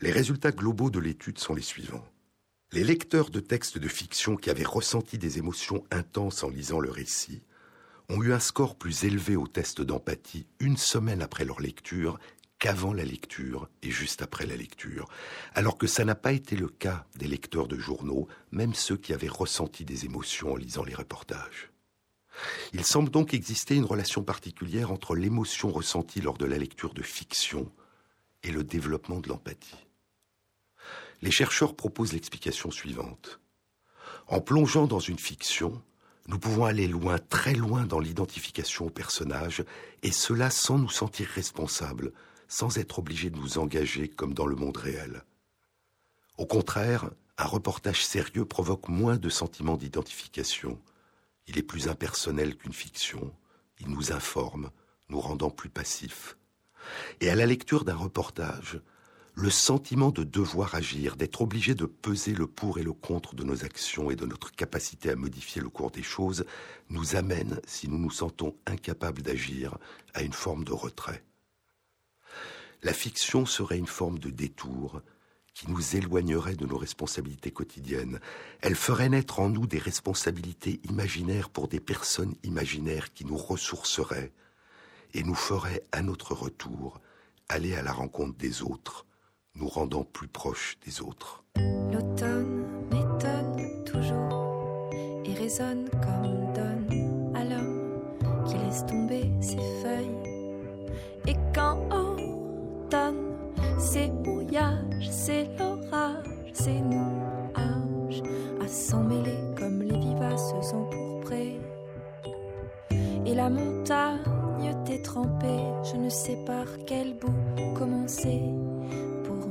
Les 0.00 0.12
résultats 0.12 0.52
globaux 0.52 0.90
de 0.90 1.00
l'étude 1.00 1.38
sont 1.38 1.54
les 1.54 1.62
suivants. 1.62 2.06
Les 2.72 2.84
lecteurs 2.84 3.30
de 3.30 3.40
textes 3.40 3.78
de 3.78 3.88
fiction 3.88 4.36
qui 4.36 4.50
avaient 4.50 4.64
ressenti 4.64 5.18
des 5.18 5.38
émotions 5.38 5.84
intenses 5.90 6.44
en 6.44 6.50
lisant 6.50 6.80
le 6.80 6.90
récit 6.90 7.42
ont 8.08 8.22
eu 8.22 8.32
un 8.32 8.40
score 8.40 8.76
plus 8.76 9.04
élevé 9.04 9.36
au 9.36 9.46
test 9.46 9.80
d'empathie 9.80 10.46
une 10.60 10.76
semaine 10.76 11.22
après 11.22 11.44
leur 11.44 11.60
lecture 11.60 12.18
qu'avant 12.58 12.92
la 12.92 13.04
lecture 13.04 13.68
et 13.82 13.90
juste 13.90 14.22
après 14.22 14.46
la 14.46 14.56
lecture, 14.56 15.08
alors 15.54 15.76
que 15.76 15.86
ça 15.86 16.04
n'a 16.04 16.14
pas 16.14 16.32
été 16.32 16.56
le 16.56 16.68
cas 16.68 17.06
des 17.16 17.26
lecteurs 17.26 17.68
de 17.68 17.76
journaux, 17.76 18.28
même 18.52 18.74
ceux 18.74 18.96
qui 18.96 19.12
avaient 19.12 19.28
ressenti 19.28 19.84
des 19.84 20.04
émotions 20.04 20.52
en 20.52 20.56
lisant 20.56 20.84
les 20.84 20.94
reportages. 20.94 21.70
Il 22.72 22.84
semble 22.84 23.10
donc 23.10 23.34
exister 23.34 23.76
une 23.76 23.84
relation 23.84 24.22
particulière 24.22 24.90
entre 24.90 25.14
l'émotion 25.14 25.70
ressentie 25.70 26.20
lors 26.20 26.38
de 26.38 26.46
la 26.46 26.58
lecture 26.58 26.94
de 26.94 27.02
fiction 27.02 27.70
et 28.42 28.50
le 28.50 28.64
développement 28.64 29.20
de 29.20 29.28
l'empathie. 29.28 29.86
Les 31.22 31.30
chercheurs 31.30 31.76
proposent 31.76 32.12
l'explication 32.12 32.70
suivante. 32.70 33.40
En 34.26 34.40
plongeant 34.40 34.86
dans 34.86 35.00
une 35.00 35.18
fiction, 35.18 35.82
nous 36.26 36.38
pouvons 36.38 36.64
aller 36.64 36.86
loin, 36.86 37.18
très 37.18 37.54
loin 37.54 37.84
dans 37.84 38.00
l'identification 38.00 38.86
au 38.86 38.90
personnage, 38.90 39.64
et 40.02 40.12
cela 40.12 40.50
sans 40.50 40.78
nous 40.78 40.90
sentir 40.90 41.28
responsables, 41.28 42.12
sans 42.48 42.78
être 42.78 42.98
obligés 42.98 43.30
de 43.30 43.38
nous 43.38 43.58
engager 43.58 44.08
comme 44.08 44.34
dans 44.34 44.46
le 44.46 44.56
monde 44.56 44.76
réel. 44.76 45.24
Au 46.38 46.46
contraire, 46.46 47.10
un 47.36 47.46
reportage 47.46 48.04
sérieux 48.04 48.44
provoque 48.44 48.88
moins 48.88 49.16
de 49.16 49.28
sentiments 49.28 49.76
d'identification, 49.76 50.80
il 51.46 51.58
est 51.58 51.62
plus 51.62 51.88
impersonnel 51.88 52.56
qu'une 52.56 52.72
fiction. 52.72 53.32
Il 53.80 53.88
nous 53.90 54.12
informe, 54.12 54.70
nous 55.08 55.20
rendant 55.20 55.50
plus 55.50 55.68
passifs. 55.68 56.36
Et 57.20 57.28
à 57.28 57.34
la 57.34 57.46
lecture 57.46 57.84
d'un 57.84 57.96
reportage, 57.96 58.80
le 59.34 59.50
sentiment 59.50 60.10
de 60.10 60.22
devoir 60.22 60.74
agir, 60.74 61.16
d'être 61.16 61.42
obligé 61.42 61.74
de 61.74 61.86
peser 61.86 62.32
le 62.32 62.46
pour 62.46 62.78
et 62.78 62.82
le 62.82 62.92
contre 62.92 63.34
de 63.34 63.42
nos 63.42 63.64
actions 63.64 64.10
et 64.10 64.16
de 64.16 64.26
notre 64.26 64.52
capacité 64.52 65.10
à 65.10 65.16
modifier 65.16 65.60
le 65.60 65.68
cours 65.68 65.90
des 65.90 66.04
choses, 66.04 66.44
nous 66.88 67.16
amène, 67.16 67.60
si 67.66 67.88
nous 67.88 67.98
nous 67.98 68.12
sentons 68.12 68.54
incapables 68.66 69.22
d'agir, 69.22 69.76
à 70.14 70.22
une 70.22 70.32
forme 70.32 70.64
de 70.64 70.72
retrait. 70.72 71.24
La 72.82 72.92
fiction 72.92 73.44
serait 73.44 73.78
une 73.78 73.86
forme 73.86 74.18
de 74.18 74.30
détour, 74.30 75.02
qui 75.54 75.70
nous 75.70 75.96
éloignerait 75.96 76.56
de 76.56 76.66
nos 76.66 76.76
responsabilités 76.76 77.52
quotidiennes. 77.52 78.20
Elle 78.60 78.74
ferait 78.74 79.08
naître 79.08 79.38
en 79.38 79.48
nous 79.48 79.66
des 79.66 79.78
responsabilités 79.78 80.80
imaginaires 80.88 81.48
pour 81.48 81.68
des 81.68 81.80
personnes 81.80 82.34
imaginaires 82.42 83.12
qui 83.12 83.24
nous 83.24 83.36
ressourceraient 83.36 84.32
et 85.14 85.22
nous 85.22 85.36
ferait 85.36 85.84
à 85.92 86.02
notre 86.02 86.34
retour 86.34 87.00
aller 87.48 87.74
à 87.76 87.82
la 87.82 87.92
rencontre 87.92 88.36
des 88.36 88.62
autres, 88.62 89.06
nous 89.56 89.68
rendant 89.68 90.04
plus 90.04 90.28
proches 90.28 90.76
des 90.84 91.00
autres. 91.00 91.44
L'automne 91.92 92.64
m'étonne 92.90 93.84
toujours 93.84 94.90
et 95.24 95.34
résonne 95.34 95.88
comme 96.02 96.52
donne 96.54 97.32
à 97.34 97.44
l'homme 97.44 98.44
qui 98.46 98.56
laisse 98.58 98.84
tomber 98.86 99.30
ses 99.40 99.56
feuilles. 99.82 100.18
Et 101.26 101.36
quand 101.54 101.78
automne 101.90 103.34
c'est 103.78 104.08
mouillage, 104.08 105.08
c'est 105.10 105.48
l'orage, 105.58 106.24
c'est 106.52 106.80
nuage 106.80 108.22
à 108.62 108.68
s'emmêler 108.68 109.38
comme 109.56 109.82
les 109.82 109.98
vivaces 109.98 110.52
empourprées. 110.72 111.60
Et 113.26 113.34
la 113.34 113.48
montagne 113.48 114.20
trempée, 115.02 115.62
je 115.82 115.96
ne 115.96 116.08
sais 116.08 116.38
par 116.46 116.66
quel 116.86 117.14
bout 117.14 117.32
commencer. 117.74 118.42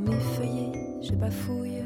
Pour 0.05 0.15
m'effeuiller, 0.15 0.71
je 1.01 1.13
bafouille. 1.13 1.82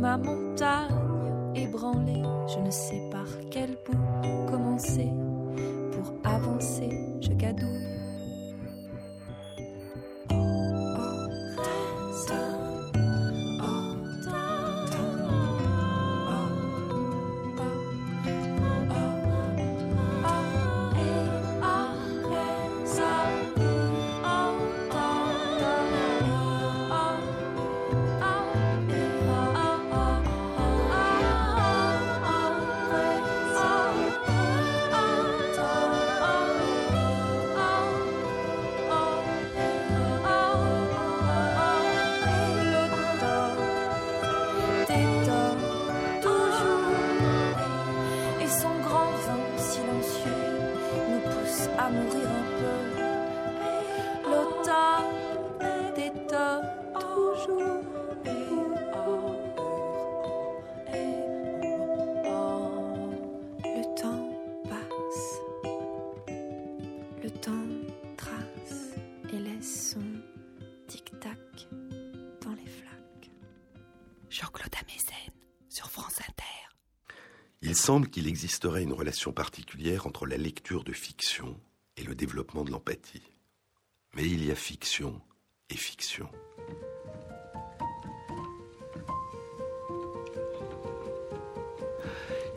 Ma 0.00 0.16
montagne 0.16 0.94
ébranlée, 1.54 2.22
je 2.48 2.58
ne 2.58 2.70
sais 2.70 3.02
par 3.10 3.26
quel 3.50 3.76
bout 3.84 4.50
commencer. 4.50 5.10
Pour 5.92 6.14
avancer, 6.24 6.88
je 7.20 7.32
gadouille. 7.34 7.99
Semble 77.90 78.08
qu'il 78.08 78.28
existerait 78.28 78.84
une 78.84 78.92
relation 78.92 79.32
particulière 79.32 80.06
entre 80.06 80.24
la 80.24 80.36
lecture 80.36 80.84
de 80.84 80.92
fiction 80.92 81.58
et 81.96 82.04
le 82.04 82.14
développement 82.14 82.62
de 82.62 82.70
l'empathie. 82.70 83.32
Mais 84.14 84.22
il 84.22 84.44
y 84.44 84.52
a 84.52 84.54
fiction 84.54 85.20
et 85.70 85.74
fiction. 85.74 86.28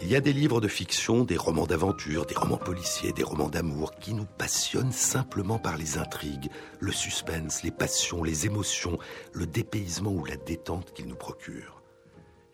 Il 0.03 0.07
y 0.07 0.15
a 0.15 0.21
des 0.21 0.33
livres 0.33 0.61
de 0.61 0.67
fiction, 0.67 1.23
des 1.23 1.35
romans 1.35 1.65
d'aventure, 1.65 2.27
des 2.27 2.35
romans 2.35 2.57
policiers, 2.57 3.11
des 3.11 3.23
romans 3.23 3.49
d'amour 3.49 3.95
qui 3.95 4.13
nous 4.13 4.27
passionnent 4.37 4.91
simplement 4.91 5.57
par 5.57 5.77
les 5.77 5.97
intrigues, 5.97 6.51
le 6.79 6.91
suspense, 6.91 7.63
les 7.63 7.71
passions, 7.71 8.23
les 8.23 8.45
émotions, 8.45 8.99
le 9.31 9.47
dépaysement 9.47 10.11
ou 10.11 10.25
la 10.25 10.37
détente 10.37 10.93
qu'ils 10.93 11.07
nous 11.07 11.15
procurent. 11.15 11.82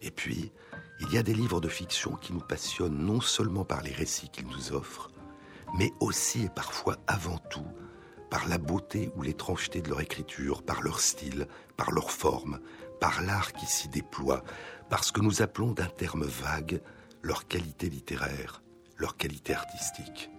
Et 0.02 0.12
puis, 0.12 0.52
il 1.02 1.12
y 1.14 1.18
a 1.18 1.24
des 1.24 1.34
livres 1.34 1.62
de 1.62 1.68
fiction 1.68 2.16
qui 2.16 2.34
nous 2.34 2.42
passionnent 2.42 3.06
non 3.06 3.22
seulement 3.22 3.66
par 3.66 3.82
les 3.82 3.92
récits 3.92 4.30
qu'ils 4.30 4.48
nous 4.48 4.74
offrent, 4.74 5.12
mais 5.78 5.92
aussi 6.00 6.44
et 6.44 6.50
parfois 6.50 6.98
avant 7.08 7.38
tout 7.50 7.68
par 8.30 8.48
la 8.48 8.58
beauté 8.58 9.12
ou 9.16 9.24
l'étrangeté 9.24 9.82
de 9.82 9.90
leur 9.90 10.02
écriture, 10.02 10.62
par 10.62 10.82
leur 10.82 11.00
style, 11.00 11.48
par 11.78 11.92
leur 11.92 12.12
forme, 12.12 12.60
par 13.00 13.22
l'art 13.22 13.54
qui 13.54 13.66
s'y 13.66 13.88
déploie, 13.90 14.44
par 14.90 15.04
ce 15.04 15.12
que 15.12 15.22
nous 15.22 15.42
appelons 15.42 15.72
d'un 15.72 15.88
terme 15.88 16.26
vague 16.26 16.82
leur 17.22 17.48
qualité 17.48 17.90
littéraire, 17.90 18.62
leur 18.98 19.18
qualité 19.18 19.54
artistique. 19.54 20.30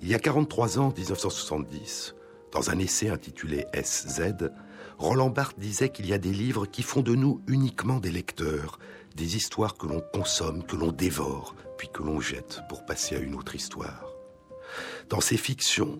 Il 0.00 0.08
y 0.08 0.14
a 0.14 0.18
43 0.18 0.78
ans, 0.78 0.92
1970, 0.96 2.14
dans 2.52 2.70
un 2.70 2.78
essai 2.78 3.08
intitulé 3.08 3.66
SZ, 3.74 4.34
Roland 5.02 5.30
Barthes 5.30 5.58
disait 5.58 5.88
qu'il 5.88 6.06
y 6.06 6.12
a 6.12 6.18
des 6.18 6.30
livres 6.30 6.64
qui 6.64 6.84
font 6.84 7.00
de 7.00 7.16
nous 7.16 7.42
uniquement 7.48 7.98
des 7.98 8.12
lecteurs, 8.12 8.78
des 9.16 9.34
histoires 9.34 9.74
que 9.74 9.88
l'on 9.88 10.00
consomme, 10.00 10.62
que 10.62 10.76
l'on 10.76 10.92
dévore, 10.92 11.56
puis 11.76 11.88
que 11.92 12.04
l'on 12.04 12.20
jette 12.20 12.60
pour 12.68 12.86
passer 12.86 13.16
à 13.16 13.18
une 13.18 13.34
autre 13.34 13.56
histoire. 13.56 14.12
Dans 15.08 15.20
ces 15.20 15.36
fictions, 15.36 15.98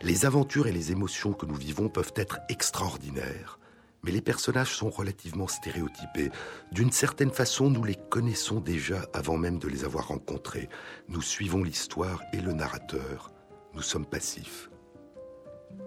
les 0.00 0.24
aventures 0.24 0.66
et 0.66 0.72
les 0.72 0.92
émotions 0.92 1.34
que 1.34 1.44
nous 1.44 1.56
vivons 1.56 1.90
peuvent 1.90 2.14
être 2.16 2.38
extraordinaires, 2.48 3.58
mais 4.02 4.12
les 4.12 4.22
personnages 4.22 4.74
sont 4.74 4.88
relativement 4.88 5.46
stéréotypés. 5.46 6.30
D'une 6.72 6.90
certaine 6.90 7.32
façon, 7.32 7.68
nous 7.68 7.84
les 7.84 7.98
connaissons 8.08 8.60
déjà 8.60 9.04
avant 9.12 9.36
même 9.36 9.58
de 9.58 9.68
les 9.68 9.84
avoir 9.84 10.08
rencontrés. 10.08 10.70
Nous 11.10 11.20
suivons 11.20 11.62
l'histoire 11.62 12.22
et 12.32 12.40
le 12.40 12.54
narrateur. 12.54 13.30
Nous 13.74 13.82
sommes 13.82 14.06
passifs. 14.06 14.70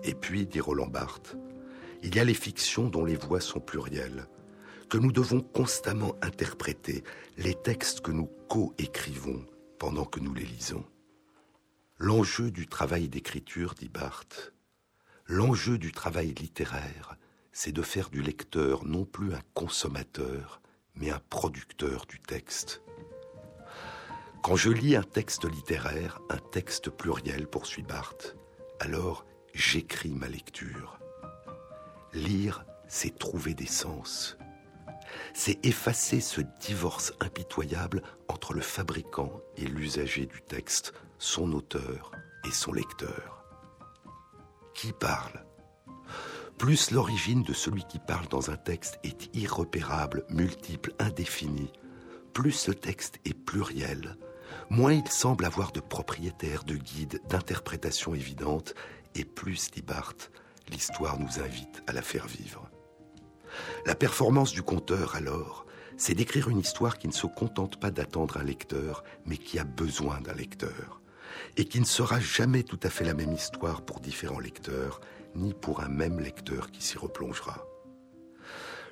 Et 0.04 0.14
puis, 0.14 0.46
dit 0.46 0.60
Roland 0.60 0.86
Barthes, 0.86 1.36
il 2.04 2.16
y 2.16 2.20
a 2.20 2.24
les 2.24 2.34
fictions 2.34 2.90
dont 2.90 3.06
les 3.06 3.16
voix 3.16 3.42
sont 3.42 3.60
plurielles, 3.60 4.28
que 4.90 4.98
nous 4.98 5.12
devons 5.12 5.42
constamment 5.42 6.16
interpréter, 6.22 7.04
les 7.38 7.56
textes 7.56 8.02
que 8.02 8.12
nous 8.12 8.30
co-écrivons 8.50 9.46
pendant 9.80 10.06
que 10.06 10.20
nous 10.20 10.34
les 10.34 10.46
lisons. 10.46 10.86
L'enjeu 11.98 12.52
du 12.52 12.68
travail 12.68 13.08
d'écriture, 13.08 13.74
dit 13.76 13.90
Barthes, 13.90 14.54
l'enjeu 15.28 15.78
du 15.78 15.92
travail 15.92 16.34
littéraire, 16.34 17.16
c'est 17.52 17.72
de 17.72 17.82
faire 17.82 18.10
du 18.10 18.22
lecteur 18.22 18.86
non 18.86 19.06
plus 19.06 19.34
un 19.34 19.42
consommateur, 19.54 20.62
mais 20.96 21.10
un 21.10 21.22
producteur 21.30 22.06
du 22.06 22.20
texte. 22.20 22.82
Quand 24.44 24.56
je 24.56 24.72
lis 24.72 24.96
un 24.96 25.04
texte 25.04 25.46
littéraire, 25.46 26.20
un 26.30 26.40
texte 26.40 26.90
pluriel, 26.90 27.48
poursuit 27.48 27.84
Barthes, 27.84 28.36
alors 28.80 29.26
j'écris 29.54 30.14
ma 30.14 30.28
lecture. 30.28 31.01
Lire, 32.14 32.66
c'est 32.88 33.18
trouver 33.18 33.54
des 33.54 33.68
sens. 33.68 34.38
C'est 35.34 35.66
effacer 35.66 36.20
ce 36.20 36.42
divorce 36.60 37.14
impitoyable 37.22 38.02
entre 38.28 38.54
le 38.54 38.62
fabricant 38.62 39.42
et 39.56 39.66
l'usager 39.66 40.26
du 40.26 40.42
texte, 40.42 40.94
son 41.20 41.54
auteur 41.54 42.12
et 42.46 42.52
son 42.52 42.74
lecteur. 42.74 43.46
Qui 44.74 44.92
parle? 44.92 45.46
Plus 46.58 46.92
l'origine 46.92 47.44
de 47.44 47.54
celui 47.54 47.84
qui 47.86 48.00
parle 48.00 48.28
dans 48.28 48.52
un 48.52 48.58
texte 48.58 49.00
est 49.04 49.34
irrepérable, 49.36 50.26
multiple, 50.30 50.94
indéfinie, 51.00 51.72
plus 52.34 52.52
ce 52.52 52.72
texte 52.72 53.20
est 53.26 53.34
pluriel, 53.34 54.18
moins 54.70 54.94
il 54.94 55.08
semble 55.08 55.46
avoir 55.46 55.72
de 55.72 55.80
propriétaires, 55.80 56.64
de 56.64 56.76
guides, 56.76 57.22
d'interprétations 57.30 58.14
évidentes, 58.14 58.74
et 59.16 59.26
plus, 59.26 59.72
dit 59.72 59.82
Barthes, 59.82 60.32
l'histoire 60.72 61.20
nous 61.20 61.40
invite 61.40 61.84
à 61.88 61.94
la 61.94 62.02
faire 62.02 62.28
vivre. 62.28 62.70
La 63.86 63.96
performance 63.96 64.52
du 64.52 64.64
conteur, 64.64 65.16
alors, 65.16 65.66
c'est 65.98 66.16
d'écrire 66.16 66.50
une 66.50 66.60
histoire 66.60 66.98
qui 66.98 67.08
ne 67.08 67.14
se 67.14 67.28
contente 67.28 67.80
pas 67.80 67.92
d'attendre 67.92 68.38
un 68.38 68.44
lecteur, 68.44 69.04
mais 69.26 69.38
qui 69.38 69.60
a 69.60 69.64
besoin 69.64 70.22
d'un 70.22 70.34
lecteur, 70.34 71.02
et 71.58 71.66
qui 71.66 71.80
ne 71.80 71.86
sera 71.86 72.20
jamais 72.20 72.64
tout 72.64 72.80
à 72.84 72.90
fait 72.90 73.04
la 73.04 73.14
même 73.14 73.34
histoire 73.34 73.82
pour 73.82 74.00
différents 74.00 74.40
lecteurs, 74.40 75.02
ni 75.36 75.54
pour 75.54 75.82
un 75.82 75.90
même 75.90 76.20
lecteur 76.20 76.72
qui 76.72 76.82
s'y 76.82 76.98
replongera. 76.98 77.66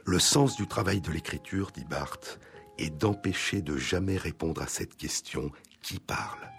Le 0.05 0.19
sens 0.19 0.55
du 0.55 0.67
travail 0.67 1.01
de 1.01 1.11
l'écriture, 1.11 1.71
dit 1.71 1.85
Barthes, 1.85 2.39
est 2.77 2.89
d'empêcher 2.89 3.61
de 3.61 3.77
jamais 3.77 4.17
répondre 4.17 4.61
à 4.61 4.67
cette 4.67 4.95
question 4.95 5.51
qui 5.81 5.99
parle? 5.99 6.49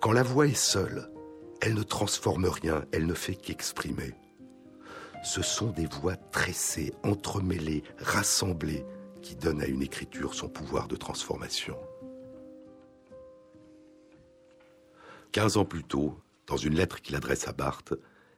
Quand 0.00 0.12
la 0.12 0.22
voix 0.22 0.46
est 0.46 0.54
seule, 0.54 1.10
elle 1.64 1.74
ne 1.74 1.82
transforme 1.82 2.44
rien, 2.44 2.84
elle 2.92 3.06
ne 3.06 3.14
fait 3.14 3.34
qu'exprimer. 3.34 4.12
Ce 5.22 5.40
sont 5.40 5.70
des 5.70 5.86
voix 5.86 6.14
tressées, 6.14 6.92
entremêlées, 7.02 7.82
rassemblées, 7.98 8.84
qui 9.22 9.34
donnent 9.34 9.62
à 9.62 9.66
une 9.66 9.80
écriture 9.80 10.34
son 10.34 10.50
pouvoir 10.50 10.88
de 10.88 10.96
transformation. 10.96 11.78
Quinze 15.32 15.56
ans 15.56 15.64
plus 15.64 15.84
tôt, 15.84 16.20
dans 16.46 16.58
une 16.58 16.74
lettre 16.74 17.00
qu'il 17.00 17.16
adresse 17.16 17.48
à 17.48 17.52
Barthes, 17.52 17.94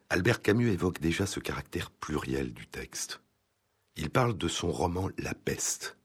Albert 0.08 0.40
Camus 0.40 0.70
évoque 0.70 1.00
déjà 1.00 1.26
ce 1.26 1.40
caractère 1.40 1.90
pluriel 1.90 2.54
du 2.54 2.68
texte. 2.68 3.20
Il 3.96 4.08
parle 4.10 4.38
de 4.38 4.46
son 4.46 4.70
roman 4.70 5.08
La 5.18 5.34
peste. 5.34 5.98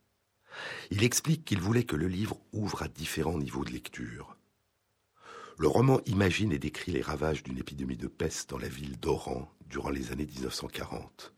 Il 0.89 1.03
explique 1.03 1.45
qu'il 1.45 1.61
voulait 1.61 1.83
que 1.83 1.95
le 1.95 2.07
livre 2.07 2.39
ouvre 2.51 2.81
à 2.81 2.87
différents 2.87 3.37
niveaux 3.37 3.63
de 3.63 3.71
lecture. 3.71 4.35
Le 5.57 5.67
roman 5.67 5.99
imagine 6.05 6.51
et 6.51 6.59
décrit 6.59 6.91
les 6.91 7.01
ravages 7.01 7.43
d'une 7.43 7.57
épidémie 7.57 7.97
de 7.97 8.07
peste 8.07 8.49
dans 8.49 8.57
la 8.57 8.67
ville 8.67 8.99
d'Oran 8.99 9.51
durant 9.67 9.89
les 9.89 10.11
années 10.11 10.25
1940. 10.25 11.33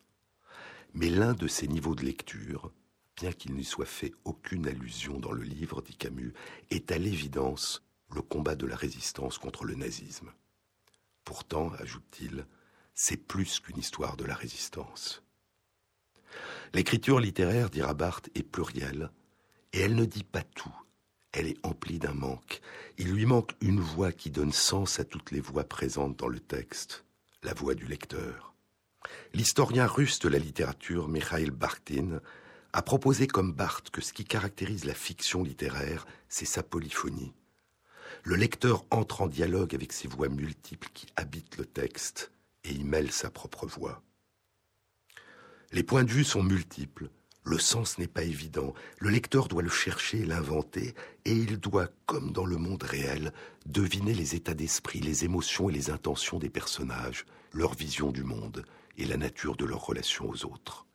Mais 0.93 1.09
l'un 1.09 1.33
de 1.33 1.47
ces 1.47 1.67
niveaux 1.67 1.95
de 1.95 2.03
lecture, 2.03 2.71
bien 3.17 3.31
qu'il 3.31 3.53
n'y 3.53 3.63
soit 3.63 3.85
fait 3.85 4.13
aucune 4.25 4.67
allusion 4.67 5.19
dans 5.19 5.31
le 5.31 5.43
livre, 5.43 5.81
dit 5.81 5.95
Camus, 5.95 6.33
est 6.69 6.91
à 6.91 6.97
l'évidence 6.97 7.83
le 8.13 8.21
combat 8.21 8.55
de 8.55 8.67
la 8.67 8.75
résistance 8.75 9.37
contre 9.37 9.65
le 9.65 9.75
nazisme. 9.75 10.31
Pourtant, 11.23 11.71
ajoute-t-il, 11.79 12.45
c'est 12.93 13.17
plus 13.17 13.59
qu'une 13.59 13.79
histoire 13.79 14.17
de 14.17 14.25
la 14.25 14.35
résistance. 14.35 15.23
L'écriture 16.73 17.19
littéraire, 17.19 17.69
dira 17.69 17.93
Barthes, 17.93 18.29
est 18.35 18.43
plurielle, 18.43 19.11
et 19.73 19.79
elle 19.79 19.95
ne 19.95 20.05
dit 20.05 20.23
pas 20.23 20.43
tout. 20.43 20.75
Elle 21.33 21.47
est 21.47 21.65
emplie 21.65 21.97
d'un 21.97 22.13
manque. 22.13 22.61
Il 22.97 23.11
lui 23.11 23.25
manque 23.25 23.53
une 23.59 23.79
voix 23.79 24.11
qui 24.11 24.29
donne 24.29 24.53
sens 24.53 24.99
à 24.99 25.03
toutes 25.03 25.31
les 25.31 25.41
voix 25.41 25.63
présentes 25.63 26.17
dans 26.17 26.27
le 26.27 26.39
texte, 26.39 27.05
la 27.41 27.55
voix 27.55 27.73
du 27.73 27.87
lecteur. 27.87 28.53
L'historien 29.33 29.87
russe 29.87 30.19
de 30.19 30.29
la 30.29 30.37
littérature, 30.37 31.09
Mikhail 31.09 31.49
Bakhtin, 31.49 32.21
a 32.71 32.81
proposé 32.83 33.27
comme 33.27 33.51
Barthes 33.51 33.89
que 33.89 34.01
ce 34.01 34.13
qui 34.13 34.25
caractérise 34.25 34.85
la 34.85 34.93
fiction 34.93 35.43
littéraire, 35.43 36.05
c'est 36.29 36.45
sa 36.45 36.61
polyphonie. 36.61 37.33
Le 38.23 38.35
lecteur 38.35 38.85
entre 38.91 39.21
en 39.21 39.27
dialogue 39.27 39.73
avec 39.73 39.91
ces 39.91 40.07
voix 40.07 40.29
multiples 40.29 40.89
qui 40.93 41.07
habitent 41.15 41.57
le 41.57 41.65
texte 41.65 42.31
et 42.63 42.71
y 42.71 42.83
mêle 42.83 43.11
sa 43.11 43.31
propre 43.31 43.65
voix. 43.65 44.03
Les 45.71 45.83
points 45.83 46.03
de 46.03 46.11
vue 46.11 46.23
sont 46.23 46.43
multiples, 46.43 47.09
le 47.43 47.59
sens 47.59 47.97
n'est 47.97 48.07
pas 48.07 48.23
évident, 48.23 48.73
le 48.99 49.09
lecteur 49.09 49.47
doit 49.47 49.61
le 49.61 49.69
chercher 49.69 50.25
l'inventer, 50.25 50.95
et 51.25 51.33
il 51.33 51.59
doit, 51.59 51.89
comme 52.05 52.31
dans 52.31 52.45
le 52.45 52.57
monde 52.57 52.83
réel, 52.83 53.33
deviner 53.65 54.13
les 54.13 54.35
états 54.35 54.53
d'esprit, 54.53 54.99
les 54.99 55.25
émotions 55.25 55.69
et 55.69 55.73
les 55.73 55.89
intentions 55.89 56.39
des 56.39 56.49
personnages, 56.49 57.25
leur 57.51 57.73
vision 57.73 58.11
du 58.11 58.23
monde 58.23 58.65
et 58.97 59.05
la 59.05 59.17
nature 59.17 59.55
de 59.55 59.65
leur 59.65 59.85
relation 59.85 60.29
aux 60.29 60.45
autres. 60.45 60.85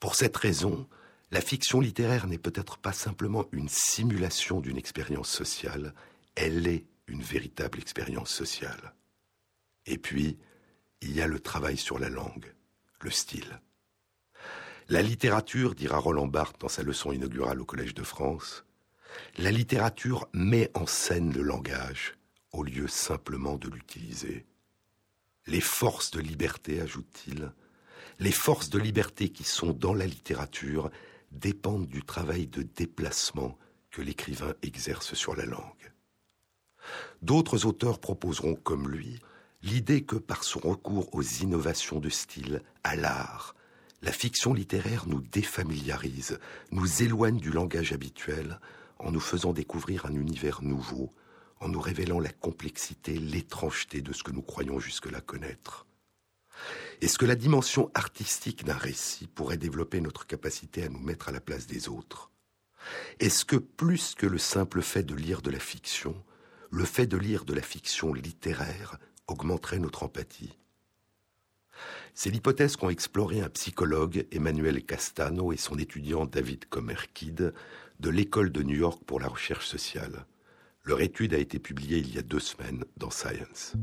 Pour 0.00 0.14
cette 0.14 0.36
raison, 0.36 0.88
la 1.30 1.40
fiction 1.40 1.80
littéraire 1.80 2.26
n'est 2.26 2.38
peut-être 2.38 2.78
pas 2.78 2.92
simplement 2.92 3.46
une 3.52 3.68
simulation 3.68 4.60
d'une 4.60 4.78
expérience 4.78 5.28
sociale, 5.28 5.94
elle 6.34 6.66
est 6.66 6.86
une 7.06 7.22
véritable 7.22 7.78
expérience 7.78 8.30
sociale. 8.30 8.94
Et 9.86 9.98
puis, 9.98 10.38
il 11.00 11.14
y 11.14 11.20
a 11.20 11.26
le 11.26 11.40
travail 11.40 11.76
sur 11.76 11.98
la 11.98 12.08
langue, 12.08 12.54
le 13.00 13.10
style. 13.10 13.60
La 14.90 15.02
littérature, 15.02 15.74
dira 15.74 15.98
Roland 15.98 16.26
Barthes 16.26 16.62
dans 16.62 16.68
sa 16.68 16.82
leçon 16.82 17.12
inaugurale 17.12 17.60
au 17.60 17.66
Collège 17.66 17.92
de 17.92 18.02
France, 18.02 18.64
la 19.36 19.50
littérature 19.50 20.26
met 20.32 20.70
en 20.72 20.86
scène 20.86 21.30
le 21.34 21.42
langage 21.42 22.14
au 22.52 22.62
lieu 22.62 22.88
simplement 22.88 23.56
de 23.56 23.68
l'utiliser. 23.68 24.46
Les 25.46 25.60
forces 25.60 26.10
de 26.10 26.20
liberté, 26.20 26.80
ajoute-t-il, 26.80 27.52
les 28.18 28.32
forces 28.32 28.70
de 28.70 28.78
liberté 28.78 29.28
qui 29.28 29.44
sont 29.44 29.74
dans 29.74 29.92
la 29.92 30.06
littérature 30.06 30.90
dépendent 31.32 31.86
du 31.86 32.02
travail 32.02 32.46
de 32.46 32.62
déplacement 32.62 33.58
que 33.90 34.00
l'écrivain 34.00 34.54
exerce 34.62 35.12
sur 35.12 35.36
la 35.36 35.44
langue. 35.44 35.92
D'autres 37.20 37.66
auteurs 37.66 37.98
proposeront, 37.98 38.54
comme 38.54 38.88
lui, 38.88 39.20
l'idée 39.60 40.02
que 40.04 40.16
par 40.16 40.44
son 40.44 40.60
recours 40.60 41.14
aux 41.14 41.22
innovations 41.22 42.00
de 42.00 42.08
style, 42.08 42.62
à 42.84 42.96
l'art, 42.96 43.54
la 44.02 44.12
fiction 44.12 44.54
littéraire 44.54 45.06
nous 45.06 45.20
défamiliarise, 45.20 46.38
nous 46.70 47.02
éloigne 47.02 47.38
du 47.38 47.50
langage 47.50 47.92
habituel 47.92 48.60
en 48.98 49.10
nous 49.10 49.20
faisant 49.20 49.52
découvrir 49.52 50.06
un 50.06 50.14
univers 50.14 50.62
nouveau, 50.62 51.12
en 51.60 51.68
nous 51.68 51.80
révélant 51.80 52.20
la 52.20 52.32
complexité, 52.32 53.18
l'étrangeté 53.18 54.00
de 54.00 54.12
ce 54.12 54.22
que 54.22 54.32
nous 54.32 54.42
croyons 54.42 54.78
jusque-là 54.78 55.20
connaître. 55.20 55.86
Est-ce 57.00 57.18
que 57.18 57.26
la 57.26 57.36
dimension 57.36 57.90
artistique 57.94 58.64
d'un 58.64 58.76
récit 58.76 59.28
pourrait 59.28 59.56
développer 59.56 60.00
notre 60.00 60.26
capacité 60.26 60.84
à 60.84 60.88
nous 60.88 60.98
mettre 61.00 61.28
à 61.28 61.32
la 61.32 61.40
place 61.40 61.66
des 61.66 61.88
autres? 61.88 62.30
Est-ce 63.20 63.44
que 63.44 63.56
plus 63.56 64.14
que 64.14 64.26
le 64.26 64.38
simple 64.38 64.82
fait 64.82 65.02
de 65.02 65.14
lire 65.14 65.42
de 65.42 65.50
la 65.50 65.60
fiction, 65.60 66.24
le 66.70 66.84
fait 66.84 67.06
de 67.06 67.16
lire 67.16 67.44
de 67.44 67.54
la 67.54 67.62
fiction 67.62 68.12
littéraire 68.12 68.98
augmenterait 69.26 69.78
notre 69.78 70.02
empathie? 70.02 70.58
C'est 72.14 72.30
l'hypothèse 72.30 72.76
qu'ont 72.76 72.90
exploré 72.90 73.40
un 73.40 73.48
psychologue, 73.48 74.26
Emmanuel 74.32 74.84
Castano, 74.84 75.52
et 75.52 75.56
son 75.56 75.78
étudiant 75.78 76.26
David 76.26 76.66
Comerkid, 76.66 77.52
de 78.00 78.10
l'école 78.10 78.50
de 78.50 78.62
New 78.62 78.76
York 78.76 79.02
pour 79.06 79.20
la 79.20 79.28
recherche 79.28 79.66
sociale. 79.66 80.26
Leur 80.84 81.00
étude 81.00 81.34
a 81.34 81.38
été 81.38 81.58
publiée 81.58 81.98
il 81.98 82.14
y 82.14 82.18
a 82.18 82.22
deux 82.22 82.40
semaines 82.40 82.84
dans 82.96 83.10
Science. 83.10 83.74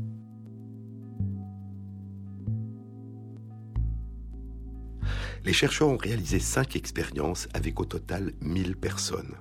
Les 5.44 5.52
chercheurs 5.52 5.88
ont 5.88 5.96
réalisé 5.96 6.40
cinq 6.40 6.74
expériences 6.74 7.46
avec 7.54 7.78
au 7.78 7.84
total 7.84 8.32
1000 8.40 8.76
personnes. 8.76 9.36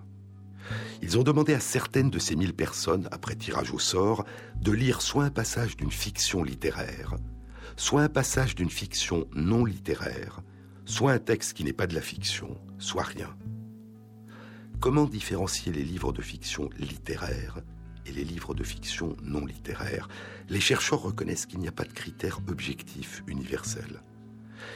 Ils 1.01 1.18
ont 1.18 1.24
demandé 1.24 1.53
à 1.53 1.60
certaines 1.60 2.12
de 2.12 2.20
ces 2.20 2.36
1000 2.36 2.53
personnes, 2.53 3.08
après 3.12 3.36
tirage 3.36 3.72
au 3.72 3.80
sort, 3.80 4.26
de 4.62 4.72
lire 4.72 5.01
soit 5.01 5.24
un 5.24 5.32
passage 5.32 5.76
d'une 5.76 5.91
fiction 5.91 6.43
littéraire, 6.43 7.16
soit 7.76 8.01
un 8.01 8.09
passage 8.09 8.55
d'une 8.55 8.69
fiction 8.69 9.28
non 9.34 9.65
littéraire, 9.65 10.41
soit 10.86 11.11
un 11.11 11.19
texte 11.19 11.53
qui 11.53 11.63
n'est 11.63 11.73
pas 11.73 11.88
de 11.88 11.95
la 11.95 12.01
fiction, 12.01 12.57
soit 12.78 13.03
rien. 13.03 13.36
Comment 14.80 15.05
différencier 15.05 15.71
les 15.71 15.84
livres 15.84 16.11
de 16.11 16.21
fiction 16.21 16.69
littéraires 16.78 17.59
et 18.05 18.11
les 18.11 18.23
livres 18.23 18.53
de 18.53 18.63
fiction 18.63 19.15
non 19.23 19.45
littéraires 19.45 20.07
Les 20.49 20.59
chercheurs 20.59 21.01
reconnaissent 21.01 21.45
qu'il 21.45 21.59
n'y 21.59 21.67
a 21.67 21.71
pas 21.71 21.86
de 21.86 21.93
critères 21.93 22.39
objectifs 22.47 23.23
universels. 23.28 24.01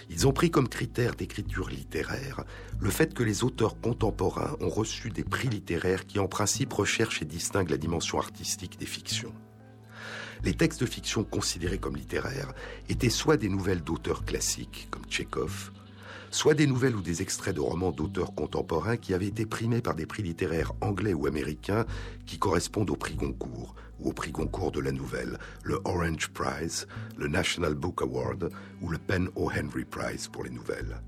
Ils 0.10 0.28
ont 0.28 0.34
pris 0.34 0.52
comme 0.52 0.68
critère 0.68 1.16
d'écriture 1.16 1.70
littéraire 1.70 2.44
le 2.80 2.90
fait 2.90 3.14
que 3.14 3.24
les 3.24 3.44
auteurs 3.44 3.80
contemporains 3.80 4.56
ont 4.62 4.70
reçu 4.70 5.10
des 5.10 5.24
prix 5.24 5.48
littéraires 5.48 6.06
qui 6.06 6.20
en 6.20 6.28
principe 6.28 6.74
recherchent 6.74 7.22
et 7.22 7.26
distinguent 7.26 7.72
la 7.72 7.78
dimension 7.78 8.20
artistique 8.20 8.80
des 8.80 8.86
fictions. 8.86 9.34
Les 10.44 10.54
textes 10.54 10.82
de 10.82 10.86
fiction 10.86 11.24
considérés 11.24 11.80
comme 11.80 11.98
littéraires 11.98 12.54
étaient 12.88 13.10
soit 13.10 13.38
des 13.38 13.50
nouvelles 13.50 13.82
d'auteurs 13.82 14.24
classiques 14.24 14.88
comme 14.90 15.04
Tchekhov, 15.04 15.72
soit 16.32 16.54
des 16.54 16.68
nouvelles 16.68 16.96
ou 16.96 17.02
des 17.02 17.22
extraits 17.22 17.56
de 17.56 17.60
romans 17.60 17.92
d'auteurs 17.92 18.34
contemporains 18.34 18.96
qui 18.98 19.14
avaient 19.14 19.28
été 19.28 19.46
primés 19.46 19.82
par 19.82 19.96
des 19.96 20.06
prix 20.06 20.24
littéraires 20.24 20.74
anglais 20.80 21.14
ou 21.14 21.28
américains 21.28 21.86
qui 22.26 22.38
correspondent 22.38 22.90
au 22.90 22.96
prix 22.96 23.16
Goncourt 23.16 23.76
ou 24.00 24.10
au 24.10 24.14
prix 24.14 24.32
Goncourt 24.32 24.72
de 24.72 24.80
la 24.80 24.94
nouvelle, 24.94 25.38
le 25.64 25.82
Orange 25.84 26.30
Prize, 26.30 26.88
le 27.18 27.28
National 27.28 27.74
Book 27.74 28.02
Award 28.02 28.50
ou 28.82 28.90
le 28.90 28.98
Penn 28.98 29.28
O. 29.36 29.52
Henry 29.52 29.84
Prize 29.84 30.30
pour 30.30 30.46
les 30.46 30.52
nouvelles. 30.52 31.02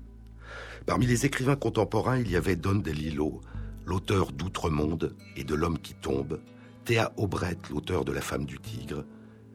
Parmi 0.84 1.06
les 1.06 1.24
écrivains 1.24 1.56
contemporains, 1.56 2.18
il 2.18 2.30
y 2.30 2.36
avait 2.36 2.56
Don 2.56 2.74
DeLillo, 2.74 3.40
l'auteur 3.86 4.32
d'Outre-monde 4.32 5.14
et 5.36 5.44
de 5.44 5.54
L'homme 5.54 5.78
qui 5.78 5.94
tombe, 5.94 6.40
Théa 6.84 7.12
Aubret, 7.16 7.56
l'auteur 7.70 8.04
de 8.04 8.12
La 8.12 8.20
femme 8.20 8.44
du 8.44 8.58
tigre, 8.58 9.04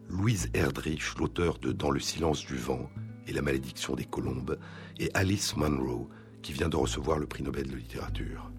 Louise 0.09 0.49
Erdrich, 0.53 1.17
l'auteur 1.19 1.57
de 1.59 1.73
Dans 1.73 1.91
le 1.91 1.99
silence 1.99 2.45
du 2.45 2.55
vent 2.55 2.89
et 3.27 3.33
La 3.33 3.41
malédiction 3.41 3.93
des 3.93 4.05
colombes, 4.05 4.57
et 4.99 5.11
Alice 5.13 5.57
Munro, 5.57 6.09
qui 6.41 6.53
vient 6.53 6.69
de 6.69 6.77
recevoir 6.77 7.19
le 7.19 7.27
prix 7.27 7.43
Nobel 7.43 7.67
de 7.67 7.75
littérature. 7.75 8.49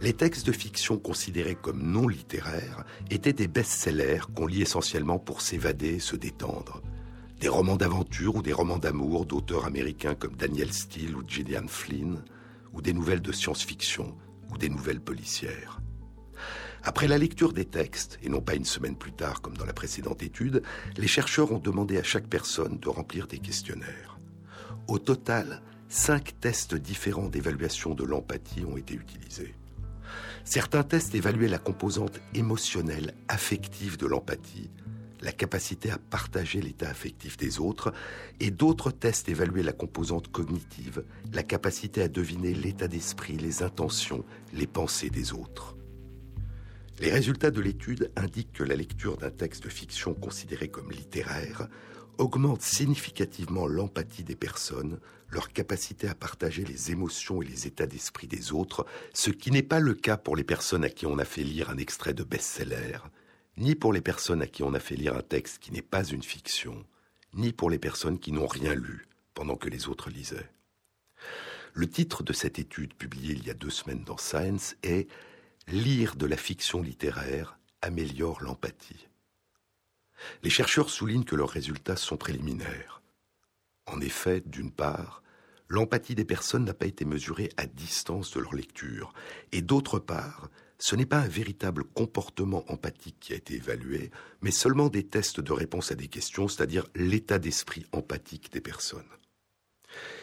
Les 0.00 0.12
textes 0.12 0.46
de 0.46 0.52
fiction 0.52 0.96
considérés 0.96 1.56
comme 1.56 1.82
non 1.82 2.06
littéraires 2.06 2.84
étaient 3.10 3.32
des 3.32 3.48
best-sellers 3.48 4.20
qu'on 4.34 4.46
lit 4.46 4.62
essentiellement 4.62 5.18
pour 5.18 5.40
s'évader 5.40 5.94
et 5.94 6.00
se 6.00 6.14
détendre. 6.14 6.82
Des 7.40 7.48
romans 7.48 7.76
d'aventure 7.76 8.36
ou 8.36 8.42
des 8.42 8.52
romans 8.52 8.78
d'amour 8.78 9.26
d'auteurs 9.26 9.64
américains 9.64 10.14
comme 10.14 10.36
Daniel 10.36 10.72
Steele 10.72 11.16
ou 11.16 11.22
Gillian 11.26 11.66
Flynn, 11.66 12.22
ou 12.72 12.80
des 12.80 12.92
nouvelles 12.92 13.22
de 13.22 13.32
science-fiction 13.32 14.16
ou 14.52 14.58
des 14.58 14.68
nouvelles 14.68 15.00
policières. 15.00 15.80
Après 16.84 17.06
la 17.06 17.16
lecture 17.16 17.52
des 17.52 17.64
textes, 17.64 18.18
et 18.22 18.28
non 18.28 18.40
pas 18.40 18.54
une 18.54 18.64
semaine 18.64 18.96
plus 18.96 19.12
tard 19.12 19.40
comme 19.40 19.56
dans 19.56 19.64
la 19.64 19.72
précédente 19.72 20.22
étude, 20.22 20.62
les 20.96 21.06
chercheurs 21.06 21.52
ont 21.52 21.58
demandé 21.58 21.96
à 21.96 22.02
chaque 22.02 22.26
personne 22.26 22.78
de 22.78 22.88
remplir 22.88 23.28
des 23.28 23.38
questionnaires. 23.38 24.18
Au 24.88 24.98
total, 24.98 25.62
cinq 25.88 26.40
tests 26.40 26.74
différents 26.74 27.28
d'évaluation 27.28 27.94
de 27.94 28.02
l'empathie 28.02 28.64
ont 28.64 28.76
été 28.76 28.94
utilisés. 28.94 29.54
Certains 30.44 30.82
tests 30.82 31.14
évaluaient 31.14 31.46
la 31.46 31.58
composante 31.58 32.20
émotionnelle, 32.34 33.14
affective 33.28 33.96
de 33.96 34.06
l'empathie, 34.06 34.70
la 35.20 35.30
capacité 35.30 35.88
à 35.92 35.98
partager 35.98 36.60
l'état 36.60 36.88
affectif 36.88 37.36
des 37.36 37.60
autres, 37.60 37.92
et 38.40 38.50
d'autres 38.50 38.90
tests 38.90 39.28
évaluaient 39.28 39.62
la 39.62 39.72
composante 39.72 40.32
cognitive, 40.32 41.04
la 41.32 41.44
capacité 41.44 42.02
à 42.02 42.08
deviner 42.08 42.54
l'état 42.54 42.88
d'esprit, 42.88 43.36
les 43.36 43.62
intentions, 43.62 44.24
les 44.52 44.66
pensées 44.66 45.10
des 45.10 45.32
autres. 45.32 45.76
Les 47.02 47.10
résultats 47.10 47.50
de 47.50 47.60
l'étude 47.60 48.12
indiquent 48.14 48.52
que 48.52 48.62
la 48.62 48.76
lecture 48.76 49.16
d'un 49.16 49.32
texte 49.32 49.64
de 49.64 49.68
fiction 49.68 50.14
considéré 50.14 50.68
comme 50.68 50.92
littéraire 50.92 51.66
augmente 52.16 52.62
significativement 52.62 53.66
l'empathie 53.66 54.22
des 54.22 54.36
personnes, 54.36 55.00
leur 55.28 55.52
capacité 55.52 56.06
à 56.06 56.14
partager 56.14 56.64
les 56.64 56.92
émotions 56.92 57.42
et 57.42 57.44
les 57.44 57.66
états 57.66 57.88
d'esprit 57.88 58.28
des 58.28 58.52
autres, 58.52 58.86
ce 59.14 59.30
qui 59.30 59.50
n'est 59.50 59.64
pas 59.64 59.80
le 59.80 59.94
cas 59.94 60.16
pour 60.16 60.36
les 60.36 60.44
personnes 60.44 60.84
à 60.84 60.90
qui 60.90 61.04
on 61.04 61.18
a 61.18 61.24
fait 61.24 61.42
lire 61.42 61.70
un 61.70 61.76
extrait 61.76 62.14
de 62.14 62.22
best-seller, 62.22 62.98
ni 63.56 63.74
pour 63.74 63.92
les 63.92 64.00
personnes 64.00 64.40
à 64.40 64.46
qui 64.46 64.62
on 64.62 64.72
a 64.72 64.78
fait 64.78 64.94
lire 64.94 65.16
un 65.16 65.22
texte 65.22 65.58
qui 65.58 65.72
n'est 65.72 65.82
pas 65.82 66.04
une 66.04 66.22
fiction, 66.22 66.84
ni 67.34 67.52
pour 67.52 67.68
les 67.68 67.80
personnes 67.80 68.20
qui 68.20 68.30
n'ont 68.30 68.46
rien 68.46 68.76
lu 68.76 69.08
pendant 69.34 69.56
que 69.56 69.68
les 69.68 69.88
autres 69.88 70.08
lisaient. 70.08 70.52
Le 71.74 71.88
titre 71.88 72.22
de 72.22 72.32
cette 72.32 72.60
étude 72.60 72.94
publiée 72.94 73.34
il 73.34 73.44
y 73.44 73.50
a 73.50 73.54
deux 73.54 73.70
semaines 73.70 74.04
dans 74.04 74.18
Science 74.18 74.76
est 74.84 75.08
Lire 75.68 76.16
de 76.16 76.26
la 76.26 76.36
fiction 76.36 76.82
littéraire 76.82 77.58
améliore 77.82 78.42
l'empathie. 78.42 79.08
Les 80.42 80.50
chercheurs 80.50 80.90
soulignent 80.90 81.24
que 81.24 81.36
leurs 81.36 81.48
résultats 81.48 81.96
sont 81.96 82.16
préliminaires. 82.16 83.00
En 83.86 84.00
effet, 84.00 84.42
d'une 84.44 84.72
part, 84.72 85.22
l'empathie 85.68 86.14
des 86.14 86.24
personnes 86.24 86.64
n'a 86.64 86.74
pas 86.74 86.86
été 86.86 87.04
mesurée 87.04 87.50
à 87.56 87.66
distance 87.66 88.32
de 88.32 88.40
leur 88.40 88.54
lecture, 88.54 89.12
et 89.52 89.62
d'autre 89.62 89.98
part, 89.98 90.50
ce 90.78 90.96
n'est 90.96 91.06
pas 91.06 91.18
un 91.18 91.28
véritable 91.28 91.84
comportement 91.84 92.64
empathique 92.70 93.18
qui 93.20 93.32
a 93.32 93.36
été 93.36 93.54
évalué, 93.54 94.10
mais 94.40 94.50
seulement 94.50 94.88
des 94.88 95.06
tests 95.06 95.40
de 95.40 95.52
réponse 95.52 95.92
à 95.92 95.94
des 95.94 96.08
questions, 96.08 96.48
c'est-à-dire 96.48 96.86
l'état 96.96 97.38
d'esprit 97.38 97.86
empathique 97.92 98.52
des 98.52 98.60
personnes. 98.60 99.08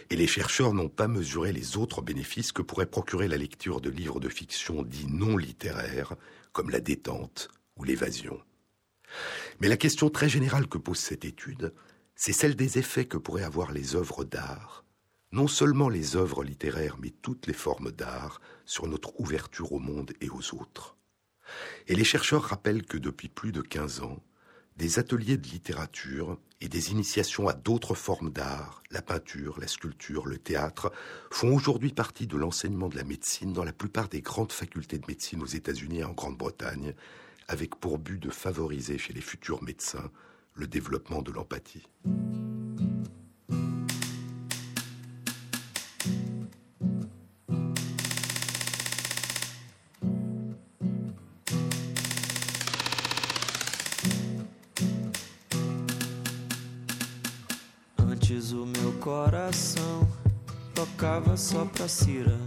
Et 0.09 0.15
les 0.15 0.27
chercheurs 0.27 0.73
n'ont 0.73 0.89
pas 0.89 1.07
mesuré 1.07 1.51
les 1.53 1.77
autres 1.77 2.01
bénéfices 2.01 2.51
que 2.51 2.63
pourrait 2.63 2.87
procurer 2.87 3.27
la 3.27 3.37
lecture 3.37 3.79
de 3.79 3.89
livres 3.89 4.19
de 4.19 4.29
fiction 4.29 4.81
dits 4.81 5.07
non 5.07 5.37
littéraires, 5.37 6.15
comme 6.51 6.71
la 6.71 6.79
détente 6.79 7.49
ou 7.75 7.83
l'évasion. 7.83 8.39
Mais 9.59 9.67
la 9.67 9.77
question 9.77 10.09
très 10.09 10.29
générale 10.29 10.67
que 10.67 10.77
pose 10.77 10.97
cette 10.97 11.25
étude, 11.25 11.73
c'est 12.15 12.33
celle 12.33 12.55
des 12.55 12.79
effets 12.79 13.05
que 13.05 13.17
pourraient 13.17 13.43
avoir 13.43 13.71
les 13.71 13.95
œuvres 13.95 14.23
d'art, 14.23 14.83
non 15.31 15.47
seulement 15.47 15.89
les 15.89 16.15
œuvres 16.15 16.43
littéraires, 16.43 16.97
mais 16.99 17.11
toutes 17.21 17.45
les 17.47 17.53
formes 17.53 17.91
d'art, 17.91 18.41
sur 18.65 18.87
notre 18.87 19.19
ouverture 19.19 19.73
au 19.73 19.79
monde 19.79 20.11
et 20.21 20.29
aux 20.29 20.55
autres. 20.55 20.97
Et 21.87 21.95
les 21.95 22.03
chercheurs 22.03 22.43
rappellent 22.43 22.85
que 22.85 22.97
depuis 22.97 23.29
plus 23.29 23.51
de 23.51 23.61
15 23.61 24.01
ans, 24.01 24.23
des 24.79 24.97
ateliers 24.97 25.35
de 25.35 25.49
littérature 25.49 26.39
et 26.61 26.69
des 26.69 26.91
initiations 26.91 27.49
à 27.49 27.53
d'autres 27.53 27.95
formes 27.95 28.31
d'art, 28.31 28.81
la 28.91 29.01
peinture, 29.01 29.59
la 29.59 29.67
sculpture, 29.67 30.25
le 30.25 30.37
théâtre, 30.37 30.93
font 31.31 31.53
aujourd'hui 31.53 31.91
partie 31.91 32.27
de 32.27 32.37
l'enseignement 32.37 32.87
de 32.87 32.95
la 32.95 33.03
médecine 33.03 33.51
dans 33.51 33.65
la 33.65 33.73
plupart 33.73 34.07
des 34.07 34.21
grandes 34.21 34.53
facultés 34.53 34.97
de 34.97 35.05
médecine 35.05 35.43
aux 35.43 35.47
États-Unis 35.47 35.99
et 35.99 36.03
en 36.05 36.13
Grande-Bretagne, 36.13 36.93
avec 37.49 37.75
pour 37.75 37.99
but 37.99 38.23
de 38.23 38.29
favoriser 38.29 38.97
chez 38.97 39.11
les 39.11 39.19
futurs 39.19 39.61
médecins 39.61 40.11
le 40.53 40.65
développement 40.65 41.21
de 41.21 41.33
l'empathie. 41.33 41.85
Coração 59.49 60.07
tocava 60.75 61.35
só 61.35 61.65
pra 61.65 61.87
Cira. 61.87 62.37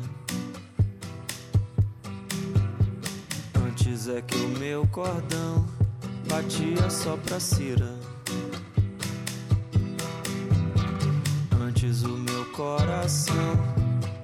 Antes 3.66 4.06
é 4.06 4.22
que 4.22 4.36
o 4.36 4.48
meu 4.50 4.86
cordão 4.86 5.66
batia 6.28 6.88
só 6.88 7.16
pra 7.16 7.40
Cira. 7.40 7.92
Antes 11.60 12.04
o 12.04 12.16
meu 12.16 12.44
coração 12.52 13.56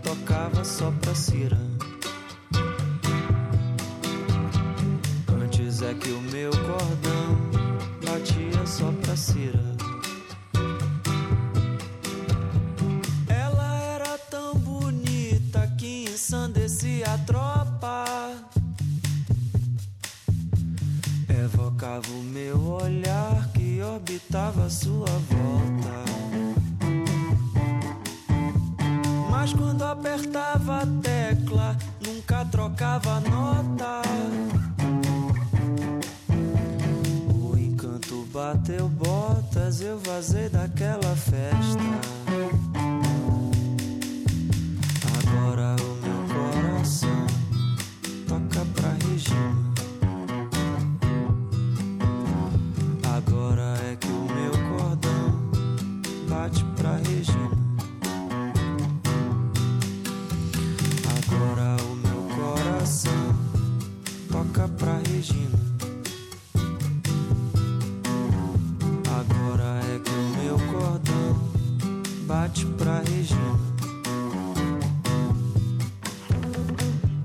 tocava 0.04 0.62
só 0.62 0.92
pra 1.00 1.16
Cira. 1.16 1.58
Antes 5.42 5.82
é 5.82 5.94
que 5.94 6.10
o 6.10 6.20
meu 6.20 6.52
cordão 6.52 7.07
que 24.08 24.14
orbitava 24.14 24.70
sua 24.70 25.06
volta. 25.06 26.04
Mas 29.30 29.52
quando 29.52 29.82
apertava 29.84 30.78
a 30.82 30.86
tecla, 31.02 31.76
nunca 32.00 32.42
trocava 32.46 33.20
nota. 33.20 34.00
O 37.34 37.58
encanto 37.58 38.26
bateu 38.32 38.88
botas, 38.88 39.82
eu 39.82 39.98
vazei 39.98 40.48
daquela 40.48 41.14
festa. 41.14 42.18
norte 72.58 72.66
pra 72.76 73.00
região. 73.00 73.58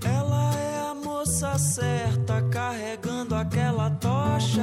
Ela 0.03 0.55
é 0.55 0.91
a 0.91 0.93
moça 0.93 1.57
certa 1.57 2.41
carregando 2.51 3.35
aquela 3.35 3.89
tocha, 3.89 4.61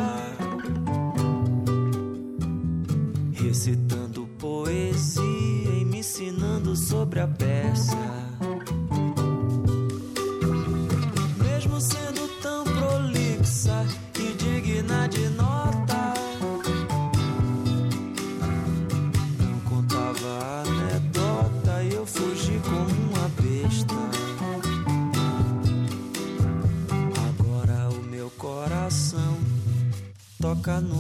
recitando 3.32 4.28
poesia 4.38 5.22
e 5.80 5.84
me 5.84 5.98
ensinando 5.98 6.76
sobre 6.76 7.20
a 7.20 7.26
peça. 7.26 8.29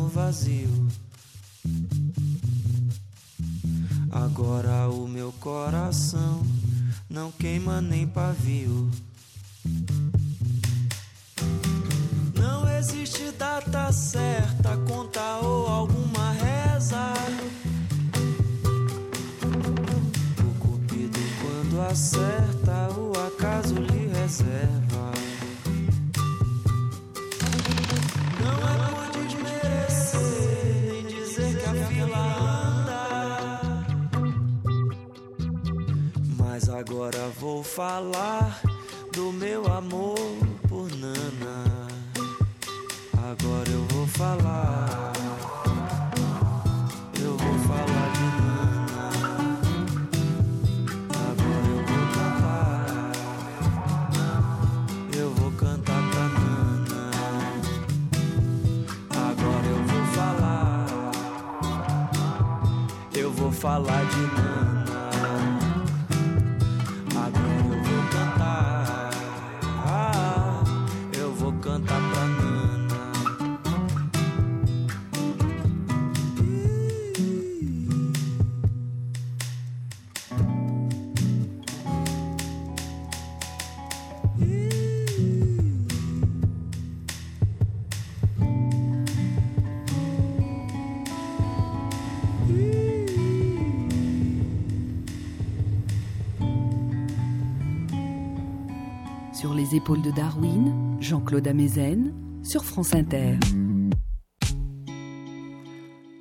Vazio. 0.08 0.88
Agora 4.10 4.88
o 4.88 5.06
meu 5.06 5.32
coração 5.32 6.42
não 7.08 7.30
queima 7.30 7.80
nem 7.80 8.06
pavio. 8.06 8.90
Não 12.34 12.68
existe 12.68 13.30
data 13.32 13.92
certa, 13.92 14.76
conta 14.88 15.38
ou 15.42 15.68
alguma 15.68 16.32
reza. 16.32 17.14
O 20.40 20.58
cupido 20.58 21.20
quando 21.40 21.80
acerta, 21.82 22.88
o 22.98 23.12
acaso 23.26 23.74
lhe 23.74 24.08
reserva. 24.08 24.79
Falar 37.70 38.60
do 39.12 39.32
meu 39.32 39.64
amor 39.72 40.18
por 40.68 40.90
Nana. 40.96 41.86
Agora 43.16 43.70
eu 43.70 43.84
vou 43.92 44.06
falar. 44.08 45.12
Eu 47.22 47.36
vou 47.36 47.58
falar 47.68 48.10
de 48.16 48.26
Nana. 48.40 49.10
Agora 51.28 51.66
eu 51.68 51.82
vou 51.86 52.06
cantar. 52.18 53.12
Eu 55.16 55.30
vou 55.30 55.52
cantar 55.52 56.02
pra 56.10 56.24
Nana. 56.40 57.10
Agora 59.10 59.66
eu 59.66 59.80
vou 59.86 60.04
falar. 60.18 60.86
Eu 63.14 63.30
vou 63.32 63.52
falar 63.52 64.04
de 64.06 64.20
Nana. 64.34 64.49
Les 99.70 99.76
épaules 99.76 100.02
de 100.02 100.10
Darwin, 100.10 100.96
Jean-Claude 101.00 101.46
Amezen, 101.46 102.14
sur 102.42 102.64
France 102.64 102.94
Inter. 102.94 103.36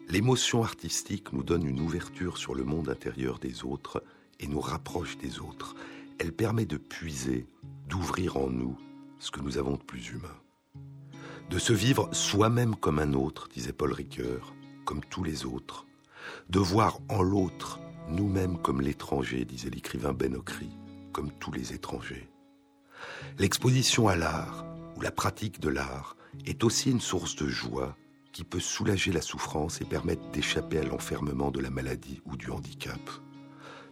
L'émotion 0.09 0.63
artistique 0.63 1.31
nous 1.33 1.43
donne 1.43 1.65
une 1.65 1.79
ouverture 1.79 2.37
sur 2.37 2.53
le 2.53 2.63
monde 2.63 2.89
intérieur 2.89 3.39
des 3.39 3.63
autres 3.63 4.03
et 4.39 4.47
nous 4.47 4.59
rapproche 4.59 5.17
des 5.17 5.39
autres. 5.39 5.75
Elle 6.19 6.33
permet 6.33 6.65
de 6.65 6.77
puiser, 6.77 7.47
d'ouvrir 7.87 8.37
en 8.37 8.49
nous 8.49 8.77
ce 9.19 9.31
que 9.31 9.41
nous 9.41 9.57
avons 9.57 9.73
de 9.73 9.83
plus 9.83 10.09
humain. 10.09 10.35
De 11.49 11.57
se 11.57 11.73
vivre 11.73 12.09
soi-même 12.11 12.75
comme 12.75 12.99
un 12.99 13.13
autre, 13.13 13.47
disait 13.47 13.73
Paul 13.73 13.93
Ricoeur, 13.93 14.53
comme 14.85 15.01
tous 15.09 15.23
les 15.23 15.45
autres. 15.45 15.87
De 16.49 16.59
voir 16.59 16.99
en 17.09 17.21
l'autre 17.21 17.79
nous-mêmes 18.09 18.57
comme 18.59 18.81
l'étranger, 18.81 19.45
disait 19.45 19.69
l'écrivain 19.69 20.13
Ben 20.13 20.35
Okri, 20.35 20.69
comme 21.13 21.31
tous 21.39 21.51
les 21.51 21.73
étrangers. 21.73 22.28
L'exposition 23.37 24.07
à 24.07 24.15
l'art, 24.15 24.65
ou 24.95 25.01
la 25.01 25.11
pratique 25.11 25.59
de 25.59 25.69
l'art, 25.69 26.15
est 26.45 26.63
aussi 26.63 26.91
une 26.91 27.01
source 27.01 27.35
de 27.35 27.47
joie 27.47 27.95
qui 28.31 28.43
peut 28.43 28.59
soulager 28.59 29.11
la 29.11 29.21
souffrance 29.21 29.81
et 29.81 29.85
permettre 29.85 30.29
d'échapper 30.31 30.79
à 30.79 30.83
l'enfermement 30.83 31.51
de 31.51 31.59
la 31.59 31.69
maladie 31.69 32.21
ou 32.25 32.37
du 32.37 32.51
handicap. 32.51 32.99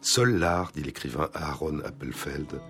Seul 0.01 0.37
l'art, 0.37 0.71
dit 0.73 0.83
l'écrivain 0.83 1.29
Aaron 1.33 1.79
Appelfeld, 1.79 2.61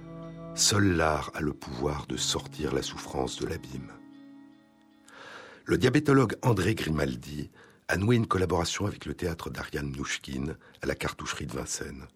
seul 0.55 0.95
l'art 0.95 1.31
a 1.33 1.41
le 1.41 1.53
pouvoir 1.53 2.07
de 2.07 2.17
sortir 2.17 2.73
la 2.73 2.81
souffrance 2.81 3.37
de 3.37 3.45
l'abîme. 3.45 3.91
Le 5.65 5.77
diabétologue 5.77 6.35
André 6.41 6.75
Grimaldi 6.75 7.51
a 7.89 7.97
noué 7.97 8.15
une 8.15 8.27
collaboration 8.27 8.85
avec 8.85 9.05
le 9.05 9.13
théâtre 9.13 9.49
d'Ariane 9.49 9.91
Nouchkine 9.91 10.55
à 10.81 10.87
la 10.87 10.95
cartoucherie 10.95 11.45
de 11.45 11.53
Vincennes. 11.53 12.07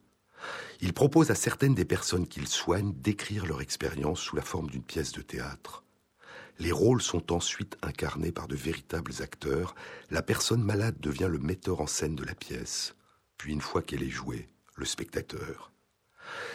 Il 0.80 0.94
propose 0.94 1.32
à 1.32 1.36
certaines 1.36 1.76
des 1.76 1.86
personnes 1.86 2.28
qu'il 2.28 2.48
soigne 2.48 2.94
d'écrire 2.94 3.46
leur 3.46 3.62
expérience 3.62 4.20
sous 4.20 4.36
la 4.36 4.42
forme 4.42 4.70
d'une 4.70 4.84
pièce 4.84 5.12
de 5.12 5.22
théâtre. 5.22 5.84
Les 6.60 6.72
rôles 6.72 7.02
sont 7.02 7.34
ensuite 7.34 7.78
incarnés 7.82 8.32
par 8.32 8.48
de 8.48 8.56
véritables 8.56 9.14
acteurs. 9.22 9.74
La 10.10 10.22
personne 10.22 10.64
malade 10.64 11.00
devient 11.00 11.30
le 11.30 11.40
metteur 11.40 11.82
en 11.82 11.88
scène 11.88 12.16
de 12.16 12.24
la 12.24 12.36
pièce. 12.36 12.96
Puis 13.38 13.54
une 13.54 13.62
fois 13.62 13.82
qu'elle 13.82 14.04
est 14.04 14.10
jouée, 14.10 14.50
le 14.76 14.86
spectateur. 14.86 15.72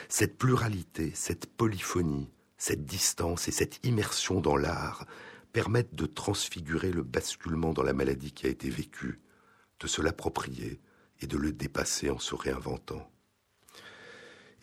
Cette 0.08 0.38
pluralité, 0.38 1.12
cette 1.14 1.46
polyphonie, 1.46 2.30
cette 2.56 2.86
distance 2.86 3.48
et 3.48 3.52
cette 3.52 3.84
immersion 3.84 4.40
dans 4.40 4.56
l'art 4.56 5.06
permettent 5.52 5.94
de 5.94 6.06
transfigurer 6.06 6.92
le 6.92 7.02
basculement 7.02 7.72
dans 7.72 7.82
la 7.82 7.92
maladie 7.92 8.32
qui 8.32 8.46
a 8.46 8.50
été 8.50 8.70
vécue, 8.70 9.20
de 9.80 9.86
se 9.86 10.02
l'approprier 10.02 10.80
et 11.20 11.26
de 11.26 11.36
le 11.36 11.52
dépasser 11.52 12.10
en 12.10 12.18
se 12.18 12.34
réinventant. 12.34 13.10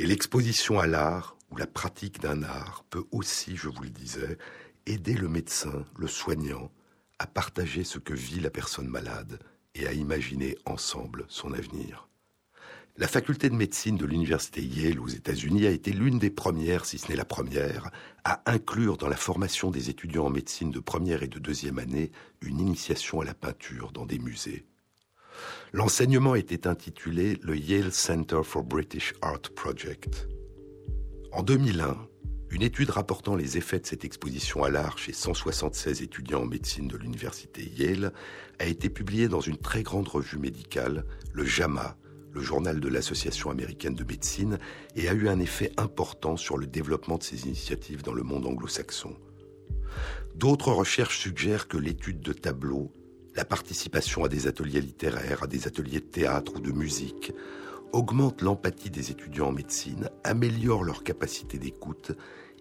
Et 0.03 0.05
l'exposition 0.05 0.79
à 0.79 0.85
l'art, 0.85 1.37
ou 1.49 1.55
la 1.55 1.65
pratique 1.65 2.19
d'un 2.19 2.43
art, 2.43 2.83
peut 2.89 3.05
aussi, 3.11 3.55
je 3.55 3.69
vous 3.69 3.83
le 3.83 3.89
disais, 3.89 4.37
aider 4.85 5.13
le 5.13 5.29
médecin, 5.29 5.85
le 5.97 6.07
soignant, 6.07 6.69
à 7.19 7.25
partager 7.25 7.85
ce 7.85 7.99
que 7.99 8.13
vit 8.13 8.41
la 8.41 8.49
personne 8.49 8.89
malade 8.89 9.39
et 9.75 9.87
à 9.87 9.93
imaginer 9.93 10.57
ensemble 10.65 11.23
son 11.29 11.53
avenir. 11.53 12.09
La 12.97 13.07
faculté 13.07 13.49
de 13.49 13.55
médecine 13.55 13.95
de 13.95 14.05
l'université 14.05 14.61
Yale 14.61 14.99
aux 14.99 15.07
États-Unis 15.07 15.67
a 15.67 15.71
été 15.71 15.93
l'une 15.93 16.19
des 16.19 16.29
premières, 16.29 16.83
si 16.83 16.97
ce 16.97 17.07
n'est 17.07 17.15
la 17.15 17.23
première, 17.23 17.89
à 18.25 18.41
inclure 18.45 18.97
dans 18.97 19.07
la 19.07 19.15
formation 19.15 19.71
des 19.71 19.89
étudiants 19.89 20.25
en 20.25 20.31
médecine 20.31 20.71
de 20.71 20.81
première 20.81 21.23
et 21.23 21.29
de 21.29 21.39
deuxième 21.39 21.79
année 21.79 22.11
une 22.41 22.59
initiation 22.59 23.21
à 23.21 23.23
la 23.23 23.33
peinture 23.33 23.93
dans 23.93 24.05
des 24.05 24.19
musées. 24.19 24.65
L'enseignement 25.71 26.35
était 26.35 26.67
intitulé 26.67 27.37
le 27.41 27.57
Yale 27.57 27.91
Center 27.91 28.41
for 28.43 28.63
British 28.63 29.13
Art 29.21 29.41
Project. 29.55 30.27
En 31.31 31.43
2001, 31.43 31.97
une 32.51 32.61
étude 32.61 32.91
rapportant 32.91 33.35
les 33.35 33.57
effets 33.57 33.79
de 33.79 33.87
cette 33.87 34.05
exposition 34.05 34.63
à 34.63 34.69
l'art 34.69 34.99
chez 34.99 35.11
176 35.11 36.03
étudiants 36.03 36.43
en 36.43 36.45
médecine 36.45 36.87
de 36.87 36.97
l'université 36.97 37.63
Yale 37.75 38.13
a 38.59 38.65
été 38.65 38.89
publiée 38.89 39.27
dans 39.27 39.41
une 39.41 39.57
très 39.57 39.81
grande 39.81 40.07
revue 40.07 40.37
médicale, 40.37 41.05
le 41.33 41.43
JAMA, 41.45 41.97
le 42.31 42.41
journal 42.41 42.79
de 42.79 42.87
l'Association 42.87 43.49
américaine 43.49 43.95
de 43.95 44.03
médecine, 44.03 44.59
et 44.95 45.09
a 45.09 45.13
eu 45.13 45.29
un 45.29 45.39
effet 45.39 45.71
important 45.77 46.37
sur 46.37 46.57
le 46.57 46.67
développement 46.67 47.17
de 47.17 47.23
ces 47.23 47.47
initiatives 47.47 48.03
dans 48.03 48.13
le 48.13 48.23
monde 48.23 48.45
anglo-saxon. 48.45 49.15
D'autres 50.35 50.71
recherches 50.71 51.19
suggèrent 51.19 51.67
que 51.67 51.77
l'étude 51.77 52.21
de 52.21 52.33
tableaux, 52.33 52.91
la 53.35 53.45
participation 53.45 54.23
à 54.23 54.29
des 54.29 54.47
ateliers 54.47 54.81
littéraires, 54.81 55.43
à 55.43 55.47
des 55.47 55.67
ateliers 55.67 55.99
de 55.99 56.05
théâtre 56.05 56.53
ou 56.55 56.59
de 56.59 56.71
musique, 56.71 57.33
augmente 57.91 58.41
l'empathie 58.41 58.89
des 58.89 59.11
étudiants 59.11 59.47
en 59.47 59.51
médecine, 59.51 60.09
améliore 60.23 60.83
leur 60.83 61.03
capacité 61.03 61.57
d'écoute 61.57 62.11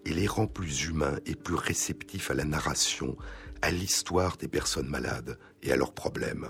et 0.05 0.13
les 0.13 0.27
rend 0.27 0.47
plus 0.47 0.85
humains 0.85 1.17
et 1.25 1.35
plus 1.35 1.55
réceptifs 1.55 2.29
à 2.31 2.33
la 2.33 2.43
narration, 2.43 3.15
à 3.61 3.71
l'histoire 3.71 4.37
des 4.37 4.47
personnes 4.47 4.89
malades 4.89 5.37
et 5.61 5.71
à 5.71 5.75
leurs 5.75 5.93
problèmes. 5.93 6.49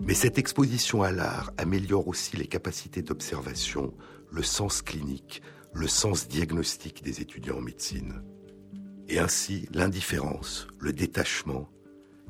Mais 0.00 0.14
cette 0.14 0.38
exposition 0.38 1.02
à 1.02 1.12
l'art 1.12 1.52
améliore 1.58 2.08
aussi 2.08 2.36
les 2.36 2.46
capacités 2.46 3.02
d'observation, 3.02 3.94
le 4.30 4.42
sens 4.42 4.82
clinique, 4.82 5.42
le 5.74 5.86
sens 5.86 6.28
diagnostique 6.28 7.02
des 7.02 7.20
étudiants 7.20 7.58
en 7.58 7.62
médecine. 7.62 8.22
Et 9.08 9.18
ainsi, 9.18 9.68
l'indifférence, 9.72 10.66
le 10.78 10.92
détachement, 10.92 11.68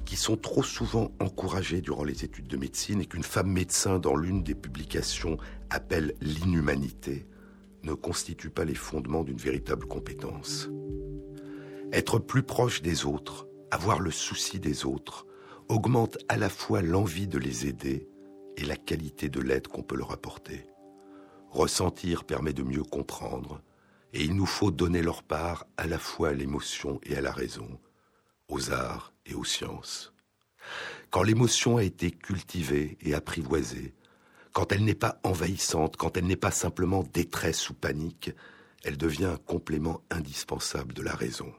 qui 0.08 0.16
sont 0.16 0.38
trop 0.38 0.62
souvent 0.62 1.12
encouragés 1.20 1.82
durant 1.82 2.02
les 2.02 2.24
études 2.24 2.46
de 2.46 2.56
médecine 2.56 3.02
et 3.02 3.04
qu'une 3.04 3.22
femme 3.22 3.52
médecin 3.52 3.98
dans 3.98 4.16
l'une 4.16 4.42
des 4.42 4.54
publications 4.54 5.36
appelle 5.68 6.14
l'inhumanité, 6.22 7.26
ne 7.82 7.92
constituent 7.92 8.48
pas 8.48 8.64
les 8.64 8.74
fondements 8.74 9.22
d'une 9.22 9.36
véritable 9.36 9.84
compétence. 9.86 10.70
Être 11.92 12.18
plus 12.20 12.42
proche 12.42 12.80
des 12.80 13.04
autres, 13.04 13.48
avoir 13.70 14.00
le 14.00 14.10
souci 14.10 14.58
des 14.58 14.86
autres, 14.86 15.26
augmente 15.68 16.16
à 16.30 16.38
la 16.38 16.48
fois 16.48 16.80
l'envie 16.80 17.28
de 17.28 17.38
les 17.38 17.66
aider 17.66 18.08
et 18.56 18.64
la 18.64 18.76
qualité 18.76 19.28
de 19.28 19.42
l'aide 19.42 19.68
qu'on 19.68 19.82
peut 19.82 19.96
leur 19.96 20.12
apporter. 20.12 20.64
Ressentir 21.50 22.24
permet 22.24 22.54
de 22.54 22.62
mieux 22.62 22.82
comprendre, 22.82 23.60
et 24.14 24.24
il 24.24 24.34
nous 24.34 24.46
faut 24.46 24.70
donner 24.70 25.02
leur 25.02 25.22
part 25.22 25.66
à 25.76 25.86
la 25.86 25.98
fois 25.98 26.30
à 26.30 26.32
l'émotion 26.32 26.98
et 27.02 27.14
à 27.14 27.20
la 27.20 27.30
raison, 27.30 27.78
aux 28.48 28.72
arts 28.72 29.12
et 29.28 29.34
aux 29.34 29.44
sciences. 29.44 30.12
Quand 31.10 31.22
l'émotion 31.22 31.76
a 31.76 31.84
été 31.84 32.10
cultivée 32.10 32.98
et 33.00 33.14
apprivoisée, 33.14 33.94
quand 34.52 34.72
elle 34.72 34.84
n'est 34.84 34.94
pas 34.94 35.20
envahissante, 35.22 35.96
quand 35.96 36.16
elle 36.16 36.26
n'est 36.26 36.36
pas 36.36 36.50
simplement 36.50 37.04
détresse 37.12 37.70
ou 37.70 37.74
panique, 37.74 38.32
elle 38.84 38.96
devient 38.96 39.26
un 39.26 39.36
complément 39.36 40.02
indispensable 40.10 40.94
de 40.94 41.02
la 41.02 41.14
raison. 41.14 41.52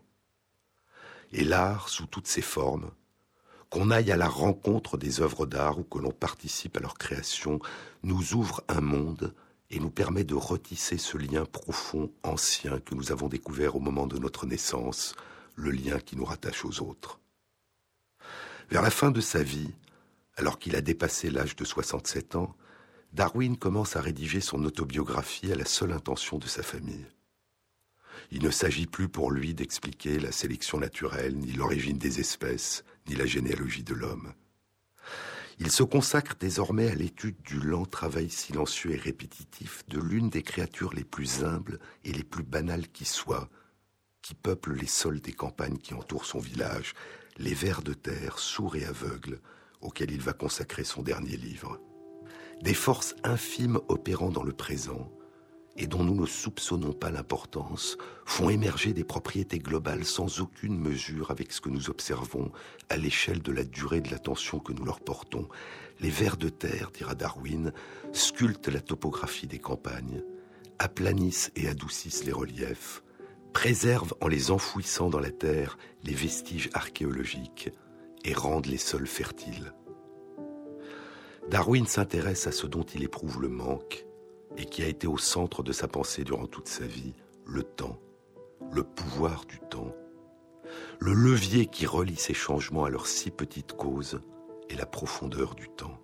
Et 1.32 1.44
l'art, 1.44 1.90
sous 1.90 2.08
toutes 2.08 2.28
ses 2.28 2.42
formes, 2.42 2.92
qu'on 3.70 3.92
aille 3.92 4.12
à 4.12 4.18
la 4.18 4.28
rencontre 4.28 4.98
des 4.98 5.22
œuvres 5.22 5.46
d'art 5.46 5.80
ou 5.80 5.84
que 5.84 6.00
l'on 6.00 6.12
participe 6.12 6.78
à 6.78 6.80
leur 6.80 6.96
création, 6.96 7.60
nous 8.04 8.34
ouvre 8.34 8.64
un 8.68 8.82
monde 8.82 9.36
et 9.70 9.80
nous 9.80 9.92
permet 9.92 10.24
de 10.24 10.34
retisser 10.34 10.98
ce 10.98 11.18
lien 11.18 11.46
profond, 11.46 12.12
ancien 12.24 12.80
que 12.80 12.96
nous 12.96 13.12
avons 13.12 13.28
découvert 13.28 13.76
au 13.76 13.80
moment 13.80 14.08
de 14.08 14.18
notre 14.18 14.48
naissance, 14.48 15.14
le 15.56 15.70
lien 15.70 16.00
qui 16.00 16.16
nous 16.16 16.26
rattache 16.26 16.66
aux 16.66 16.82
autres. 16.82 17.20
Vers 18.70 18.84
la 18.84 18.92
fin 18.92 19.10
de 19.10 19.20
sa 19.20 19.42
vie, 19.42 19.72
alors 20.36 20.60
qu'il 20.60 20.76
a 20.76 20.82
dépassé 20.82 21.32
l'âge 21.32 21.56
de 21.56 21.66
67 21.66 22.36
ans, 22.36 22.56
Darwin 23.14 23.58
commence 23.58 23.96
à 23.96 24.02
rédiger 24.02 24.42
son 24.42 24.64
autobiographie 24.64 25.52
à 25.52 25.56
la 25.56 25.66
seule 25.66 25.92
intention 25.92 26.38
de 26.38 26.46
sa 26.46 26.62
famille. 26.62 27.08
Il 28.30 28.44
ne 28.44 28.52
s'agit 28.52 28.86
plus 28.86 29.10
pour 29.10 29.32
lui 29.32 29.56
d'expliquer 29.56 30.20
la 30.20 30.32
sélection 30.32 30.80
naturelle, 30.80 31.36
ni 31.36 31.52
l'origine 31.54 31.98
des 31.98 32.20
espèces, 32.20 32.84
ni 33.08 33.16
la 33.16 33.26
généalogie 33.26 33.84
de 33.84 33.96
l'homme. 33.96 34.34
Il 35.58 35.72
se 35.72 35.82
consacre 35.82 36.36
désormais 36.40 36.92
à 36.92 36.96
l'étude 36.96 37.42
du 37.42 37.60
lent 37.60 37.86
travail 37.86 38.30
silencieux 38.30 38.92
et 38.92 38.98
répétitif 38.98 39.84
de 39.88 40.00
l'une 40.00 40.30
des 40.30 40.44
créatures 40.44 40.94
les 40.94 41.04
plus 41.04 41.44
humbles 41.44 41.80
et 42.06 42.12
les 42.12 42.24
plus 42.24 42.44
banales 42.44 42.88
qui 42.88 43.06
soient, 43.06 43.50
qui 44.22 44.36
peuplent 44.36 44.76
les 44.76 44.88
sols 44.88 45.22
des 45.22 45.34
campagnes 45.34 45.80
qui 45.80 45.96
entourent 45.96 46.26
son 46.26 46.40
village, 46.40 46.94
les 47.40 47.54
vers 47.54 47.82
de 47.82 47.94
terre 47.94 48.38
sourds 48.38 48.76
et 48.76 48.86
aveugles 48.86 49.40
auxquels 49.82 50.12
il 50.12 50.22
va 50.22 50.34
consacrer 50.34 50.84
son 50.84 51.02
dernier 51.02 51.38
livre. 51.38 51.80
Des 52.62 52.74
forces 52.74 53.16
infimes 53.24 53.80
opérant 53.88 54.30
dans 54.30 54.44
le 54.44 54.52
présent, 54.52 55.10
et 55.78 55.88
dont 55.88 56.04
nous 56.04 56.16
ne 56.16 56.26
soupçonnons 56.26 56.92
pas 56.92 57.10
l'importance, 57.10 57.98
font 58.26 58.50
émerger 58.50 58.92
des 58.92 59.06
propriétés 59.06 59.60
globales 59.60 60.04
sans 60.04 60.42
aucune 60.42 60.78
mesure 60.78 61.32
avec 61.32 61.54
ce 61.54 61.62
que 61.62 61.70
nous 61.70 61.90
observons 61.90 62.52
à 62.90 62.98
l'échelle 62.98 63.42
de 63.42 63.54
la 63.54 63.64
durée 63.64 64.02
de 64.02 64.12
l'attention 64.12 64.60
que 64.60 64.74
nous 64.74 64.84
leur 64.84 65.00
portons. 65.00 65.48
Les 66.02 66.10
vers 66.10 66.36
de 66.36 66.50
terre, 66.50 66.92
dira 66.92 67.16
Darwin, 67.16 67.72
sculptent 68.12 68.68
la 68.68 68.82
topographie 68.82 69.48
des 69.48 69.60
campagnes, 69.60 70.22
aplanissent 70.78 71.52
et 71.56 71.70
adoucissent 71.70 72.26
les 72.26 72.34
reliefs, 72.34 73.02
préservent 73.54 74.14
en 74.22 74.28
les 74.28 74.52
enfouissant 74.52 75.10
dans 75.10 75.20
la 75.20 75.32
terre 75.32 75.78
les 76.04 76.14
vestiges 76.14 76.70
archéologiques 76.74 77.70
et 78.24 78.34
rendent 78.34 78.68
les 78.68 78.78
sols 78.78 79.08
fertiles. 79.08 79.74
Darwin 81.50 81.88
s'intéresse 81.88 82.48
à 82.48 82.52
ce 82.52 82.68
dont 82.68 82.84
il 82.84 83.04
éprouve 83.04 83.42
le 83.42 83.50
manque 83.50 84.06
et 84.58 84.66
qui 84.66 84.84
a 84.84 84.88
été 84.88 85.08
au 85.08 85.18
centre 85.18 85.64
de 85.64 85.72
sa 85.72 85.88
pensée 85.88 86.24
durant 86.24 86.46
toute 86.46 86.68
sa 86.68 86.86
vie, 86.86 87.14
le 87.46 87.64
temps, 87.64 88.00
le 88.72 88.84
pouvoir 88.84 89.46
du 89.46 89.60
temps, 89.70 89.96
le 91.00 91.14
levier 91.14 91.66
qui 91.66 91.86
relie 91.86 92.18
ces 92.18 92.34
changements 92.34 92.86
à 92.86 92.90
leurs 92.90 93.08
si 93.08 93.32
petites 93.32 93.74
causes 93.74 94.22
et 94.70 94.76
la 94.76 94.86
profondeur 94.86 95.56
du 95.56 95.70
temps. 95.70 96.00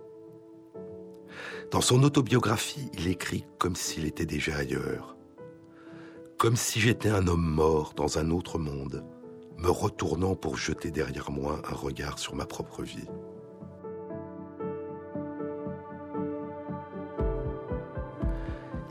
Dans 1.71 1.81
son 1.81 2.03
autobiographie, 2.03 2.89
il 2.93 3.07
écrit 3.07 3.45
comme 3.59 3.75
s'il 3.75 4.05
était 4.05 4.25
déjà 4.25 4.55
ailleurs, 4.55 5.14
comme 6.37 6.55
si 6.55 6.79
j'étais 6.79 7.09
un 7.09 7.27
homme 7.27 7.45
mort 7.45 7.93
dans 7.95 8.17
un 8.17 8.29
autre 8.29 8.59
monde, 8.59 9.03
me 9.57 9.69
retournant 9.69 10.35
pour 10.35 10.57
jeter 10.57 10.91
derrière 10.91 11.31
moi 11.31 11.61
un 11.69 11.73
regard 11.73 12.19
sur 12.19 12.35
ma 12.35 12.45
propre 12.45 12.83
vie. 12.83 13.07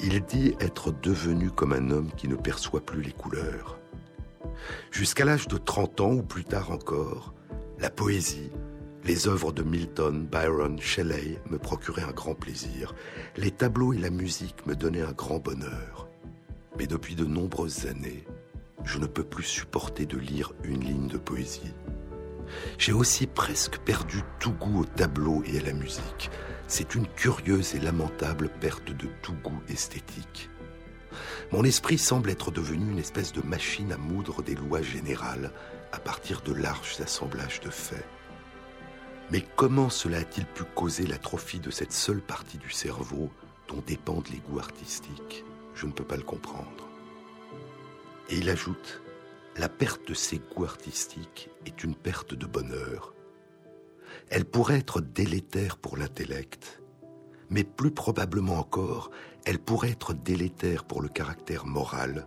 Il 0.01 0.22
dit 0.24 0.55
être 0.61 0.90
devenu 0.90 1.51
comme 1.51 1.72
un 1.72 1.90
homme 1.90 2.11
qui 2.16 2.28
ne 2.28 2.36
perçoit 2.36 2.80
plus 2.80 3.03
les 3.03 3.12
couleurs. 3.12 3.78
Jusqu'à 4.90 5.24
l'âge 5.24 5.49
de 5.49 5.57
30 5.57 6.01
ans 6.01 6.12
ou 6.12 6.22
plus 6.22 6.45
tard 6.45 6.70
encore, 6.70 7.34
la 7.78 7.90
poésie, 7.90 8.51
les 9.05 9.28
œuvres 9.28 9.53
de 9.53 9.62
Milton, 9.62 10.26
Byron, 10.26 10.78
Shelley 10.80 11.38
me 11.51 11.59
procuraient 11.59 12.05
un 12.05 12.12
grand 12.12 12.34
plaisir. 12.34 12.95
Les 13.36 13.51
tableaux 13.51 13.92
et 13.92 13.99
la 13.99 14.11
musique 14.11 14.66
me 14.66 14.74
donnaient 14.74 15.03
un 15.03 15.12
grand 15.12 15.38
bonheur. 15.38 16.09
Mais 16.79 16.87
depuis 16.87 17.14
de 17.14 17.25
nombreuses 17.25 17.87
années, 17.87 18.25
je 18.85 18.99
ne 18.99 19.07
peux 19.07 19.25
plus 19.25 19.45
supporter 19.45 20.07
de 20.07 20.18
lire 20.18 20.53
une 20.64 20.83
ligne 20.85 21.09
de 21.09 21.18
poésie. 21.18 21.72
J'ai 22.79 22.93
aussi 22.93 23.27
presque 23.27 23.79
perdu 23.79 24.22
tout 24.41 24.53
goût 24.53 24.81
au 24.81 24.85
tableau 24.85 25.43
et 25.47 25.59
à 25.59 25.62
la 25.62 25.72
musique. 25.72 26.31
C'est 26.66 26.95
une 26.95 27.07
curieuse 27.07 27.75
et 27.75 27.81
lamentable 27.81 28.49
perte 28.61 28.91
de 28.91 29.07
tout 29.22 29.35
goût 29.43 29.62
esthétique. 29.68 30.51
Mon 31.53 31.62
esprit 31.62 31.99
semble 31.99 32.31
être 32.31 32.51
devenu 32.51 32.91
une 32.91 32.99
espèce 32.99 33.33
de 33.33 33.43
machine 33.43 33.93
à 33.93 33.97
moudre 33.97 34.43
des 34.43 34.55
lois 34.55 34.83
générales 34.83 35.53
à 35.93 35.99
partir 35.99 36.41
de 36.43 36.53
larges 36.53 37.01
assemblages 37.01 37.61
de 37.61 37.70
faits. 37.70 38.07
Mais 39.31 39.45
comment 39.57 39.91
cela 39.91 40.18
a-t-il 40.18 40.47
pu 40.47 40.64
causer 40.75 41.07
l'atrophie 41.07 41.61
de 41.61 41.70
cette 41.70 41.93
seule 41.93 42.20
partie 42.20 42.59
du 42.59 42.70
cerveau 42.70 43.31
dont 43.68 43.83
dépendent 43.87 44.29
les 44.31 44.39
goûts 44.39 44.59
artistiques? 44.59 45.45
Je 45.75 45.87
ne 45.87 45.93
peux 45.93 46.05
pas 46.05 46.16
le 46.16 46.22
comprendre. 46.22 46.89
Et 48.31 48.37
il 48.37 48.49
ajoute, 48.49 49.03
la 49.57 49.68
perte 49.68 50.09
de 50.09 50.14
ces 50.14 50.39
goûts 50.39 50.64
artistiques 50.64 51.51
est 51.66 51.85
une 51.85 51.95
perte 51.95 52.35
de 52.35 52.47
bonheur. 52.47 53.14
Elle 54.31 54.45
pourrait 54.45 54.79
être 54.79 55.01
délétère 55.01 55.77
pour 55.77 55.97
l'intellect, 55.97 56.83
mais 57.51 57.64
plus 57.64 57.91
probablement 57.91 58.59
encore, 58.59 59.11
elle 59.45 59.59
pourrait 59.59 59.91
être 59.91 60.14
délétère 60.14 60.85
pour 60.85 61.03
le 61.03 61.09
caractère 61.09 61.66
moral 61.66 62.27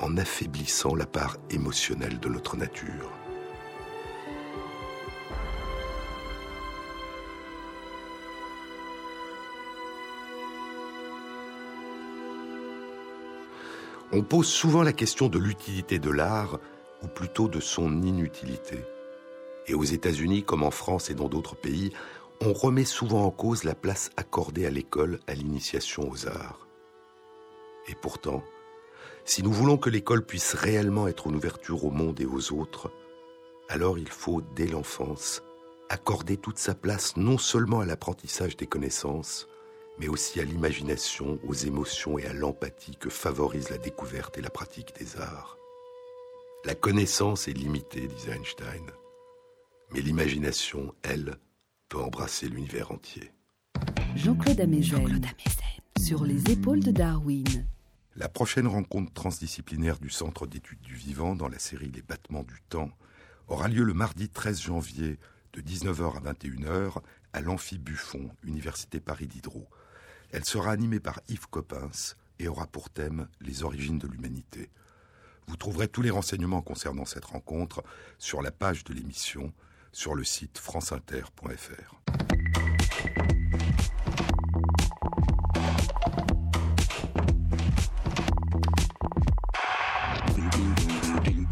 en 0.00 0.16
affaiblissant 0.16 0.94
la 0.94 1.06
part 1.06 1.36
émotionnelle 1.50 2.20
de 2.20 2.28
notre 2.28 2.56
nature. 2.56 3.10
On 14.12 14.22
pose 14.22 14.46
souvent 14.46 14.82
la 14.82 14.92
question 14.92 15.28
de 15.28 15.38
l'utilité 15.38 15.98
de 15.98 16.10
l'art, 16.10 16.58
ou 17.02 17.08
plutôt 17.08 17.48
de 17.48 17.60
son 17.60 18.02
inutilité. 18.02 18.84
Et 19.66 19.74
aux 19.74 19.84
États-Unis, 19.84 20.44
comme 20.44 20.62
en 20.62 20.70
France 20.70 21.10
et 21.10 21.14
dans 21.14 21.28
d'autres 21.28 21.56
pays, 21.56 21.92
on 22.40 22.52
remet 22.52 22.84
souvent 22.84 23.24
en 23.24 23.30
cause 23.30 23.64
la 23.64 23.74
place 23.74 24.10
accordée 24.16 24.66
à 24.66 24.70
l'école 24.70 25.20
à 25.26 25.34
l'initiation 25.34 26.10
aux 26.10 26.26
arts. 26.26 26.66
Et 27.88 27.94
pourtant, 27.94 28.42
si 29.24 29.42
nous 29.42 29.52
voulons 29.52 29.78
que 29.78 29.90
l'école 29.90 30.24
puisse 30.24 30.54
réellement 30.54 31.08
être 31.08 31.28
une 31.28 31.36
ouverture 31.36 31.84
au 31.84 31.90
monde 31.90 32.20
et 32.20 32.26
aux 32.26 32.52
autres, 32.52 32.90
alors 33.68 33.98
il 33.98 34.08
faut, 34.08 34.42
dès 34.54 34.66
l'enfance, 34.66 35.42
accorder 35.88 36.36
toute 36.36 36.58
sa 36.58 36.74
place 36.74 37.16
non 37.16 37.38
seulement 37.38 37.80
à 37.80 37.86
l'apprentissage 37.86 38.56
des 38.56 38.66
connaissances, 38.66 39.48
mais 39.98 40.08
aussi 40.08 40.40
à 40.40 40.44
l'imagination, 40.44 41.38
aux 41.46 41.54
émotions 41.54 42.18
et 42.18 42.26
à 42.26 42.32
l'empathie 42.32 42.96
que 42.96 43.10
favorise 43.10 43.70
la 43.70 43.78
découverte 43.78 44.38
et 44.38 44.42
la 44.42 44.50
pratique 44.50 44.94
des 44.98 45.16
arts. 45.18 45.56
La 46.64 46.74
connaissance 46.74 47.48
est 47.48 47.52
limitée, 47.52 48.08
disait 48.08 48.32
Einstein, 48.32 48.90
mais 49.92 50.00
l'imagination, 50.00 50.94
elle, 51.02 51.36
peut 51.88 52.00
embrasser 52.00 52.48
l'univers 52.48 52.90
entier. 52.90 53.32
Jean-Claude 54.16 54.60
Amezen, 54.60 55.20
sur 56.00 56.24
les 56.24 56.50
épaules 56.50 56.80
de 56.80 56.90
Darwin. 56.90 57.66
La 58.16 58.28
prochaine 58.28 58.66
rencontre 58.66 59.12
transdisciplinaire 59.12 59.98
du 59.98 60.08
Centre 60.08 60.46
d'études 60.46 60.80
du 60.80 60.94
vivant 60.94 61.34
dans 61.34 61.48
la 61.48 61.58
série 61.58 61.90
Les 61.90 62.02
battements 62.02 62.44
du 62.44 62.60
temps 62.68 62.90
aura 63.48 63.68
lieu 63.68 63.82
le 63.82 63.94
mardi 63.94 64.28
13 64.28 64.60
janvier 64.60 65.18
de 65.52 65.60
19h 65.60 66.16
à 66.16 66.32
21h 66.32 67.02
à 67.32 67.40
l'Amphi 67.40 67.78
Buffon, 67.78 68.30
Université 68.44 69.00
Paris 69.00 69.26
Diderot. 69.26 69.68
Elle 70.34 70.44
sera 70.44 70.72
animée 70.72 70.98
par 70.98 71.20
Yves 71.28 71.46
Coppens 71.48 72.16
et 72.40 72.48
aura 72.48 72.66
pour 72.66 72.90
thème 72.90 73.28
les 73.40 73.62
origines 73.62 74.00
de 74.00 74.08
l'humanité. 74.08 74.68
Vous 75.46 75.56
trouverez 75.56 75.86
tous 75.86 76.02
les 76.02 76.10
renseignements 76.10 76.60
concernant 76.60 77.04
cette 77.04 77.26
rencontre 77.26 77.84
sur 78.18 78.42
la 78.42 78.50
page 78.50 78.82
de 78.82 78.92
l'émission 78.92 79.52
sur 79.92 80.16
le 80.16 80.24
site 80.24 80.58
franceinter.fr. 80.58 82.00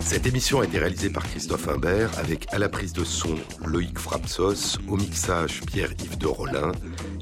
Cette 0.01 0.27
émission 0.27 0.61
a 0.61 0.65
été 0.65 0.81
réalisée 0.81 1.11
par 1.11 1.23
Christophe 1.23 1.69
Imbert 1.69 2.19
avec 2.19 2.53
à 2.53 2.59
la 2.59 2.69
prise 2.69 2.93
de 2.93 3.05
son 3.05 3.37
Loïc 3.65 3.97
Frapsos, 3.99 4.79
au 4.89 4.97
mixage 4.97 5.61
Pierre-Yves 5.63 6.19
de 6.19 6.27
Rollin 6.27 6.73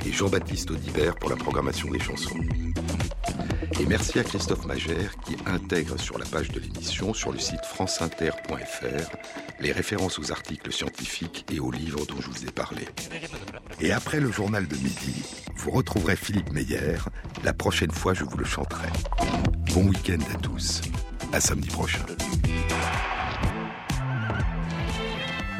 et 0.07 0.13
Jean-Baptiste 0.13 0.71
Audibert 0.71 1.17
pour 1.17 1.31
la 1.31 1.37
programmation 1.37 1.91
des 1.91 2.01
chansons. 2.01 2.39
Et 3.81 3.87
merci 3.87 4.19
à 4.19 4.25
Christophe 4.25 4.67
Magère 4.67 5.15
qui 5.25 5.37
intègre 5.47 5.99
sur 5.99 6.19
la 6.19 6.27
page 6.27 6.51
de 6.51 6.61
l'émission 6.61 7.15
sur 7.15 7.33
le 7.33 7.39
site 7.39 7.65
franceinter.fr 7.65 9.17
les 9.61 9.73
références 9.73 10.19
aux 10.19 10.33
articles 10.33 10.73
scientifiques 10.73 11.45
et 11.53 11.61
aux 11.61 11.71
livres 11.71 12.07
dont 12.07 12.21
je 12.21 12.31
vous 12.31 12.47
ai 12.47 12.51
parlé. 12.51 12.89
Et 13.81 13.93
après 13.93 14.21
le 14.21 14.31
journal 14.33 14.67
de 14.67 14.77
midi, 14.77 15.23
vous 15.57 15.71
retrouverez 15.71 16.17
Philippe 16.17 16.53
Meyer. 16.53 16.97
La 17.45 17.53
prochaine 17.53 17.91
fois, 17.91 18.15
je 18.15 18.25
vous 18.25 18.37
le 18.37 18.45
chanterai. 18.45 18.89
Bon 19.75 19.87
week-end 19.87 20.19
à 20.35 20.39
tous. 20.39 20.81
À 21.33 21.41
samedi 21.41 21.69
prochain. 21.69 22.05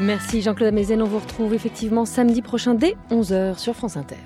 Merci 0.01 0.41
Jean-Claude 0.41 0.69
Amezen. 0.69 1.03
On 1.03 1.07
vous 1.07 1.19
retrouve 1.19 1.53
effectivement 1.53 2.07
samedi 2.07 2.41
prochain 2.41 2.75
dès 2.75 2.97
11h 3.11 3.59
sur 3.59 3.75
France 3.75 3.99
Inter. 3.99 4.17